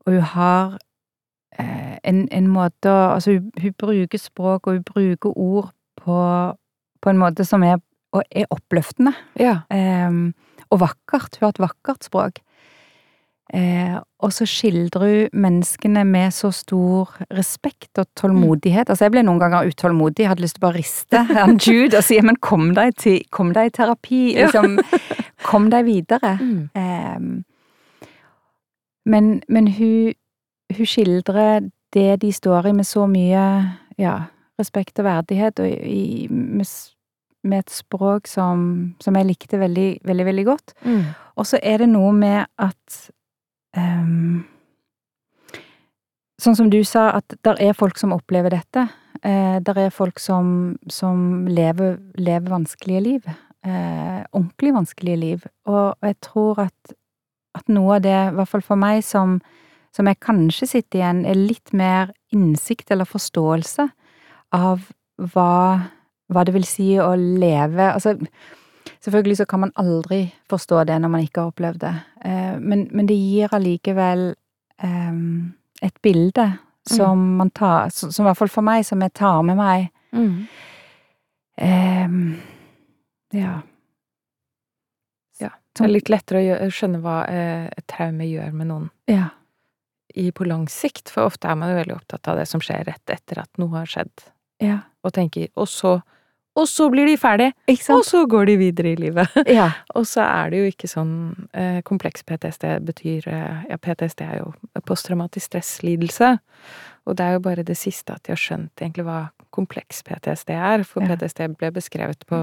og 0.05 0.13
hun 0.13 0.21
har 0.21 0.77
uh, 1.59 1.97
en, 2.03 2.27
en 2.31 2.47
måte 2.47 2.89
å 2.89 3.13
Altså, 3.13 3.37
hun, 3.37 3.51
hun 3.61 3.73
bruker 3.77 4.17
språk, 4.17 4.67
og 4.67 4.73
hun 4.73 4.83
bruker 4.83 5.37
ord 5.37 5.69
på, 5.95 6.17
på 7.01 7.09
en 7.09 7.21
måte 7.21 7.45
som 7.45 7.63
er, 7.63 7.77
og 8.17 8.25
er 8.31 8.49
oppløftende. 8.53 9.13
Ja. 9.39 9.61
Eh, 9.73 10.19
og 10.67 10.83
vakkert. 10.83 11.37
Hun 11.37 11.47
har 11.47 11.55
et 11.55 11.63
vakkert 11.63 12.07
språk. 12.07 12.41
Eh, 13.53 13.95
og 14.19 14.33
så 14.35 14.43
skildrer 14.49 15.03
hun 15.07 15.41
menneskene 15.45 16.03
med 16.03 16.33
så 16.35 16.49
stor 16.51 17.13
respekt 17.31 17.99
og 18.01 18.09
tålmodighet. 18.19 18.89
Altså, 18.89 19.05
jeg 19.05 19.13
ble 19.15 19.23
noen 19.23 19.39
ganger 19.39 19.69
utålmodig, 19.69 20.25
jeg 20.25 20.31
hadde 20.33 20.43
lyst 20.43 20.57
til 20.57 20.65
å 20.65 20.67
bare 20.67 20.79
riste 20.81 21.21
han 21.37 21.55
Jude 21.63 22.01
og 22.01 22.03
si 22.03 22.19
men 22.25 22.39
kom 22.43 22.73
deg, 22.75 22.97
til, 22.99 23.21
kom 23.31 23.53
deg 23.55 23.69
i 23.69 23.75
terapi, 23.77 24.23
liksom. 24.35 24.79
Kom 25.47 25.69
deg 25.71 25.85
videre. 25.87 26.33
Mm. 26.41 26.63
Eh, 26.75 28.09
men 29.07 29.31
men 29.47 29.67
hun, 29.77 30.13
hun 30.75 30.89
skildrer 30.89 31.69
det 31.95 32.21
de 32.21 32.31
står 32.33 32.67
i 32.67 32.73
med 32.75 32.85
så 32.89 33.05
mye 33.07 33.43
ja, 33.97 34.15
respekt 34.59 34.99
og 34.99 35.07
verdighet, 35.07 35.61
og 35.63 35.67
i, 35.69 36.27
med, 36.29 36.67
med 37.49 37.65
et 37.65 37.73
språk 37.73 38.29
som, 38.29 38.67
som 39.03 39.17
jeg 39.17 39.29
likte 39.29 39.59
veldig, 39.61 39.87
veldig, 40.07 40.27
veldig 40.27 40.45
godt. 40.47 40.75
Mm. 40.85 41.01
Og 41.37 41.49
så 41.49 41.59
er 41.63 41.83
det 41.83 41.89
noe 41.91 42.13
med 42.15 42.45
at 42.61 43.01
um, 43.77 44.45
Sånn 46.37 46.53
som 46.53 46.67
du 46.69 46.83
sa, 46.85 47.09
at 47.17 47.33
der 47.41 47.57
er 47.65 47.73
folk 47.73 47.97
som 47.97 48.11
opplever 48.13 48.53
dette. 48.53 48.83
Eh, 49.25 49.57
der 49.65 49.79
er 49.81 49.93
folk 49.93 50.19
som, 50.21 50.75
som 50.85 51.47
lever, 51.49 51.97
lever 52.13 52.53
vanskelige 52.53 53.01
liv. 53.01 53.29
Eh, 53.65 54.21
ordentlig 54.31 54.73
vanskelige 54.75 55.17
liv. 55.17 55.47
Og 55.65 55.95
jeg 56.05 56.19
tror 56.21 56.61
at, 56.67 56.93
at 57.57 57.73
noe 57.73 57.97
av 57.97 58.05
det, 58.05 58.13
i 58.13 58.35
hvert 58.37 58.51
fall 58.51 58.65
for 58.67 58.79
meg, 58.79 59.01
som, 59.03 59.39
som 59.95 60.07
jeg 60.07 60.21
kanskje 60.21 60.69
sitter 60.75 61.01
igjen, 61.01 61.23
er 61.25 61.41
litt 61.41 61.73
mer 61.73 62.13
innsikt 62.29 62.93
eller 62.93 63.09
forståelse 63.09 63.87
av 64.53 64.85
hva, 65.33 65.89
hva 66.33 66.43
det 66.47 66.53
vil 66.55 66.65
si 66.67 66.89
å 66.99 67.13
leve 67.15 67.91
Altså, 67.93 68.15
selvfølgelig 69.03 69.37
så 69.41 69.45
kan 69.49 69.61
man 69.65 69.71
aldri 69.79 70.25
forstå 70.51 70.83
det 70.89 70.97
når 71.01 71.13
man 71.13 71.23
ikke 71.27 71.41
har 71.43 71.51
opplevd 71.53 71.79
det, 71.85 71.93
eh, 72.25 72.55
men, 72.59 72.87
men 72.91 73.07
det 73.09 73.15
gir 73.15 73.53
allikevel 73.55 74.29
um, 74.83 75.53
et 75.81 75.95
bilde 76.03 76.49
som 76.87 77.19
man 77.37 77.49
tar 77.51 77.89
Som 77.91 78.11
som 78.15 78.23
i 78.25 78.29
hvert 78.29 78.37
fall 78.39 78.51
for 78.51 78.63
meg, 78.63 78.85
som 78.87 79.01
jeg 79.03 79.11
tar 79.13 79.41
med 79.43 79.57
meg. 79.59 79.89
Mm. 80.15 80.47
Um, 81.61 82.37
ja. 83.35 83.57
Ja. 85.41 85.49
Det 85.75 85.83
er 85.85 85.91
litt 85.91 86.09
lettere 86.09 86.39
å 86.41 86.45
gjøre, 86.45 86.69
skjønne 86.73 87.01
hva 87.03 87.17
eh, 87.29 87.65
et 87.77 87.87
traume 87.91 88.27
gjør 88.27 88.53
med 88.55 88.69
noen 88.71 88.87
Ja. 89.11 89.29
i, 90.15 90.31
på 90.31 90.47
lang 90.47 90.67
sikt, 90.71 91.11
for 91.13 91.27
ofte 91.29 91.49
er 91.51 91.55
man 91.59 91.73
jo 91.73 91.79
veldig 91.81 91.95
opptatt 91.97 92.27
av 92.31 92.39
det 92.39 92.47
som 92.49 92.63
skjer 92.63 92.87
rett 92.87 93.13
etter 93.13 93.43
at 93.43 93.51
noe 93.61 93.75
har 93.75 93.89
skjedd, 93.89 94.29
Ja. 94.63 94.79
og 95.03 95.13
tenker 95.13 95.49
og 95.55 95.67
så 95.67 95.99
og 96.57 96.65
så 96.67 96.87
blir 96.89 97.05
de 97.05 97.15
ferdig, 97.21 97.51
og 97.93 98.01
så 98.07 98.23
går 98.29 98.45
de 98.49 98.55
videre 98.57 98.91
i 98.95 98.97
livet. 98.99 99.29
Ja. 99.59 99.69
Og 99.95 100.07
så 100.09 100.23
er 100.25 100.49
det 100.51 100.57
jo 100.63 100.71
ikke 100.73 100.89
sånn 100.89 101.13
eh, 101.53 101.79
Kompleks 101.85 102.23
PTSD 102.25 102.79
betyr 102.87 103.27
eh, 103.29 103.63
Ja, 103.69 103.77
PTSD 103.77 104.21
er 104.25 104.37
jo 104.41 104.51
posttraumatisk 104.89 105.51
stresslidelse. 105.51 106.37
Og 107.07 107.15
det 107.15 107.23
er 107.23 107.37
jo 107.37 107.39
bare 107.45 107.63
det 107.63 107.77
siste 107.79 108.11
at 108.17 108.23
de 108.27 108.33
har 108.33 108.39
skjønt 108.41 108.81
egentlig 108.83 109.05
hva 109.07 109.29
kompleks 109.55 110.01
PTSD 110.03 110.49
er. 110.57 110.83
For 110.83 111.01
Ja. 111.05 111.15
PTSD 111.15 111.45
ble 111.57 111.69
beskrevet 111.71 112.25
på 112.27 112.39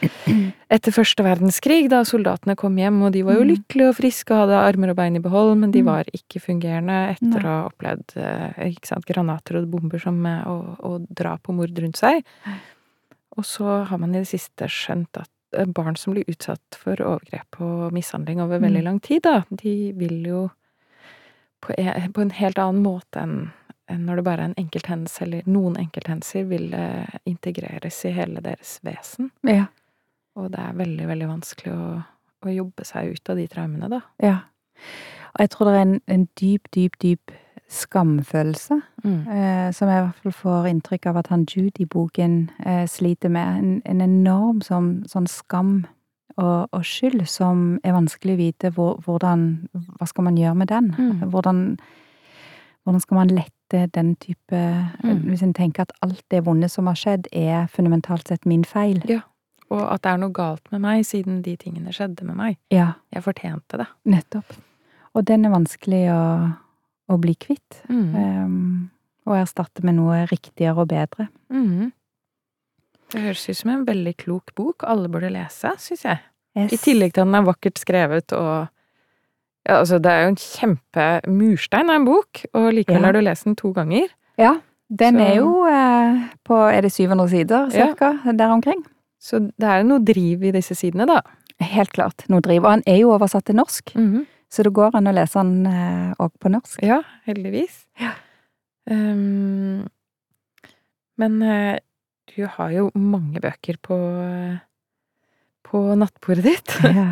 etter 0.74 0.94
første 0.94 1.24
verdenskrig, 1.26 1.88
da 1.90 2.02
soldatene 2.06 2.54
kom 2.56 2.76
hjem, 2.78 3.00
og 3.08 3.12
de 3.16 3.24
var 3.26 3.34
jo 3.40 3.42
Mm. 3.44 3.50
lykkelige 3.50 3.88
og 3.90 3.96
friske 3.98 4.30
og 4.32 4.44
hadde 4.44 4.60
armer 4.68 4.90
og 4.94 4.96
bein 5.00 5.16
i 5.18 5.24
behold, 5.24 5.56
men 5.58 5.70
de 5.74 5.82
Mm. 5.82 5.86
var 5.90 6.04
ikke 6.14 6.40
fungerende 6.40 7.00
etter 7.16 7.42
Nei. 7.42 7.42
å 7.42 7.50
ha 7.50 7.68
opplevd 7.68 8.16
eh, 8.16 8.72
sant, 8.86 9.04
granater 9.04 9.58
og 9.60 9.68
bomber 9.70 9.98
som, 10.00 10.24
eh, 10.26 10.46
og, 10.46 10.78
og 10.80 11.06
drap 11.10 11.48
og 11.48 11.54
mord 11.58 11.74
rundt 11.82 11.96
seg. 11.98 12.22
Og 13.36 13.46
så 13.48 13.80
har 13.88 13.98
man 13.98 14.14
i 14.14 14.20
det 14.22 14.30
siste 14.30 14.68
skjønt 14.70 15.16
at 15.20 15.30
eh, 15.56 15.66
barn 15.66 15.96
som 15.96 16.14
blir 16.14 16.28
utsatt 16.30 16.78
for 16.78 17.00
overgrep 17.02 17.60
og 17.60 17.92
mishandling 17.96 18.40
over 18.42 18.58
veldig 18.62 18.80
Mm. 18.82 18.84
lang 18.84 19.00
tid, 19.00 19.22
da, 19.22 19.42
de 19.50 19.92
vil 19.96 20.24
jo 20.26 20.48
på 21.64 21.72
en, 21.78 22.30
helt 22.30 22.58
annen 22.58 22.82
måte 22.84 23.22
enn 23.22 23.50
enn 23.88 24.06
når 24.06 24.16
det 24.16 24.22
bare 24.24 24.40
er 24.40 24.48
en 24.48 24.54
enkelthendelse, 24.56 25.22
eller 25.26 25.42
noen 25.44 25.74
enkelthendelser, 25.76 26.46
vil 26.48 26.70
eh, 26.72 27.18
integreres 27.28 27.98
i 28.08 28.12
hele 28.16 28.40
deres 28.40 28.78
vesen. 28.82 29.30
Ja. 29.44 29.66
Og 30.40 30.50
det 30.54 30.58
er 30.62 30.78
veldig, 30.78 31.04
veldig 31.10 31.28
vanskelig 31.28 31.72
å, 31.74 31.88
å 32.48 32.48
jobbe 32.48 32.86
seg 32.88 33.12
ut 33.12 33.28
av 33.28 33.36
de 33.36 33.44
traumene, 33.52 33.90
da. 33.92 34.00
ja. 34.24 34.38
Og 35.34 35.40
jeg 35.44 35.50
tror 35.50 35.68
det 35.68 35.74
er 35.74 35.82
en, 35.82 36.00
en 36.06 36.24
dyp, 36.40 36.70
dyp, 36.72 36.96
dyp 37.02 37.30
skamfølelse, 37.74 38.76
eh, 39.04 39.72
som 39.72 39.88
jeg 39.90 39.98
i 39.98 40.04
hvert 40.06 40.22
fall 40.22 40.32
får 40.38 40.68
inntrykk 40.70 41.06
av 41.10 41.16
at 41.20 41.28
han 41.32 41.44
Jude 41.50 41.82
i 41.82 41.86
boken 41.90 42.50
eh, 42.64 42.86
sliter 42.88 43.28
med. 43.28 43.58
En, 43.58 43.82
en 43.84 44.00
enorm 44.00 44.62
sånn, 44.64 45.04
sånn 45.10 45.26
skam 45.30 45.74
og, 46.36 46.68
og 46.72 46.82
skyld 46.82 47.26
som 47.30 47.78
er 47.84 47.94
vanskelig 47.94 48.34
å 48.34 48.40
vite 48.40 48.70
hvor, 48.74 48.96
hvordan 49.04 49.68
Hva 49.98 50.06
skal 50.10 50.24
man 50.24 50.38
gjøre 50.40 50.54
med 50.58 50.68
den? 50.72 50.88
Mm. 50.98 51.28
Hvordan, 51.30 51.60
hvordan 52.84 53.00
skal 53.04 53.20
man 53.20 53.34
lette 53.34 53.50
den 53.94 54.14
type 54.16 54.62
Mm. 55.04 55.24
Hvis 55.28 55.42
en 55.42 55.52
tenker 55.54 55.82
at 55.82 55.92
alt 56.04 56.22
det 56.30 56.44
vonde 56.46 56.68
som 56.70 56.86
har 56.86 56.94
skjedd, 56.96 57.26
er 57.32 57.66
fundamentalt 57.66 58.28
sett 58.28 58.46
min 58.46 58.62
feil. 58.64 59.02
Og 59.70 59.80
at 59.82 60.02
det 60.04 60.12
er 60.12 60.20
noe 60.22 60.32
galt 60.32 60.70
med 60.72 60.80
meg, 60.84 61.02
siden 61.04 61.42
de 61.42 61.56
tingene 61.60 61.92
skjedde 61.92 62.24
med 62.24 62.36
meg. 62.38 62.56
Ja, 62.72 62.92
Jeg 63.12 63.22
fortjente 63.24 63.76
det. 63.80 63.86
nettopp. 64.04 64.54
Og 65.14 65.24
den 65.26 65.44
er 65.44 65.50
vanskelig 65.50 66.04
å, 66.12 66.20
å 67.10 67.18
bli 67.20 67.34
kvitt. 67.34 67.82
Mm. 67.88 68.14
Um, 68.14 68.90
og 69.26 69.36
erstatte 69.40 69.84
med 69.84 69.96
noe 69.98 70.22
riktigere 70.30 70.76
og 70.84 70.88
bedre. 70.88 71.28
Mm. 71.52 71.92
Det 73.12 73.20
høres 73.22 73.48
ut 73.48 73.56
som 73.56 73.70
en 73.74 73.84
veldig 73.86 74.14
klok 74.20 74.54
bok 74.58 74.84
alle 74.88 75.08
burde 75.12 75.30
lese, 75.32 75.70
syns 75.80 76.04
jeg. 76.04 76.20
I 76.56 76.76
tillegg 76.78 77.12
til 77.14 77.24
at 77.24 77.26
den 77.28 77.34
er 77.34 77.46
vakkert 77.48 77.80
skrevet 77.82 78.32
og 78.36 78.68
Ja, 79.64 79.78
altså 79.80 79.96
det 79.98 80.10
er 80.12 80.22
jo 80.26 80.28
en 80.28 80.36
kjempe 80.36 81.04
murstein 81.26 81.88
av 81.88 81.96
en 81.96 82.04
bok, 82.04 82.42
og 82.52 82.66
likevel 82.76 83.00
Ja. 83.00 83.06
har 83.06 83.12
du 83.16 83.20
lest 83.22 83.44
den 83.44 83.54
to 83.56 83.72
ganger. 83.72 84.08
Ja, 84.36 84.60
den 84.94 85.14
Så- 85.16 85.20
er 85.24 85.34
jo 85.36 85.64
eh, 85.64 86.28
på 86.44 86.54
Er 86.70 86.82
det 86.82 86.92
700 86.92 87.28
sider, 87.30 87.70
Ja. 87.72 87.86
cirka? 87.86 88.20
Der 88.36 88.48
omkring? 88.52 88.84
Så 89.18 89.38
det 89.58 89.64
er 89.64 89.78
jo 89.80 89.88
noe 89.88 90.04
driv 90.04 90.44
i 90.44 90.50
disse 90.52 90.74
sidene, 90.76 91.06
da. 91.06 91.22
Helt 91.60 91.90
klart. 91.92 92.28
Noe 92.28 92.40
driv. 92.42 92.62
Og 92.64 92.70
han 92.70 92.82
er 92.86 92.98
jo 92.98 93.08
oversatt 93.18 93.44
til 93.46 93.54
norsk, 93.56 93.94
så 94.54 94.62
det 94.66 94.72
går 94.76 94.94
an 94.94 95.10
å 95.10 95.14
lese 95.16 95.42
den 95.42 95.66
òg 96.22 96.30
på 96.38 96.52
norsk. 96.54 96.78
Ja, 96.86 97.00
heldigvis. 97.26 97.80
Ja. 98.00 98.12
Um, 98.90 99.86
men 101.20 101.40
eh, 101.42 101.78
du 102.34 102.44
har 102.56 102.72
jo 102.74 102.88
mange 102.98 103.40
bøker 103.42 103.78
på, 103.82 103.96
eh, 104.24 104.56
på 105.64 105.82
nattbordet 106.00 106.44
ditt. 106.48 106.74
Ja. 106.84 107.06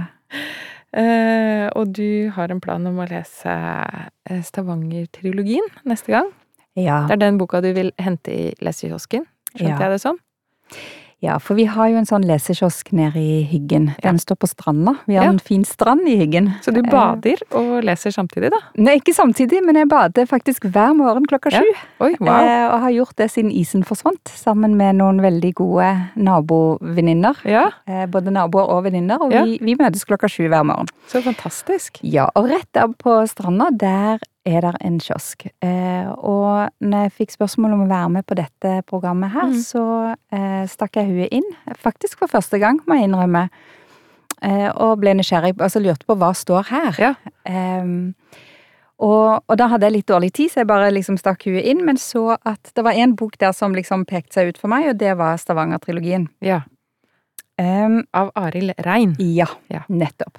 uh, 0.97 1.69
og 1.79 1.93
du 1.97 2.31
har 2.37 2.53
en 2.53 2.61
plan 2.63 2.87
om 2.91 2.99
å 3.03 3.07
lese 3.09 3.53
eh, 3.53 4.43
Stavanger-trilogien 4.45 5.71
neste 5.89 6.15
gang. 6.17 6.33
ja. 6.79 7.03
Det 7.09 7.17
er 7.19 7.25
den 7.27 7.39
boka 7.41 7.61
du 7.65 7.71
vil 7.77 7.93
hente 8.01 8.33
i 8.35 8.45
lesekiosken, 8.65 9.27
skjønte 9.55 9.79
Ja. 9.79 9.87
jeg 9.87 9.95
det 9.97 10.03
sånn? 10.05 10.21
Ja, 11.23 11.37
for 11.39 11.55
vi 11.55 11.65
har 11.71 11.87
jo 11.89 11.97
en 12.01 12.07
sånn 12.09 12.25
lesekiosk 12.27 12.89
nede 12.99 13.21
i 13.23 13.43
Hyggen. 13.47 13.93
Ja. 14.03 14.09
Den 14.11 14.19
står 14.19 14.35
på 14.43 14.49
stranda. 14.51 14.97
Vi 15.07 15.15
har 15.15 15.25
Ja. 15.25 15.31
en 15.31 15.39
fin 15.39 15.63
strand 15.65 16.01
i 16.09 16.17
Hyggen. 16.19 16.49
Så 16.63 16.73
du 16.75 16.81
Eh, 16.83 16.91
bader 16.91 17.37
og 17.53 17.85
leser 17.85 18.11
samtidig, 18.11 18.51
da? 18.51 18.59
Nei, 18.77 18.97
ikke 18.99 19.15
samtidig, 19.15 19.65
men 19.65 19.77
jeg 19.77 19.89
bader 19.89 20.27
faktisk 20.27 20.63
hver 20.73 20.93
morgen 20.97 21.25
klokka 21.25 21.53
Ja. 21.53 21.63
Oi, 22.01 22.17
wow. 22.19 22.29
Eh, 22.29 22.67
og 22.75 22.81
har 22.81 22.91
gjort 22.91 23.17
det 23.17 23.31
siden 23.31 23.53
isen 23.53 23.85
forsvant, 23.85 24.25
sammen 24.25 24.75
med 24.77 24.97
noen 24.97 25.21
veldig 25.21 25.55
gode 25.55 26.11
nabovenninner. 26.17 27.37
Ja, 27.45 27.71
Eh, 27.87 28.07
både 28.07 28.31
naboer 28.33 28.69
og 28.69 28.85
venninner, 28.85 29.21
og 29.21 29.33
Ja. 29.33 29.45
vi, 29.45 29.59
vi 29.61 29.75
møtes 29.77 30.05
klokka 30.05 30.29
sju 30.29 30.49
hver 30.49 30.65
morgen. 30.65 30.87
så 31.09 31.23
fantastisk. 31.23 31.99
Ja, 32.03 32.29
og 32.35 32.49
rett 32.51 32.73
der 32.73 32.89
på 32.89 33.27
stranda, 33.29 33.71
der 33.77 34.19
er 34.45 34.65
der 34.65 34.77
en 34.83 34.99
kiosk. 35.03 35.47
Eh, 35.63 36.09
og 36.19 36.71
når 36.83 37.07
jeg 37.07 37.13
fikk 37.21 37.35
spørsmål 37.37 37.77
om 37.77 37.85
å 37.85 37.91
være 37.91 38.09
med 38.17 38.27
på 38.27 38.37
dette 38.39 38.73
programmet 38.89 39.31
her, 39.35 39.53
mm. 39.53 39.61
så 39.63 39.85
eh, 40.35 40.65
stakk 40.71 40.99
jeg 40.99 41.11
huet 41.11 41.37
inn. 41.39 41.47
Faktisk 41.79 42.19
for 42.19 42.31
første 42.31 42.59
gang, 42.63 42.81
må 42.87 42.99
jeg 42.99 43.11
innrømme. 43.11 43.47
Eh, 44.43 44.71
og 44.75 44.99
ble 44.99 45.15
nysgjerrig, 45.15 45.55
altså 45.63 45.83
lurte 45.83 46.09
på 46.09 46.17
hva 46.19 46.33
står 46.35 46.67
her. 46.73 46.99
Ja. 46.99 47.13
Ehm, 47.47 48.15
og, 49.03 49.43
og 49.47 49.59
da 49.59 49.69
hadde 49.71 49.87
jeg 49.87 49.97
litt 50.01 50.11
dårlig 50.11 50.33
tid, 50.35 50.51
så 50.51 50.63
jeg 50.63 50.71
bare 50.71 50.91
liksom 50.95 51.17
stakk 51.19 51.47
huet 51.47 51.67
inn, 51.67 51.85
men 51.87 51.99
så 51.99 52.37
at 52.39 52.71
det 52.75 52.85
var 52.87 52.99
en 52.99 53.15
bok 53.19 53.39
der 53.39 53.55
som 53.55 53.75
liksom 53.75 54.05
pekte 54.11 54.39
seg 54.39 54.53
ut 54.53 54.59
for 54.59 54.71
meg, 54.71 54.91
og 54.91 54.99
det 54.99 55.15
var 55.19 55.39
Stavanger-trilogien. 55.43 56.29
Ja. 56.43 56.65
Ehm, 57.63 58.03
Av 58.15 58.31
Arild 58.39 58.75
Rein. 58.87 59.15
ja, 59.19 59.47
Ja. 59.71 59.83
nettopp. 59.89 60.39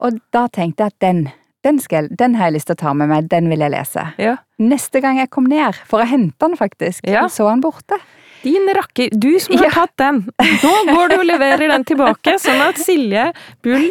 Og 0.00 0.20
da 0.32 0.46
tenkte 0.48 0.84
jeg 0.84 0.92
at 0.94 1.00
den, 1.00 1.28
den, 1.64 1.78
skal, 1.82 2.08
den 2.16 2.34
har 2.38 2.48
jeg 2.48 2.54
lyst 2.58 2.70
til 2.70 2.76
å 2.78 2.82
ta 2.86 2.92
med 2.96 3.08
meg, 3.10 3.28
den 3.28 3.48
vil 3.52 3.60
jeg 3.60 3.70
lese. 3.74 4.06
Ja. 4.18 4.36
Neste 4.60 5.00
gang 5.04 5.18
jeg 5.20 5.30
kom 5.30 5.44
ned, 5.50 5.76
for 5.88 6.00
å 6.00 6.08
hente 6.08 6.38
den 6.46 6.56
faktisk, 6.56 7.04
Ja. 7.08 7.26
så 7.28 7.48
han 7.48 7.60
borte. 7.64 7.98
Din 8.42 8.70
rakker, 8.72 9.10
du 9.12 9.38
som 9.38 9.56
har 9.58 9.66
Ja. 9.66 9.70
tatt 9.70 9.96
den! 10.00 10.22
Nå 10.40 10.72
går 10.94 11.08
du 11.12 11.16
og 11.18 11.26
leverer 11.28 11.68
den 11.68 11.84
tilbake, 11.84 12.38
sånn 12.40 12.60
at 12.64 12.78
Silje 12.80 13.26
Bull 13.62 13.90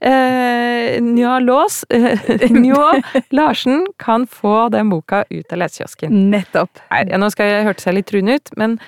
eh, 0.00 1.00
Njå 1.04 1.34
Lås 1.44 1.84
eh, 1.90 2.18
Njå 2.50 2.86
Larsen 3.36 3.86
kan 3.98 4.24
få 4.26 4.70
den 4.72 4.88
boka 4.88 5.24
ut 5.30 5.52
av 5.52 5.58
lesekiosken. 5.60 6.30
Nettopp. 6.32 6.80
Nei, 6.90 7.04
nå 7.20 7.28
skal 7.34 7.46
jeg 7.52 7.66
hørtes 7.68 7.84
jeg 7.90 7.94
litt 7.98 8.08
trun 8.10 8.28
ut, 8.32 8.48
men 8.56 8.78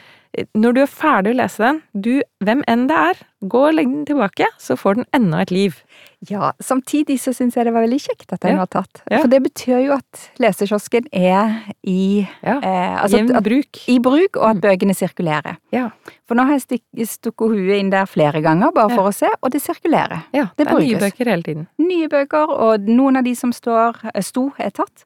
når 0.57 0.73
du 0.75 0.81
er 0.83 0.87
ferdig 0.89 1.33
å 1.35 1.37
lese 1.43 1.59
den, 1.61 1.83
du, 1.93 2.23
hvem 2.43 2.63
enn 2.71 2.87
det 2.89 2.97
er, 2.97 3.19
gå 3.43 3.59
og 3.69 3.75
legg 3.75 3.89
den 3.91 4.05
tilbake, 4.07 4.47
så 4.63 4.77
får 4.79 4.95
den 5.01 5.07
enda 5.13 5.41
et 5.43 5.51
liv. 5.51 5.83
Ja, 6.31 6.53
samtidig 6.63 7.17
så 7.21 7.33
syns 7.35 7.57
jeg 7.59 7.67
det 7.67 7.73
var 7.75 7.83
veldig 7.85 7.99
kjekt 8.01 8.33
at 8.33 8.41
den 8.41 8.53
Ja. 8.55 8.59
var 8.63 8.67
tatt. 8.71 9.03
Ja. 9.11 9.19
For 9.21 9.29
det 9.29 9.43
betyr 9.43 9.83
jo 9.85 9.93
at 9.99 10.31
lesekiosken 10.39 11.09
er 11.13 11.65
i 11.85 12.27
Ja. 12.43 12.59
eh, 12.63 13.03
altså, 13.03 13.19
Jevn 13.19 13.37
at, 13.37 13.43
bruk. 13.43 13.83
i 13.89 13.99
bruk, 13.99 14.37
og 14.37 14.45
at 14.51 14.57
Mm. 14.57 14.61
bøkene 14.63 14.95
sirkulerer. 14.95 15.57
Ja. 15.73 15.91
For 16.27 16.35
nå 16.37 16.47
har 16.47 16.59
jeg 16.59 16.81
stukket 17.09 17.51
huet 17.51 17.79
inn 17.81 17.91
der 17.91 18.07
flere 18.07 18.41
ganger, 18.43 18.71
bare 18.73 18.91
for 18.95 19.11
å 19.11 19.15
se, 19.15 19.29
og 19.43 19.51
det 19.51 19.61
sirkulerer. 19.61 20.25
ja, 20.33 20.45
Det 20.57 20.67
det 20.67 20.69
er 20.69 20.79
nye 20.79 20.99
bøker 20.99 21.25
hele 21.27 21.43
tiden. 21.43 21.67
Nye 21.79 22.09
bøker, 22.09 22.49
og 22.49 22.81
noen 22.89 23.17
av 23.19 23.25
de 23.25 23.35
som 23.35 23.51
står, 23.53 23.97
eh, 24.15 24.21
sto, 24.23 24.53
er 24.59 24.71
tatt. 24.71 25.05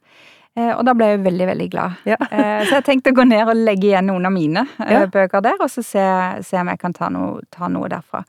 Eh, 0.56 0.70
Og 0.78 0.84
da 0.88 0.94
ble 0.96 1.04
jeg 1.10 1.20
veldig, 1.24 1.46
veldig 1.50 1.66
glad. 1.70 1.96
Ja. 2.08 2.16
Eh, 2.30 2.64
Så 2.64 2.78
jeg 2.78 2.84
tenkte 2.86 3.12
å 3.12 3.16
gå 3.18 3.26
ned 3.28 3.48
og 3.48 3.56
legge 3.56 3.90
igjen 3.90 4.06
noen 4.08 4.24
av 4.26 4.32
mine 4.32 4.62
eh, 4.80 4.92
Ja. 4.92 5.06
bøker 5.06 5.42
der, 5.44 5.58
og 5.60 5.68
så 5.68 5.82
se, 5.84 6.04
se 6.42 6.56
om 6.60 6.68
jeg 6.72 6.78
kan 6.80 6.92
ta 6.96 7.08
noe, 7.12 7.42
ta 7.52 7.68
noe 7.68 7.88
derfra. 7.92 8.24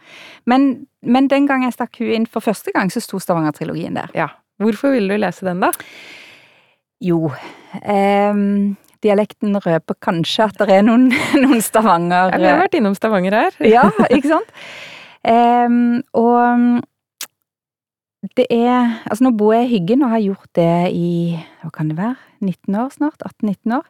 Men, 0.46 0.88
men 1.02 1.28
den 1.32 1.48
gang 1.48 1.64
jeg 1.64 1.74
stakk 1.78 1.98
hun 2.02 2.12
inn 2.12 2.26
for 2.28 2.42
første 2.44 2.74
gang, 2.76 2.90
så 2.92 3.00
sto 3.02 3.18
Stavanger-trilogien 3.20 3.96
der. 3.96 4.12
Ja. 4.14 4.28
Hvorfor 4.60 4.92
ville 4.92 5.08
du 5.14 5.22
lese 5.22 5.46
den, 5.46 5.60
da? 5.62 5.72
Jo, 7.00 7.32
ehm, 7.86 8.76
dialekten 9.06 9.54
røper 9.62 9.96
kanskje 10.02 10.48
at 10.50 10.58
det 10.58 10.70
er 10.80 10.82
noen, 10.88 11.12
noen 11.44 11.62
Stavanger 11.62 12.32
Ja, 12.34 12.38
vi 12.42 12.48
har 12.50 12.62
vært 12.64 12.78
innom 12.80 12.96
Stavanger 12.98 13.36
her. 13.38 13.58
Ja, 13.62 13.88
ikke 14.10 14.28
sant? 14.36 14.52
Ehm, 15.28 16.04
og 16.16 16.78
det 18.38 18.46
er 18.52 18.98
Altså, 19.06 19.24
nå 19.24 19.32
bor 19.38 19.54
jeg 19.54 19.66
i 19.68 19.72
Hyggen 19.78 20.04
og 20.04 20.10
har 20.10 20.20
gjort 20.20 20.50
det 20.56 20.92
i 20.94 21.12
hva 21.64 21.70
kan 21.74 21.90
det 21.90 21.98
være? 21.98 22.16
19 22.42 22.76
år 22.76 22.90
snart? 22.94 23.22
18-19 23.44 23.76
år. 23.78 23.86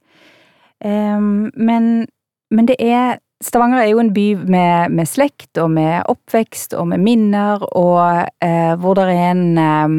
Um, 0.86 1.52
men, 1.56 2.08
men 2.52 2.68
det 2.68 2.76
er 2.80 3.18
Stavanger 3.42 3.78
er 3.78 3.90
jo 3.92 4.00
en 4.00 4.14
by 4.14 4.34
med, 4.50 4.90
med 4.90 5.06
slekt 5.06 5.58
og 5.62 5.72
med 5.72 6.04
oppvekst 6.10 6.74
og 6.74 6.88
med 6.88 6.98
minner, 6.98 7.62
og 7.78 8.26
uh, 8.46 8.74
hvor 8.82 8.94
det 8.98 9.04
er 9.14 9.32
en 9.32 9.58
um, 9.58 9.98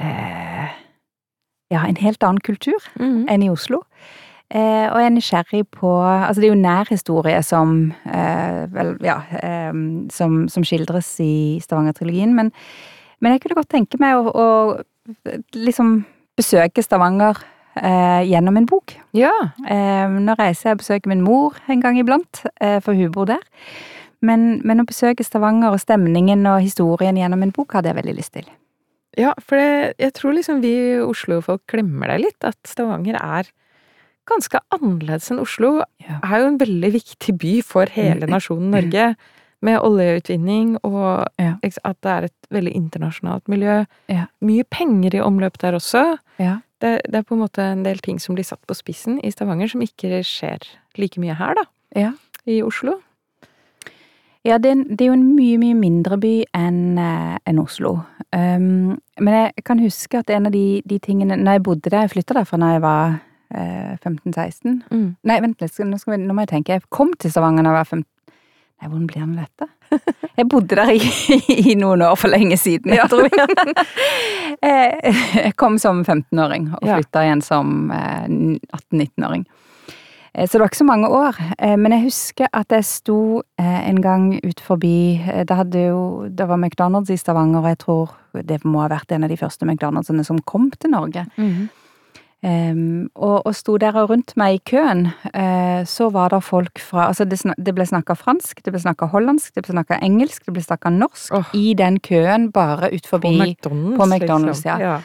uh, 0.00 0.68
Ja, 1.70 1.84
en 1.86 1.96
helt 1.96 2.22
annen 2.22 2.40
kultur 2.40 2.78
Mhm. 2.98 3.26
enn 3.28 3.42
i 3.42 3.50
Oslo. 3.50 3.80
Eh, 4.50 4.86
og 4.92 5.00
jeg 5.00 5.06
er 5.06 5.10
nysgjerrig 5.10 5.64
på 5.74 5.88
Altså, 6.06 6.40
det 6.40 6.46
er 6.46 6.54
jo 6.54 6.60
nærhistorie 6.62 7.42
som 7.42 7.92
eh, 8.06 8.66
Vel, 8.70 8.92
ja 9.02 9.16
eh, 9.42 9.72
som, 10.14 10.44
som 10.48 10.62
skildres 10.62 11.08
i 11.20 11.58
Stavanger-trilogien, 11.64 12.30
men, 12.34 12.52
men 13.20 13.34
jeg 13.34 13.44
kunne 13.44 13.58
godt 13.60 13.72
tenke 13.72 14.00
meg 14.02 14.16
å, 14.18 14.30
å 14.30 15.26
liksom 15.56 16.00
besøke 16.36 16.84
Stavanger 16.84 17.38
eh, 17.80 18.22
gjennom 18.28 18.58
en 18.60 18.68
bok. 18.68 18.96
Ja. 19.16 19.32
Eh, 19.68 20.06
nå 20.10 20.36
reiser 20.38 20.70
jeg 20.70 20.78
og 20.78 20.82
besøker 20.84 21.12
min 21.12 21.24
mor 21.24 21.56
en 21.72 21.82
gang 21.84 21.98
iblant, 22.00 22.44
eh, 22.60 22.78
for 22.84 22.98
hun 22.98 23.12
bor 23.14 23.28
der. 23.30 23.42
Men, 24.24 24.60
men 24.66 24.82
å 24.82 24.88
besøke 24.88 25.24
Stavanger 25.24 25.74
og 25.74 25.82
stemningen 25.82 26.46
og 26.50 26.62
historien 26.64 27.18
gjennom 27.18 27.44
en 27.44 27.54
bok 27.56 27.76
hadde 27.76 27.92
jeg 27.92 28.00
veldig 28.00 28.16
lyst 28.16 28.36
til. 28.36 28.48
Ja, 29.16 29.32
for 29.40 29.56
det, 29.56 29.94
jeg 30.02 30.12
tror 30.16 30.34
liksom 30.36 30.60
vi 30.64 30.74
Oslo-folk 31.00 31.64
glemmer 31.72 32.12
det 32.12 32.18
litt, 32.24 32.40
at 32.44 32.58
Stavanger 32.68 33.16
er 33.20 33.48
ganske 34.28 34.60
annerledes 34.74 35.30
enn 35.32 35.40
Oslo. 35.40 35.78
Ja. 36.02 36.18
Er 36.20 36.42
jo 36.42 36.50
en 36.50 36.60
veldig 36.60 36.90
viktig 36.98 37.36
by 37.40 37.54
for 37.64 37.92
hele 37.94 38.28
nasjonen 38.28 38.74
Norge, 38.74 39.14
med 39.62 39.80
oljeutvinning 39.80 40.76
og 40.84 41.26
Ja. 41.38 41.54
at 41.62 42.00
det 42.02 42.10
er 42.12 42.24
et 42.24 42.48
veldig 42.50 42.72
internasjonalt 42.74 43.48
miljø. 43.48 43.84
Ja. 44.08 44.26
Mye 44.40 44.64
penger 44.70 45.14
i 45.14 45.20
omløp 45.20 45.58
der 45.58 45.72
også. 45.78 46.18
Ja. 46.38 46.58
Det, 46.80 47.00
det 47.08 47.14
er 47.14 47.22
på 47.22 47.34
en 47.34 47.40
måte 47.40 47.62
en 47.72 47.82
del 47.82 47.98
ting 47.98 48.18
som 48.20 48.34
blir 48.36 48.44
satt 48.44 48.60
på 48.68 48.74
spissen 48.76 49.18
i 49.24 49.30
Stavanger, 49.30 49.68
som 49.68 49.80
ikke 49.80 50.20
skjer 50.22 50.58
like 50.98 51.18
mye 51.18 51.34
her, 51.34 51.54
da. 51.54 51.64
Ja. 51.96 52.12
I 52.46 52.60
Oslo. 52.62 52.98
Ja, 54.44 54.58
det 54.58 54.68
er, 54.68 54.72
en- 54.76 54.88
det 54.96 55.00
er 55.00 55.06
jo 55.08 55.12
en 55.16 55.34
mye, 55.34 55.56
mye 55.58 55.74
mindre 55.74 56.16
by 56.22 56.44
enn 56.54 56.98
en 56.98 57.58
Oslo. 57.58 57.96
Um, 58.32 58.98
men 59.18 59.34
jeg 59.34 59.64
kan 59.64 59.78
huske 59.80 60.18
at 60.20 60.30
en 60.30 60.46
av 60.46 60.52
de, 60.52 60.82
de 60.86 60.98
tingene 60.98 61.36
Når 61.38 61.52
jeg 61.52 61.62
bodde 61.62 61.90
der, 61.90 62.00
jeg 62.04 62.10
flytta 62.10 62.34
derfra 62.34 62.58
da 62.60 62.66
jeg 62.74 62.82
var 62.82 63.14
eh, 63.54 63.96
15-16 64.04 64.82
Mm. 64.90 65.16
Nei, 65.24 65.40
vent 65.40 65.60
litt, 65.62 65.78
nå, 65.78 65.96
vi, 66.06 66.16
nå 66.18 66.34
må 66.34 66.42
jeg 66.44 66.48
tenke. 66.52 66.72
Jeg 66.76 66.82
kom 66.90 67.12
til 67.18 67.30
Stavanger 67.30 67.62
da 67.64 67.70
jeg 67.72 67.78
var 67.78 67.90
15 67.96 68.04
Nei, 68.76 68.88
hvordan 68.90 69.06
blir 69.08 69.26
med 69.26 69.38
dette? 69.46 69.68
Jeg 70.36 70.48
bodde 70.52 70.76
der 70.76 70.90
i, 70.92 70.98
i 71.72 71.74
noen 71.80 72.02
år 72.04 72.16
for 72.20 72.28
lenge 72.28 72.58
siden, 72.60 72.92
jeg 72.92 73.08
tror 73.08 73.28
jeg. 73.30 73.76
Eh, 74.66 75.14
Jeg 75.44 75.52
kom 75.60 75.76
som 75.78 76.02
15-åring 76.04 76.70
og 76.78 76.84
flytta 76.88 77.22
igjen 77.26 77.42
som 77.44 77.90
eh, 77.92 78.26
18-19-åring. 78.28 79.44
Eh, 80.34 80.46
Så 80.46 80.56
det 80.56 80.62
var 80.62 80.70
ikke 80.70 80.80
så 80.80 80.88
mange 80.88 81.08
år. 81.12 81.36
Eh, 81.58 81.76
Men 81.76 81.92
jeg 81.92 82.06
husker 82.08 82.48
at 82.52 82.72
jeg 82.72 82.84
sto 82.88 83.18
eh, 83.60 83.88
en 83.88 84.00
gang 84.04 84.28
ut 84.44 84.60
forbi 84.60 85.20
eh, 85.24 85.44
Det 85.44 85.86
jo 85.86 86.28
Det 86.28 86.48
var 86.48 86.56
McDonald's 86.60 87.12
i 87.12 87.16
Stavanger, 87.20 87.60
og 87.62 87.68
jeg 87.68 87.78
tror 87.84 88.14
det 88.44 88.64
må 88.64 88.82
ha 88.84 88.88
vært 88.92 89.12
en 89.12 89.24
av 89.24 89.30
de 89.32 89.36
første 89.40 89.64
McDonald'sene 89.64 90.24
som 90.24 90.38
kom 90.44 90.70
til 90.80 90.90
Norge. 90.90 91.26
Mm 91.36 91.68
Um, 91.68 91.68
og, 92.44 93.46
og 93.46 93.54
sto 93.56 93.76
der 93.80 93.96
og 93.96 94.10
rundt 94.10 94.34
meg 94.36 94.58
i 94.58 94.62
køen, 94.70 95.06
eh, 95.34 95.84
så 95.88 96.10
var 96.12 96.28
det 96.30 96.42
folk 96.44 96.78
fra 96.78 97.06
Altså, 97.08 97.24
det, 97.24 97.40
det 97.58 97.74
ble 97.74 97.86
snakka 97.86 98.14
fransk, 98.14 98.60
det 98.64 98.72
ble 98.72 98.80
snakka 98.80 99.08
hollandsk, 99.10 99.54
det 99.54 99.64
ble 99.66 99.72
snakka 99.72 99.98
engelsk, 100.04 100.44
det 100.46 100.54
ble 100.54 100.62
snakka 100.62 100.92
norsk 100.94 101.32
oh. 101.34 101.54
i 101.54 101.74
den 101.74 101.98
køen 102.00 102.50
bare 102.52 102.92
ut 102.92 103.02
På 103.08 103.16
forbi. 103.16 103.32
McDonald's, 103.40 103.96
på 103.96 104.04
McDonald's, 104.06 104.62
liksom. 104.62 104.80
ja. 104.80 104.98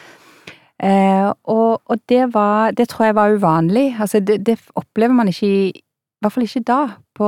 Eh, 0.81 1.29
og, 1.45 1.81
og 1.85 1.97
det 2.09 2.33
var 2.33 2.71
Det 2.71 2.87
tror 2.89 3.05
jeg 3.05 3.15
var 3.15 3.29
uvanlig. 3.37 3.95
Altså, 3.99 4.19
det, 4.19 4.45
det 4.45 4.59
opplever 4.75 5.13
man 5.13 5.27
ikke 5.27 5.71
i 5.71 6.23
hvert 6.23 6.33
fall 6.33 6.43
ikke 6.43 6.61
da, 6.67 6.79
på, 7.17 7.27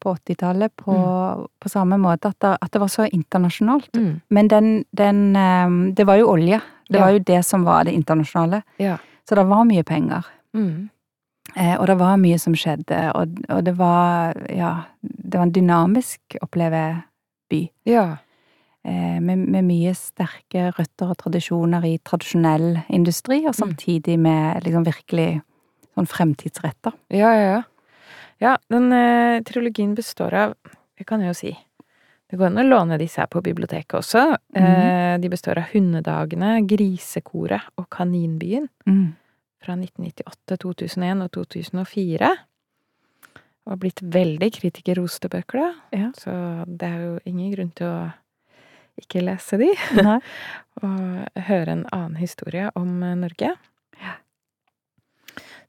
på 0.00 0.12
80-tallet, 0.20 0.72
på, 0.76 0.94
på 1.60 1.68
samme 1.72 1.96
måte, 1.96 2.28
at 2.28 2.36
det, 2.44 2.50
at 2.60 2.72
det 2.72 2.80
var 2.82 2.90
så 2.92 3.06
internasjonalt. 3.08 3.88
Mm. 3.96 4.20
Men 4.30 4.48
den, 4.50 4.84
den 4.92 5.36
eh, 5.36 5.94
Det 5.96 6.06
var 6.06 6.16
jo 6.20 6.28
olje 6.32 6.60
Det 6.90 6.98
Ja. 6.98 7.04
var 7.04 7.10
jo 7.12 7.18
det 7.18 7.44
som 7.44 7.64
var 7.64 7.84
det 7.84 7.92
internasjonale. 7.96 8.62
Ja. 8.78 8.96
Så 9.28 9.38
det 9.38 9.46
var 9.48 9.64
mye 9.68 9.84
penger. 9.86 10.26
Mm. 10.54 10.90
Eh, 11.56 11.74
og 11.78 11.86
det 11.86 11.96
var 12.00 12.20
mye 12.20 12.38
som 12.40 12.54
skjedde, 12.56 13.00
og, 13.14 13.40
og 13.52 13.64
det 13.66 13.76
var 13.78 14.36
Ja, 14.50 14.74
det 15.00 15.38
var 15.38 15.46
en 15.48 15.54
dynamisk, 15.54 16.38
opplever 16.42 17.02
by. 17.52 17.60
Ja. 17.88 18.06
Eh, 18.84 19.20
med, 19.20 19.38
med 19.48 19.64
mye 19.64 19.94
sterke 19.96 20.70
røtter 20.76 21.12
og 21.12 21.18
tradisjoner 21.20 21.84
i 21.88 21.98
tradisjonell 22.04 22.82
industri, 22.88 23.44
og 23.48 23.54
samtidig 23.56 24.18
med 24.20 24.64
liksom 24.64 24.84
virkelig 24.84 25.28
sånn 25.94 26.10
fremtidsretter. 26.10 26.96
Ja, 27.14 27.30
ja, 27.32 27.46
ja. 27.54 27.62
Ja, 28.42 28.56
den 28.68 28.90
eh, 28.92 29.40
trilogien 29.46 29.94
består 29.94 30.34
av 30.34 30.56
Det 30.98 31.06
kan 31.08 31.22
jeg 31.22 31.32
jo 31.32 31.34
si. 31.38 31.50
Det 32.34 32.38
går 32.40 32.48
an 32.50 32.58
å 32.58 32.66
låne 32.66 32.96
disse 32.98 33.20
her 33.22 33.28
på 33.30 33.38
biblioteket 33.46 33.94
også. 33.94 34.24
Eh, 34.58 35.12
de 35.22 35.28
består 35.30 35.60
av 35.60 35.68
Hundedagene, 35.70 36.56
Grisekoret 36.66 37.68
og 37.78 37.86
Kaninbyen 37.94 38.64
Mm. 38.88 39.12
fra 39.62 39.76
1998, 39.76 40.56
2001 40.58 41.22
og 41.22 41.30
2004. 41.30 42.30
Og 43.64 43.70
har 43.70 43.76
blitt 43.78 44.02
veldig 44.02 44.48
kritikerroste 44.52 45.30
bøker, 45.30 45.60
da. 45.62 45.68
Ja. 45.92 46.08
Så 46.18 46.34
det 46.66 46.88
er 46.88 46.98
jo 47.04 47.20
ingen 47.24 47.52
grunn 47.54 47.70
til 47.78 47.86
å 47.86 48.12
ikke 49.00 49.22
lese 49.22 49.56
de. 49.62 49.70
Og 50.82 51.38
høre 51.46 51.68
en 51.76 51.86
annen 51.92 52.16
historie 52.18 52.66
om 52.74 53.00
eh, 53.02 53.14
Norge. 53.14 53.54
Ja. 54.02 54.16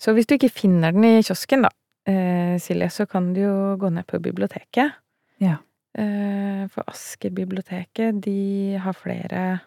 Så 0.01 0.17
hvis 0.17 0.25
du 0.25 0.33
ikke 0.39 0.49
finner 0.49 0.91
den 0.97 1.05
i 1.05 1.21
kiosken, 1.21 1.61
da, 1.69 1.69
eh, 2.09 2.57
Silje, 2.57 2.89
så 2.89 3.05
kan 3.07 3.33
du 3.37 3.41
jo 3.45 3.55
gå 3.77 3.93
ned 3.93 4.07
på 4.09 4.17
biblioteket. 4.19 4.97
Ja. 5.39 5.59
Eh, 5.97 6.65
for 6.67 6.83
Asker 6.91 7.29
biblioteket, 7.31 8.17
de 8.25 8.75
har 8.83 8.93
flere 8.93 9.59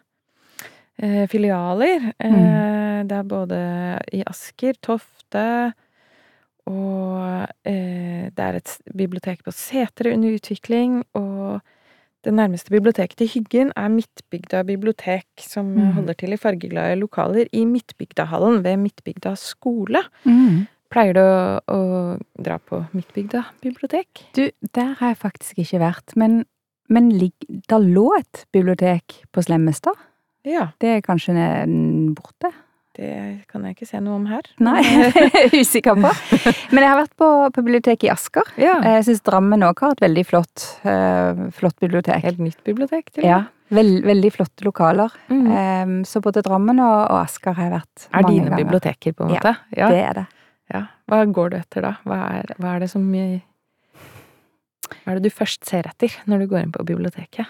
eh, 1.01 1.25
filialer. 1.31 2.11
Mm. 2.21 3.07
Det 3.09 3.17
er 3.17 3.23
både 3.23 3.59
i 4.13 4.23
Asker, 4.27 4.73
Tofte 4.83 5.73
og 6.69 7.47
det 7.65 8.43
er 8.45 8.57
et 8.59 8.71
bibliotek 8.97 9.39
på 9.45 9.51
Setre 9.55 10.11
under 10.13 10.35
utvikling, 10.37 10.99
og 11.17 11.61
det 12.25 12.33
nærmeste 12.35 12.69
biblioteket 12.69 13.17
til 13.17 13.29
Hyggen 13.33 13.71
er 13.77 13.87
Midtbygda 13.89 14.61
bibliotek, 14.67 15.25
som 15.39 15.65
Mm. 15.65 15.91
holder 15.95 16.13
til 16.13 16.33
i 16.33 16.37
fargeglade 16.37 16.95
lokaler 16.99 17.47
i 17.53 17.63
Midtbygdahallen 17.65 18.63
ved 18.63 18.77
Midtbygda 18.77 19.33
skole. 19.35 20.03
Mm. 20.25 20.67
Pleier 20.89 21.13
du 21.13 21.21
å, 21.21 21.59
å 21.69 21.79
dra 22.41 22.57
på 22.57 22.81
Midtbygda 22.95 23.43
bibliotek? 23.61 24.23
Du, 24.37 24.47
der 24.73 24.95
har 24.99 25.13
jeg 25.13 25.19
faktisk 25.21 25.59
ikke 25.61 25.81
vært, 25.83 26.15
men, 26.17 26.41
men 26.89 27.11
der 27.13 27.83
lå 27.85 28.07
et 28.17 28.45
bibliotek 28.55 29.19
på 29.31 29.43
Slemmestad. 29.45 29.99
Ja, 30.47 30.71
Det 30.81 30.95
er 30.97 31.05
kanskje 31.05 31.35
borte? 32.17 32.53
det 32.99 33.45
kan 33.47 33.63
jeg 33.63 33.77
ikke 33.77 33.87
se 33.87 33.99
noe 34.03 34.17
om 34.17 34.25
her. 34.27 34.47
Nei, 34.63 34.81
jeg 34.87 35.29
er 35.29 35.53
usikker 35.55 35.95
på. 35.99 36.09
Men 36.73 36.83
jeg 36.83 36.89
har 36.89 36.97
vært 36.99 37.13
på, 37.21 37.27
på 37.55 37.63
biblioteket 37.63 38.07
i 38.09 38.11
Asker. 38.11 38.49
Ja. 38.59 38.73
Jeg 38.83 39.05
syns 39.07 39.23
Drammen 39.23 39.63
òg 39.63 39.83
har 39.85 39.95
et 39.95 40.03
veldig 40.03 40.25
flott, 40.27 40.65
eh, 40.83 41.45
flott 41.55 41.77
bibliotek. 41.79 42.25
Helt 42.25 42.41
nytt 42.43 42.59
bibliotek, 42.67 43.13
til 43.13 43.23
og 43.23 43.29
Ja, 43.29 43.37
veld, 43.75 44.01
veldig 44.07 44.33
flotte 44.35 44.67
lokaler. 44.67 45.15
Mm. 45.31 45.45
Em, 45.61 45.95
så 46.07 46.19
både 46.25 46.43
Drammen 46.45 46.81
og, 46.83 46.97
og 47.05 47.21
Asker 47.21 47.55
har 47.55 47.69
jeg 47.69 47.75
vært 47.77 48.09
Er 48.09 48.27
mange 48.27 48.35
dine 48.35 48.59
biblioteker, 48.65 49.15
på 49.15 49.27
en 49.29 49.33
Ja, 49.37 49.39
måte? 49.45 49.55
Ja. 49.77 49.89
Det 49.93 50.03
er 50.09 50.19
det. 50.19 50.27
Ja. 50.69 50.85
Hva 51.09 51.23
går 51.25 51.53
du 51.53 51.59
etter 51.59 51.85
da? 51.85 51.95
Hva 52.05 52.23
er, 52.39 52.55
hva 52.61 52.75
er 52.75 52.83
det 52.83 52.89
som 52.91 53.05
Hva 54.89 55.13
er 55.13 55.19
det 55.19 55.29
du 55.29 55.33
først 55.33 55.65
ser 55.65 55.87
etter 55.89 56.13
når 56.29 56.43
du 56.43 56.49
går 56.51 56.63
inn 56.63 56.73
på 56.73 56.85
biblioteket? 56.85 57.45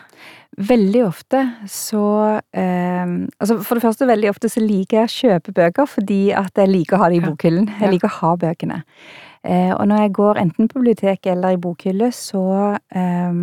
Veldig 0.70 1.01
ofte 1.05 1.41
så 1.72 2.03
eh, 2.51 3.07
Altså 3.39 3.59
for 3.63 3.78
det 3.78 3.84
første, 3.84 4.07
veldig 4.09 4.32
ofte 4.32 4.51
så 4.51 4.63
liker 4.63 5.01
jeg 5.01 5.09
å 5.09 5.15
kjøpe 5.15 5.55
bøker 5.55 5.89
fordi 5.89 6.22
at 6.36 6.57
jeg 6.59 6.72
liker 6.72 6.97
å 6.97 7.01
ha 7.03 7.09
det 7.11 7.20
i 7.20 7.26
bokhyllen. 7.26 7.67
Jeg 7.80 7.93
liker 7.95 8.11
å 8.11 8.17
ha 8.20 8.36
bøkene. 8.45 8.84
Eh, 9.43 9.72
og 9.76 9.86
når 9.88 10.05
jeg 10.05 10.15
går 10.20 10.39
enten 10.41 10.67
på 10.67 10.80
biblioteket 10.80 11.32
eller 11.32 11.55
i 11.55 11.61
bokhylle, 11.61 12.11
så 12.15 12.45
eh, 12.91 13.41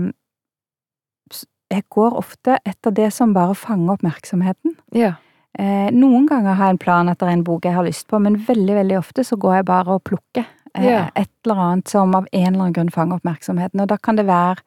Jeg 1.67 1.83
går 1.91 2.13
ofte 2.15 2.61
etter 2.63 2.93
det 2.95 3.09
som 3.11 3.33
bare 3.35 3.55
fanger 3.59 3.97
oppmerksomheten. 3.97 4.77
Ja. 4.95 5.17
Eh, 5.59 5.89
noen 5.97 6.27
ganger 6.29 6.55
har 6.59 6.67
jeg 6.69 6.75
en 6.77 6.79
plan 6.83 7.09
etter 7.09 7.31
en 7.33 7.43
bok 7.47 7.65
jeg 7.65 7.73
har 7.75 7.87
lyst 7.87 8.07
på, 8.11 8.19
men 8.21 8.37
veldig, 8.45 8.75
veldig 8.83 8.99
ofte 8.99 9.25
så 9.25 9.39
går 9.41 9.55
jeg 9.61 9.65
bare 9.71 9.95
og 9.97 10.03
plukker 10.05 10.45
Ja. 10.77 11.07
et 11.17 11.31
eller 11.47 11.61
annet 11.65 11.89
som 11.89 12.15
av 12.15 12.27
en 12.33 12.47
eller 12.53 12.61
annen 12.67 12.73
grunn 12.77 12.91
fanger 12.93 13.17
oppmerksomheten. 13.21 13.81
Og 13.81 13.89
da 13.89 13.97
kan 13.97 14.17
det 14.17 14.27
være 14.29 14.59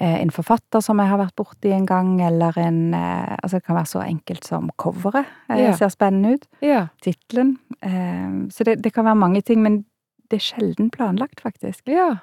eh, 0.00 0.20
en 0.20 0.30
forfatter 0.30 0.82
som 0.84 0.98
jeg 1.00 1.08
har 1.08 1.18
vært 1.22 1.36
borti 1.36 1.72
en 1.72 1.86
gang, 1.86 2.20
eller 2.20 2.58
en 2.58 2.92
eh, 2.94 3.36
Altså 3.42 3.56
det 3.58 3.64
kan 3.64 3.76
være 3.76 3.86
så 3.94 4.02
enkelt 4.04 4.44
som 4.44 4.70
coveret. 4.76 5.24
Ja. 5.48 5.72
Ser 5.76 5.88
spennende 5.88 6.34
ut. 6.34 6.46
Yeah. 6.62 6.88
Tittelen. 7.02 7.58
Så 8.50 8.64
det, 8.64 8.82
det 8.82 8.92
kan 8.94 9.04
være 9.04 9.14
mange 9.20 9.40
ting, 9.42 9.62
men 9.62 9.84
det 10.30 10.38
er 10.40 10.44
sjelden 10.44 10.90
planlagt, 10.90 11.40
faktisk. 11.40 11.88
ja. 11.88 12.16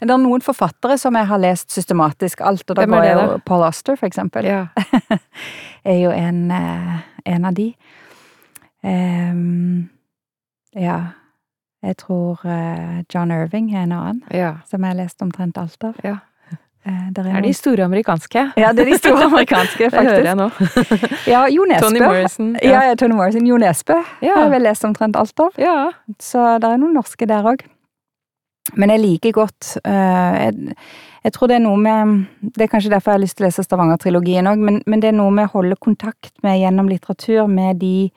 Det 0.00 0.10
er 0.10 0.18
noen 0.20 0.40
forfattere 0.44 0.96
som 0.98 1.14
jeg 1.18 1.26
har 1.28 1.38
lest 1.42 1.70
systematisk 1.74 2.40
alt, 2.40 2.64
og 2.70 2.76
da 2.76 2.82
er 2.82 2.86
går 2.92 3.04
jeg 3.04 3.16
jo 3.20 3.38
Paul 3.46 3.62
Auster, 3.66 3.96
for 4.00 4.06
eksempel 4.06 4.44
ja. 4.48 4.66
er 5.84 5.98
jo 6.00 6.10
en, 6.10 6.50
eh, 6.50 6.94
en 7.34 7.44
av 7.44 7.54
de. 7.54 7.70
Um, 8.84 9.88
ja, 10.76 10.98
jeg 11.84 11.96
tror 12.00 12.40
eh, 12.48 13.02
John 13.14 13.30
Irving 13.32 13.74
er 13.74 13.82
en 13.86 13.92
annen, 13.92 14.22
ja. 14.32 14.54
som 14.68 14.82
jeg 14.84 14.94
har 14.94 14.98
lest 15.04 15.22
omtrent 15.24 15.58
alt 15.60 15.84
av. 15.84 15.94
Ja. 16.04 16.16
Er, 16.84 17.08
Det 17.16 17.24
er 17.24 17.40
de 17.40 17.52
store 17.56 17.84
amerikanske. 17.84 18.40
Ja, 18.60 18.72
det 18.76 18.82
er 18.84 18.90
de 18.90 18.98
store 18.98 19.24
amerikanske, 19.30 19.86
Det 19.88 20.00
hører 20.04 20.26
jeg 20.26 20.36
faktisk. 20.36 21.00
nå. 21.00 21.08
Ja, 21.32 21.46
Jo 21.48 21.64
Nesbø. 21.64 21.86
Tony 21.88 22.00
Morrison. 22.04 22.50
Ja, 22.62 22.82
ja, 22.90 22.94
Tony 22.94 23.14
Morrison. 23.16 23.46
Jo 23.48 23.56
Nesbø 23.56 23.96
Ja. 24.20 24.34
har 24.34 24.42
jeg 24.42 24.50
vel 24.50 24.66
lest 24.68 24.84
omtrent 24.84 25.16
alt 25.16 25.40
av. 25.40 25.56
Ja. 25.58 25.90
Så 26.20 26.42
det 26.60 26.68
er 26.68 26.76
noen 26.82 26.92
norske 26.92 27.24
der 27.28 27.48
òg. 27.54 27.64
Men 28.72 28.88
jeg 28.94 29.00
liker 29.02 29.32
godt 29.36 29.74
eh, 29.84 30.36
jeg, 30.46 30.76
jeg 31.24 31.32
tror 31.36 31.50
det 31.50 31.56
er 31.58 31.64
noe 31.66 31.76
med 31.76 32.14
Det 32.40 32.62
er 32.64 32.70
kanskje 32.72 32.90
derfor 32.94 33.12
jeg 33.12 33.18
har 33.18 33.22
lyst 33.26 33.36
til 33.36 33.44
å 33.44 33.48
lese 33.50 33.64
Stavanger-trilogien 33.66 34.48
òg, 34.48 34.58
men, 34.64 34.78
men 34.88 35.00
det 35.04 35.10
er 35.10 35.18
noe 35.18 35.30
med 35.36 35.50
å 35.50 35.52
holde 35.58 35.76
kontakt 35.76 36.32
med 36.42 36.58
gjennom 36.62 36.88
litteratur 36.88 37.46
med 37.52 37.76
de 37.82 38.10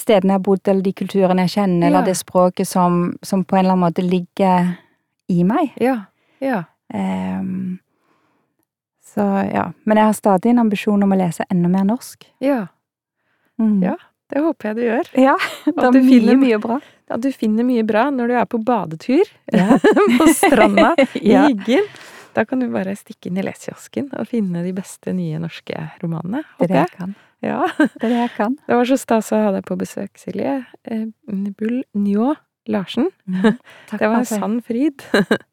stedene 0.00 0.32
jeg 0.32 0.38
har 0.40 0.44
bodd, 0.46 0.62
eller 0.72 0.80
de 0.86 0.92
kulturene 0.96 1.44
jeg 1.44 1.52
kjenner, 1.58 1.82
Ja. 1.84 1.88
eller 1.92 2.06
det 2.08 2.16
språket 2.16 2.66
som, 2.68 3.18
som 3.22 3.44
på 3.44 3.56
en 3.58 3.66
eller 3.66 3.74
annen 3.76 3.84
måte 3.84 4.00
ligger 4.06 4.70
i 5.28 5.42
meg. 5.44 5.74
Ja. 5.76 5.98
Ja. 6.40 6.62
Um, 6.88 7.76
så 9.12 9.20
ja. 9.52 9.66
Men 9.84 10.00
jeg 10.00 10.06
har 10.08 10.16
stadig 10.16 10.50
en 10.54 10.62
ambisjon 10.64 11.02
om 11.04 11.12
å 11.12 11.18
lese 11.20 11.44
enda 11.52 11.68
mer 11.68 11.84
norsk. 11.84 12.24
Ja. 12.40 12.62
Mm. 13.60 13.82
Ja. 13.84 13.96
Det 14.30 14.40
håper 14.44 14.70
jeg 14.70 14.76
du 14.78 14.82
gjør. 14.86 15.08
Ja, 15.20 15.36
det 15.66 15.74
er 15.76 15.92
du 15.92 15.98
mye, 16.00 16.08
finner- 16.08 16.40
mye 16.40 16.58
bra. 16.62 16.80
At 17.10 17.20
du 17.24 17.30
finner 17.34 17.66
mye 17.66 17.82
bra 17.86 18.06
når 18.14 18.28
du 18.30 18.34
er 18.38 18.46
på 18.50 18.60
badetur 18.64 19.26
Ja. 19.52 19.78
på 20.18 20.28
stranda 20.36 20.92
i 21.20 21.32
Ja. 21.32 21.46
Hyggen. 21.48 21.88
Da 22.36 22.44
kan 22.46 22.60
du 22.62 22.68
bare 22.70 22.92
stikke 22.94 23.26
inn 23.26 23.40
i 23.40 23.42
lesekiosken 23.42 24.12
og 24.14 24.28
finne 24.30 24.62
de 24.62 24.70
beste 24.76 25.10
nye 25.16 25.40
norske 25.42 25.74
romanene. 26.02 26.44
Er 26.44 26.60
håper 26.62 26.76
jeg. 26.76 26.92
kan. 26.94 27.16
Ja. 27.42 27.64
Det 27.98 28.06
er 28.06 28.14
jeg 28.20 28.30
kan. 28.36 28.54
Det 28.68 28.76
var 28.78 28.86
så 28.86 28.98
stas 29.00 29.32
å 29.34 29.40
ha 29.42 29.50
deg 29.56 29.64
på 29.66 29.74
besøk, 29.80 30.12
Silje. 30.20 30.60
Eh, 30.86 31.06
Bull 31.58 31.80
Njå 31.98 32.34
Larsen. 32.70 33.08
Takk 33.90 33.98
Det 33.98 34.10
var 34.12 34.20
en 34.20 34.28
sann 34.28 34.58
fryd. 34.62 35.02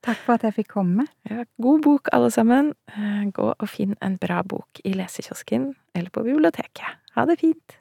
Takk 0.06 0.20
for 0.28 0.36
at 0.36 0.44
jeg 0.46 0.54
fikk 0.60 0.70
komme. 0.76 1.08
Ja, 1.26 1.48
god 1.64 1.82
bok, 1.88 2.12
alle 2.14 2.30
sammen. 2.36 2.74
Eh, 2.94 3.24
Gå 3.34 3.50
og 3.56 3.68
finn 3.72 3.96
en 4.06 4.20
bra 4.22 4.44
bok 4.46 4.84
i 4.86 4.94
lesekiosken 4.94 5.72
eller 5.98 6.14
på 6.14 6.22
biblioteket. 6.28 7.00
Ha 7.18 7.26
det 7.26 7.40
fint. 7.42 7.80